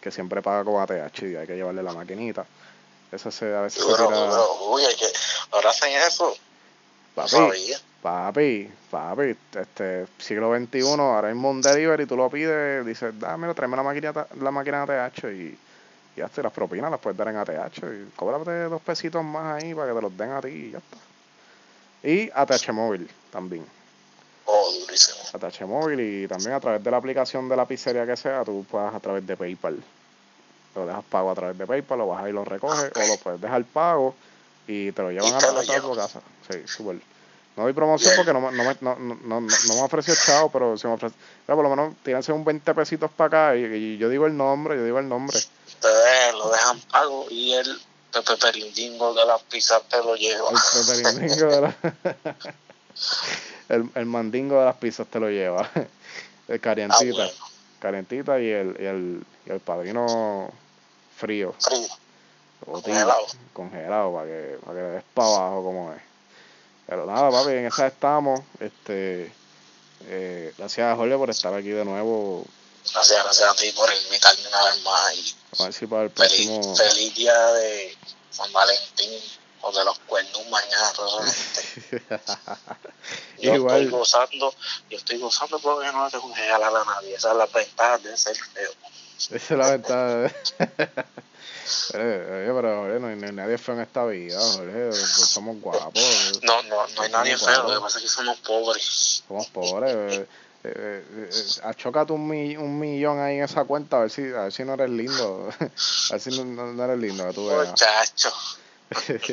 que 0.00 0.10
siempre 0.10 0.42
paga 0.42 0.64
con 0.64 0.80
ATH 0.80 1.22
y 1.22 1.36
hay 1.36 1.46
que 1.46 1.56
llevarle 1.56 1.82
la 1.82 1.92
maquinita. 1.92 2.44
Eso 3.10 3.30
se, 3.30 3.54
a 3.54 3.62
veces 3.62 3.82
se 3.82 3.92
Pero, 3.92 4.08
tira, 4.08 4.40
uy, 4.68 4.84
hay 4.84 4.96
que, 4.96 5.06
ahora 5.50 5.70
hacen 5.70 5.92
eso. 5.92 6.34
Papi, 7.14 7.72
papi, 8.00 8.70
papi, 8.90 9.36
este, 9.54 10.06
siglo 10.18 10.56
XXI, 10.56 10.80
ahora 10.98 11.28
mismo 11.28 11.50
un 11.50 11.60
delivery, 11.60 12.06
tú 12.06 12.16
lo 12.16 12.30
pides, 12.30 12.86
dices, 12.86 13.12
mira, 13.36 13.52
tráeme 13.52 13.76
la 13.76 13.82
máquina, 13.82 14.26
la 14.40 14.50
máquina 14.50 14.86
de 14.86 14.98
ATH 14.98 15.24
y, 15.24 15.58
y 16.16 16.20
ya 16.20 16.28
te 16.28 16.42
las 16.42 16.52
propinas 16.52 16.90
las 16.90 17.00
puedes 17.00 17.16
dar 17.16 17.28
en 17.28 17.36
ATH 17.36 17.78
y 17.78 18.10
cóbrate 18.16 18.64
dos 18.64 18.82
pesitos 18.82 19.24
más 19.24 19.62
ahí 19.62 19.74
para 19.74 19.88
que 19.88 19.94
te 19.94 20.02
los 20.02 20.16
den 20.16 20.30
a 20.30 20.40
ti 20.40 20.48
y 20.48 20.70
ya 20.72 20.78
está. 20.78 20.96
Y 22.08 22.30
ATH 22.34 22.72
móvil 22.72 23.08
también. 23.30 23.64
Oh, 24.44 24.72
durísimo. 24.80 25.18
ATH 25.32 25.62
móvil 25.66 26.00
y 26.00 26.28
también 26.28 26.52
a 26.52 26.60
través 26.60 26.82
de 26.82 26.90
la 26.90 26.96
aplicación 26.96 27.48
de 27.48 27.56
la 27.56 27.64
pizzería 27.64 28.04
que 28.06 28.16
sea, 28.16 28.44
tú 28.44 28.64
puedes 28.70 28.92
a 28.92 29.00
través 29.00 29.26
de 29.26 29.36
PayPal. 29.36 29.82
Lo 30.74 30.86
dejas 30.86 31.04
pago 31.04 31.30
a 31.30 31.34
través 31.34 31.56
de 31.58 31.66
PayPal, 31.66 31.98
lo 31.98 32.08
bajas 32.08 32.28
y 32.28 32.32
lo 32.32 32.44
recoges, 32.44 32.90
o 32.96 33.06
lo 33.06 33.16
puedes 33.18 33.40
dejar 33.40 33.64
pago 33.64 34.14
y 34.66 34.90
te 34.92 35.02
lo 35.02 35.10
llevan 35.10 35.38
te 35.38 35.46
lo 35.46 35.58
a 35.58 35.62
tu 35.62 35.72
llevan. 35.72 35.96
casa. 35.96 36.20
Sí, 36.50 36.62
súper. 36.66 36.96
No 37.56 37.64
doy 37.64 37.72
promoción 37.74 38.14
porque 38.16 38.32
no 38.32 38.40
me, 38.40 38.50
no 38.52 38.64
me, 38.64 38.76
no, 38.80 38.96
no, 38.96 39.14
no, 39.14 39.40
no 39.40 39.74
me 39.74 39.82
ofreció 39.82 40.14
chavo, 40.14 40.50
pero 40.50 40.78
si 40.78 40.86
me 40.86 40.94
ofrece, 40.94 41.14
pero 41.46 41.56
por 41.56 41.64
lo 41.64 41.70
menos 41.76 41.94
tírense 42.02 42.32
un 42.32 42.44
20 42.44 42.74
pesitos 42.74 43.10
para 43.10 43.26
acá 43.50 43.56
y, 43.56 43.64
y 43.64 43.98
yo 43.98 44.08
digo 44.08 44.26
el 44.26 44.36
nombre, 44.36 44.76
yo 44.76 44.84
digo 44.84 44.98
el 44.98 45.08
nombre. 45.08 45.36
Ustedes 45.36 46.34
lo 46.34 46.50
dejan 46.50 46.80
pago 46.90 47.26
y 47.30 47.52
el 47.52 47.80
Pepe 48.12 48.36
Perindingo 48.36 49.12
de 49.14 49.26
las 49.26 49.42
pizzas 49.42 49.82
te 49.88 49.98
lo 49.98 50.14
lleva. 50.16 50.48
El 50.50 50.86
peperindingo 50.86 51.46
de 51.46 51.60
la... 51.60 51.76
el, 53.68 53.90
el 53.94 54.06
mandingo 54.06 54.58
de 54.58 54.64
las 54.64 54.76
pizzas 54.76 55.06
te 55.08 55.20
lo 55.20 55.28
lleva. 55.28 55.68
El 56.48 56.56
Ah, 56.56 56.58
calientita. 56.58 57.14
bueno. 57.14 57.32
Calientita 57.80 58.40
y 58.40 58.48
el, 58.48 58.76
y 58.80 58.84
el, 58.84 59.26
y 59.46 59.50
el 59.50 59.60
padrino 59.60 60.50
frío. 61.16 61.54
Frío. 61.58 61.86
Congelado. 62.64 63.26
congelado 63.52 64.12
para 64.14 64.26
que, 64.26 64.58
para 64.64 64.76
que 64.76 64.82
le 64.82 64.88
des 64.90 65.04
para 65.14 65.28
abajo 65.28 65.62
como 65.64 65.92
es. 65.92 66.11
Pero 66.86 67.06
nada, 67.06 67.30
papi, 67.30 67.50
en 67.52 67.66
esa 67.66 67.86
estamos. 67.86 68.40
Este, 68.60 69.32
eh, 70.06 70.52
gracias 70.58 70.86
a 70.92 70.96
Jorge 70.96 71.16
por 71.16 71.30
estar 71.30 71.54
aquí 71.54 71.68
de 71.68 71.84
nuevo. 71.84 72.44
Gracias, 72.92 73.22
gracias 73.22 73.48
a 73.48 73.54
ti 73.54 73.70
por 73.72 73.88
invitarme 74.04 74.48
una 74.48 74.64
vez 74.64 74.82
más. 74.82 75.14
Y 75.14 75.34
A 75.58 75.64
ver 75.64 75.72
si 75.72 75.86
para 75.86 76.02
el 76.04 76.10
feliz, 76.10 76.48
próximo. 76.48 76.76
feliz 76.76 77.14
día 77.14 77.46
de 77.52 77.96
San 78.30 78.52
Valentín 78.52 79.12
o 79.60 79.70
de 79.72 79.84
los 79.84 79.98
cuernos 80.00 80.46
mañana. 80.50 80.92
esa. 80.92 82.58
Yo 83.40 83.54
Igual. 83.54 83.82
estoy 83.82 83.90
gozando, 83.98 84.54
yo 84.88 84.96
estoy 84.96 85.18
gozando 85.18 85.58
porque 85.58 85.90
no 85.90 86.08
que 86.08 86.18
regalar 86.40 86.76
a 86.76 86.84
nadie. 86.84 87.10
Esas 87.14 87.30
son 87.30 87.38
las 87.38 87.52
ventajas 87.52 88.02
de 88.02 88.16
ser 88.16 88.36
feo. 88.36 88.70
Esa 89.18 89.36
es 89.36 89.50
la 89.50 89.70
ventaja. 89.70 90.32
Oye, 91.94 92.52
pero 92.54 92.76
Jorge, 92.82 93.00
no 93.00 93.06
hay, 93.08 93.16
no 93.16 93.26
hay 93.26 93.32
nadie 93.32 93.58
feo 93.58 93.74
en 93.74 93.80
esta 93.82 94.04
vida, 94.06 94.38
Jorge. 94.40 94.88
pues 94.90 95.28
somos 95.30 95.60
guapos. 95.60 96.40
No, 96.42 96.62
no, 96.64 96.86
no 96.96 97.02
hay 97.02 97.10
nadie 97.10 97.36
feo, 97.36 97.62
lo 97.68 97.74
que 97.74 97.80
pasa 97.80 97.98
es 97.98 98.04
que 98.04 98.10
somos 98.10 98.38
pobres. 98.40 99.24
Somos 99.28 99.46
pobres. 99.48 99.94
eh, 99.94 100.26
eh, 100.64 100.72
eh, 100.74 101.28
eh, 101.32 101.60
achócate 101.64 102.12
un, 102.12 102.26
mi- 102.28 102.56
un 102.56 102.78
millón 102.78 103.18
ahí 103.20 103.38
en 103.38 103.44
esa 103.44 103.64
cuenta 103.64 103.96
a 103.96 104.00
ver 104.02 104.10
si, 104.10 104.22
a 104.22 104.42
ver 104.44 104.52
si 104.52 104.64
no 104.64 104.74
eres 104.74 104.90
lindo. 104.90 105.48
A 105.58 106.12
ver 106.12 106.20
si 106.20 106.30
no, 106.30 106.44
no- 106.44 106.72
no 106.72 106.84
eres 106.84 106.98
lindo, 106.98 107.26
que 107.26 107.34
tú 107.34 107.46
veas. 107.48 107.70
Muchacho, 107.70 108.30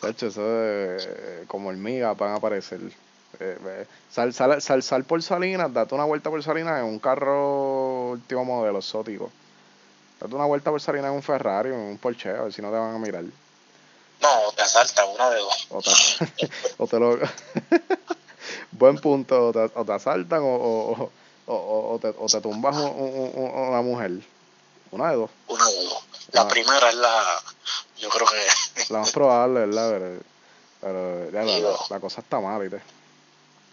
Chacho, 0.00 0.26
eso 0.28 0.42
eh, 0.44 1.44
como 1.46 1.68
hormigas 1.68 2.16
van 2.16 2.30
a 2.30 2.34
aparecer. 2.36 2.80
Eh, 3.38 3.58
eh, 3.64 3.86
sal, 4.10 4.32
sal, 4.32 4.60
sal, 4.62 4.82
sal 4.82 5.04
por 5.04 5.22
Salinas, 5.22 5.72
date 5.72 5.94
una 5.94 6.04
vuelta 6.04 6.30
por 6.30 6.42
Salinas 6.42 6.78
en 6.80 6.84
un 6.86 6.98
carro 6.98 8.10
último 8.12 8.44
modelo 8.44 8.78
exótico. 8.78 9.30
Date 10.20 10.34
una 10.34 10.44
vuelta 10.46 10.70
por 10.70 10.80
Salinas 10.80 11.08
en 11.10 11.16
un 11.16 11.22
Ferrari 11.22 11.70
o 11.70 11.74
en 11.74 11.80
un 11.80 11.98
Porsche, 11.98 12.30
a 12.30 12.42
ver 12.42 12.52
si 12.52 12.60
no 12.62 12.70
te 12.70 12.76
van 12.76 12.94
a 12.94 12.98
mirar. 12.98 13.22
no, 13.24 14.52
te 14.54 14.62
asalta 14.62 15.04
una 15.06 15.30
de 15.30 15.38
dos. 15.40 15.66
O 15.70 15.80
te, 15.82 15.90
o 16.78 16.86
te 16.86 16.98
lo. 17.00 17.18
Buen 18.72 18.98
punto, 18.98 19.48
o 19.48 19.52
te, 19.52 19.58
o 19.74 19.84
te 19.84 19.92
asaltan 19.92 20.42
o, 20.42 20.46
o, 20.54 21.10
o, 21.46 21.54
o, 21.54 21.94
o 21.94 21.98
te, 21.98 22.08
o 22.18 22.26
te 22.26 22.40
tumbas 22.40 22.76
un- 22.76 22.82
un- 22.82 23.32
un- 23.34 23.68
una 23.68 23.82
mujer. 23.82 24.12
Una 24.90 25.10
de 25.10 25.16
dos. 25.16 25.30
Una 25.48 25.66
de 25.68 25.84
dos. 25.84 26.04
La 26.32 26.42
Ah. 26.42 26.48
primera 26.48 26.88
es 26.90 26.94
la, 26.96 27.24
yo 27.98 28.08
creo 28.10 28.26
que 28.26 28.92
La 28.92 29.00
más 29.00 29.10
probable, 29.12 29.60
¿verdad? 29.66 29.90
Pero, 29.90 30.20
pero 30.80 31.30
ya 31.30 31.42
la, 31.42 31.76
la, 31.90 32.00
cosa 32.00 32.20
está 32.20 32.40
mal, 32.40 32.60
¿viste? 32.60 32.80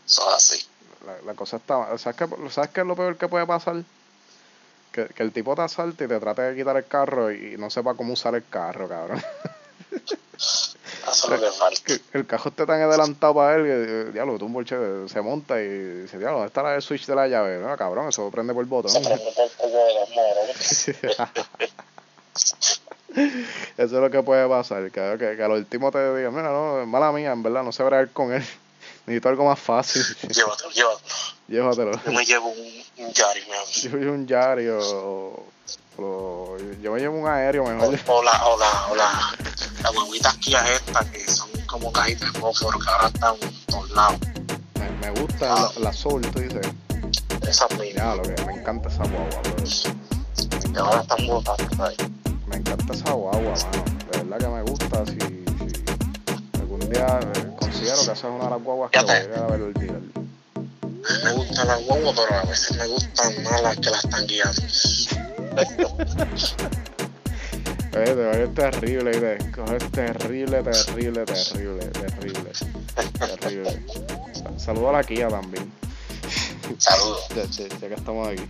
son 0.05 0.33
así. 0.33 0.65
La, 1.05 1.17
la 1.25 1.33
cosa 1.33 1.57
está 1.57 1.77
mal. 1.77 1.99
¿Sabes 1.99 2.17
qué, 2.17 2.49
¿Sabes 2.51 2.69
qué 2.71 2.81
es 2.81 2.87
lo 2.87 2.95
peor 2.95 3.17
que 3.17 3.27
puede 3.27 3.45
pasar? 3.45 3.75
Que, 4.97 5.05
que 5.13 5.21
el 5.21 5.31
tipo 5.31 5.55
te 5.55 5.61
asalte 5.61 6.05
y 6.05 6.07
te 6.07 6.19
trate 6.19 6.41
de 6.41 6.55
quitar 6.55 6.75
el 6.75 6.87
carro 6.87 7.31
y, 7.31 7.55
no 7.55 7.69
sepa 7.69 7.93
cómo 7.93 8.13
usar 8.13 8.33
el 8.33 8.43
carro, 8.49 8.89
cabrón. 8.89 9.23
Eso 9.91 10.75
es 11.05 11.29
lo 11.29 11.39
que 11.39 11.47
que 11.85 12.17
el 12.17 12.25
carro 12.25 12.49
esté 12.49 12.65
tan 12.65 12.81
adelantado 12.81 13.35
para 13.35 13.57
él 13.57 13.63
que, 13.63 13.73
eh, 13.73 14.05
diablo, 14.11 14.39
tú 14.39 14.47
un 14.47 14.53
bolche 14.53 14.75
se 15.07 15.21
monta 15.21 15.61
y 15.61 15.67
dice, 15.67 16.17
diablo, 16.17 16.39
¿dónde 16.39 16.47
está 16.47 16.73
el 16.73 16.81
switch 16.81 17.05
de 17.05 17.13
la 17.13 17.27
llave? 17.27 17.59
No, 17.59 17.77
cabrón, 17.77 18.09
eso 18.09 18.31
prende 18.31 18.55
por 18.55 18.63
el 18.63 18.69
botón. 18.69 18.89
Se 18.89 19.01
prende 19.01 19.23
por 19.55 19.69
de. 19.69 21.15
Eso 23.77 23.95
es 23.95 24.01
lo 24.01 24.09
que 24.09 24.23
puede 24.23 24.47
pasar, 24.49 24.91
que, 24.91 25.15
que, 25.19 25.35
que 25.35 25.43
al 25.43 25.51
último 25.51 25.91
te 25.91 26.15
diga, 26.15 26.31
mira, 26.31 26.49
no, 26.49 26.85
mala 26.87 27.11
mía, 27.11 27.33
en 27.33 27.43
verdad, 27.43 27.63
no 27.63 27.71
sé 27.71 27.83
bregar 27.83 28.09
con 28.09 28.33
él. 28.33 28.43
Necesito 29.05 29.29
algo 29.29 29.45
más 29.45 29.59
fácil. 29.59 30.03
Llévatelo, 30.27 30.71
llévatelo. 30.71 31.36
Llévatelo. 31.47 31.91
Yo 32.05 32.11
me 32.11 32.25
llevo 32.25 32.47
un, 32.49 32.57
un 33.05 33.13
Yari, 33.13 33.41
mi 33.45 33.53
amigo. 33.53 33.71
Yo 33.81 33.97
llevo 33.97 34.13
un 34.13 34.27
Yari 34.27 34.67
o, 34.69 35.43
o- 35.97 36.57
yo 36.81 36.91
me 36.91 36.99
llevo 36.99 37.17
un 37.17 37.27
aéreo 37.27 37.63
mejor. 37.65 37.97
O, 38.07 38.13
o 38.17 38.23
la, 38.23 38.45
o 38.47 38.57
la, 38.59 38.87
o 38.91 38.95
la, 38.95 39.11
las 39.81 39.93
guaguitas 39.93 40.35
Kia 40.37 40.63
estas 40.73 41.05
que 41.09 41.19
son 41.29 41.49
como 41.67 41.91
cajitas 41.91 42.33
de 42.33 42.39
fósforo 42.39 42.77
que 42.79 42.89
ahora 42.89 43.07
están 43.07 43.35
lados. 43.95 44.19
Me, 44.79 44.89
me 45.11 45.19
gusta 45.21 45.45
la, 45.55 45.71
la 45.79 45.93
Soul, 45.93 46.21
tú 46.31 46.39
dices. 46.39 46.67
Esas 47.47 47.71
mismas. 47.79 47.93
Ya, 47.95 48.15
lo 48.15 48.23
que 48.23 48.45
me 48.45 48.53
encanta 48.53 48.89
esa 48.89 49.03
guagua, 49.03 49.41
bro. 49.41 49.53
Me 50.67 50.73
Que 50.73 50.79
ahora 50.79 51.01
están 51.01 51.27
botadas 51.27 51.79
ahí. 51.79 51.95
me 52.47 52.55
encanta 52.57 52.93
esa 52.93 53.11
guagua, 53.13 53.41
mano. 53.41 53.85
De 54.11 54.17
verdad 54.23 54.37
que 54.37 54.47
me 54.47 54.61
gusta. 54.63 55.05
Si, 55.05 55.13
si 55.71 56.59
algún 56.59 56.79
día 56.89 57.19
eh, 57.21 57.47
considero 57.57 57.95
que 57.95 58.01
esa 58.01 58.11
es 58.11 58.23
una 58.25 58.43
de 58.45 58.49
las 58.49 58.63
guaguas 58.63 58.91
que 58.91 58.99
voy 59.01 59.09
a 59.11 59.47
ver 59.47 59.61
el 59.61 59.73
dealer. 59.73 60.01
A 61.09 61.23
me 61.25 61.31
gustan 61.33 61.67
las 61.67 61.81
guaguas, 61.85 62.15
pero 62.15 62.35
a 62.39 62.43
veces 62.45 62.77
me 62.77 62.87
gustan 62.87 63.43
más 63.43 63.61
las 63.61 63.75
que 63.77 63.89
las 63.89 64.03
están 64.05 64.27
guiando. 64.27 64.61
Oye, 67.95 68.13
te 68.13 68.25
oye 68.27 68.47
terrible, 68.49 69.11
¿viste? 69.11 69.51
Coge 69.51 69.77
terrible, 69.89 70.61
terrible, 70.63 71.25
terrible, 71.25 71.85
terrible, 71.87 72.51
terrible. 73.39 73.81
Se 74.33 74.59
saludo 74.65 74.89
a 74.89 74.93
la 74.93 75.03
Kia 75.03 75.27
también. 75.29 75.71
Saludos. 76.77 77.27
ya, 77.35 77.43
ya- 77.45 77.67
ya 77.79 77.87
que 77.87 77.93
estamos 77.95 78.27
aquí. 78.27 78.43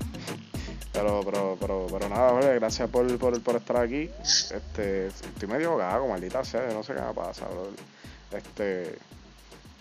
Pero, 0.91 1.21
pero, 1.23 1.57
pero, 1.61 1.87
pero 1.91 2.09
nada, 2.09 2.31
Jorge, 2.31 2.55
gracias 2.55 2.89
por, 2.89 3.17
por, 3.19 3.39
por 3.41 3.55
estar 3.55 3.77
aquí. 3.77 4.09
Este, 4.23 5.07
estoy 5.07 5.47
medio 5.47 5.77
gago, 5.77 6.07
maldita 6.07 6.43
sea, 6.43 6.61
no 6.73 6.83
sé 6.83 6.93
qué 6.95 7.01
me 7.01 7.13
pasa, 7.13 7.45
brother. 7.45 7.73
Este, 8.31 8.97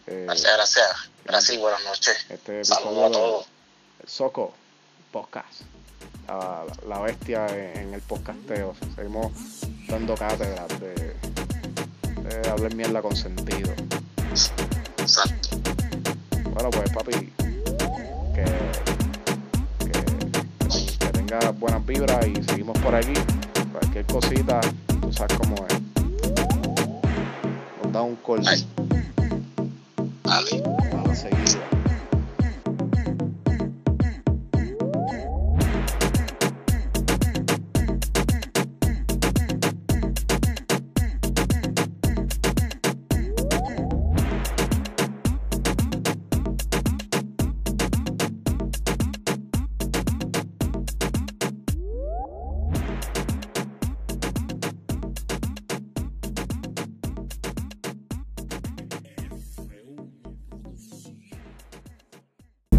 Gracias, 0.07 0.53
gracias. 0.55 1.11
Gracias 1.25 1.57
y 1.57 1.61
buenas 1.61 1.83
noches. 1.85 2.27
este 2.29 2.65
Saludos 2.65 3.05
a 3.07 3.11
todos. 3.13 3.47
Soco 4.07 4.55
Podcast. 5.11 5.63
La, 6.29 6.65
la 6.87 7.01
bestia 7.01 7.47
en, 7.49 7.93
el 7.93 8.01
podcasteo. 8.03 8.77
Seguimos 8.95 9.33
dando 9.89 10.15
cátedras 10.15 10.69
de, 10.81 11.17
de 12.23 12.51
hablar 12.51 12.75
mierda 12.77 13.03
con 13.03 13.17
sentido. 13.17 13.73
Exacto. 14.99 15.49
Bueno, 16.51 16.71
pues 16.71 16.91
papi, 16.91 17.33
que, 18.33 18.45
que, 19.81 20.99
que 20.99 21.09
tengas 21.13 21.59
buenas 21.59 21.85
vibras 21.85 22.27
y 22.29 22.43
seguimos 22.45 22.79
por 22.79 22.95
aquí. 22.95 23.15
Cualquier 23.73 24.07
cosita, 24.07 24.61
tú 25.01 25.13
sabes 25.13 25.37
cómo 25.37 25.67
es. 25.67 25.81
Nos 27.83 27.93
da 27.93 28.03
un 28.03 28.17
call. 28.17 28.47
Ay. 28.47 28.86
Ali. 30.29 30.86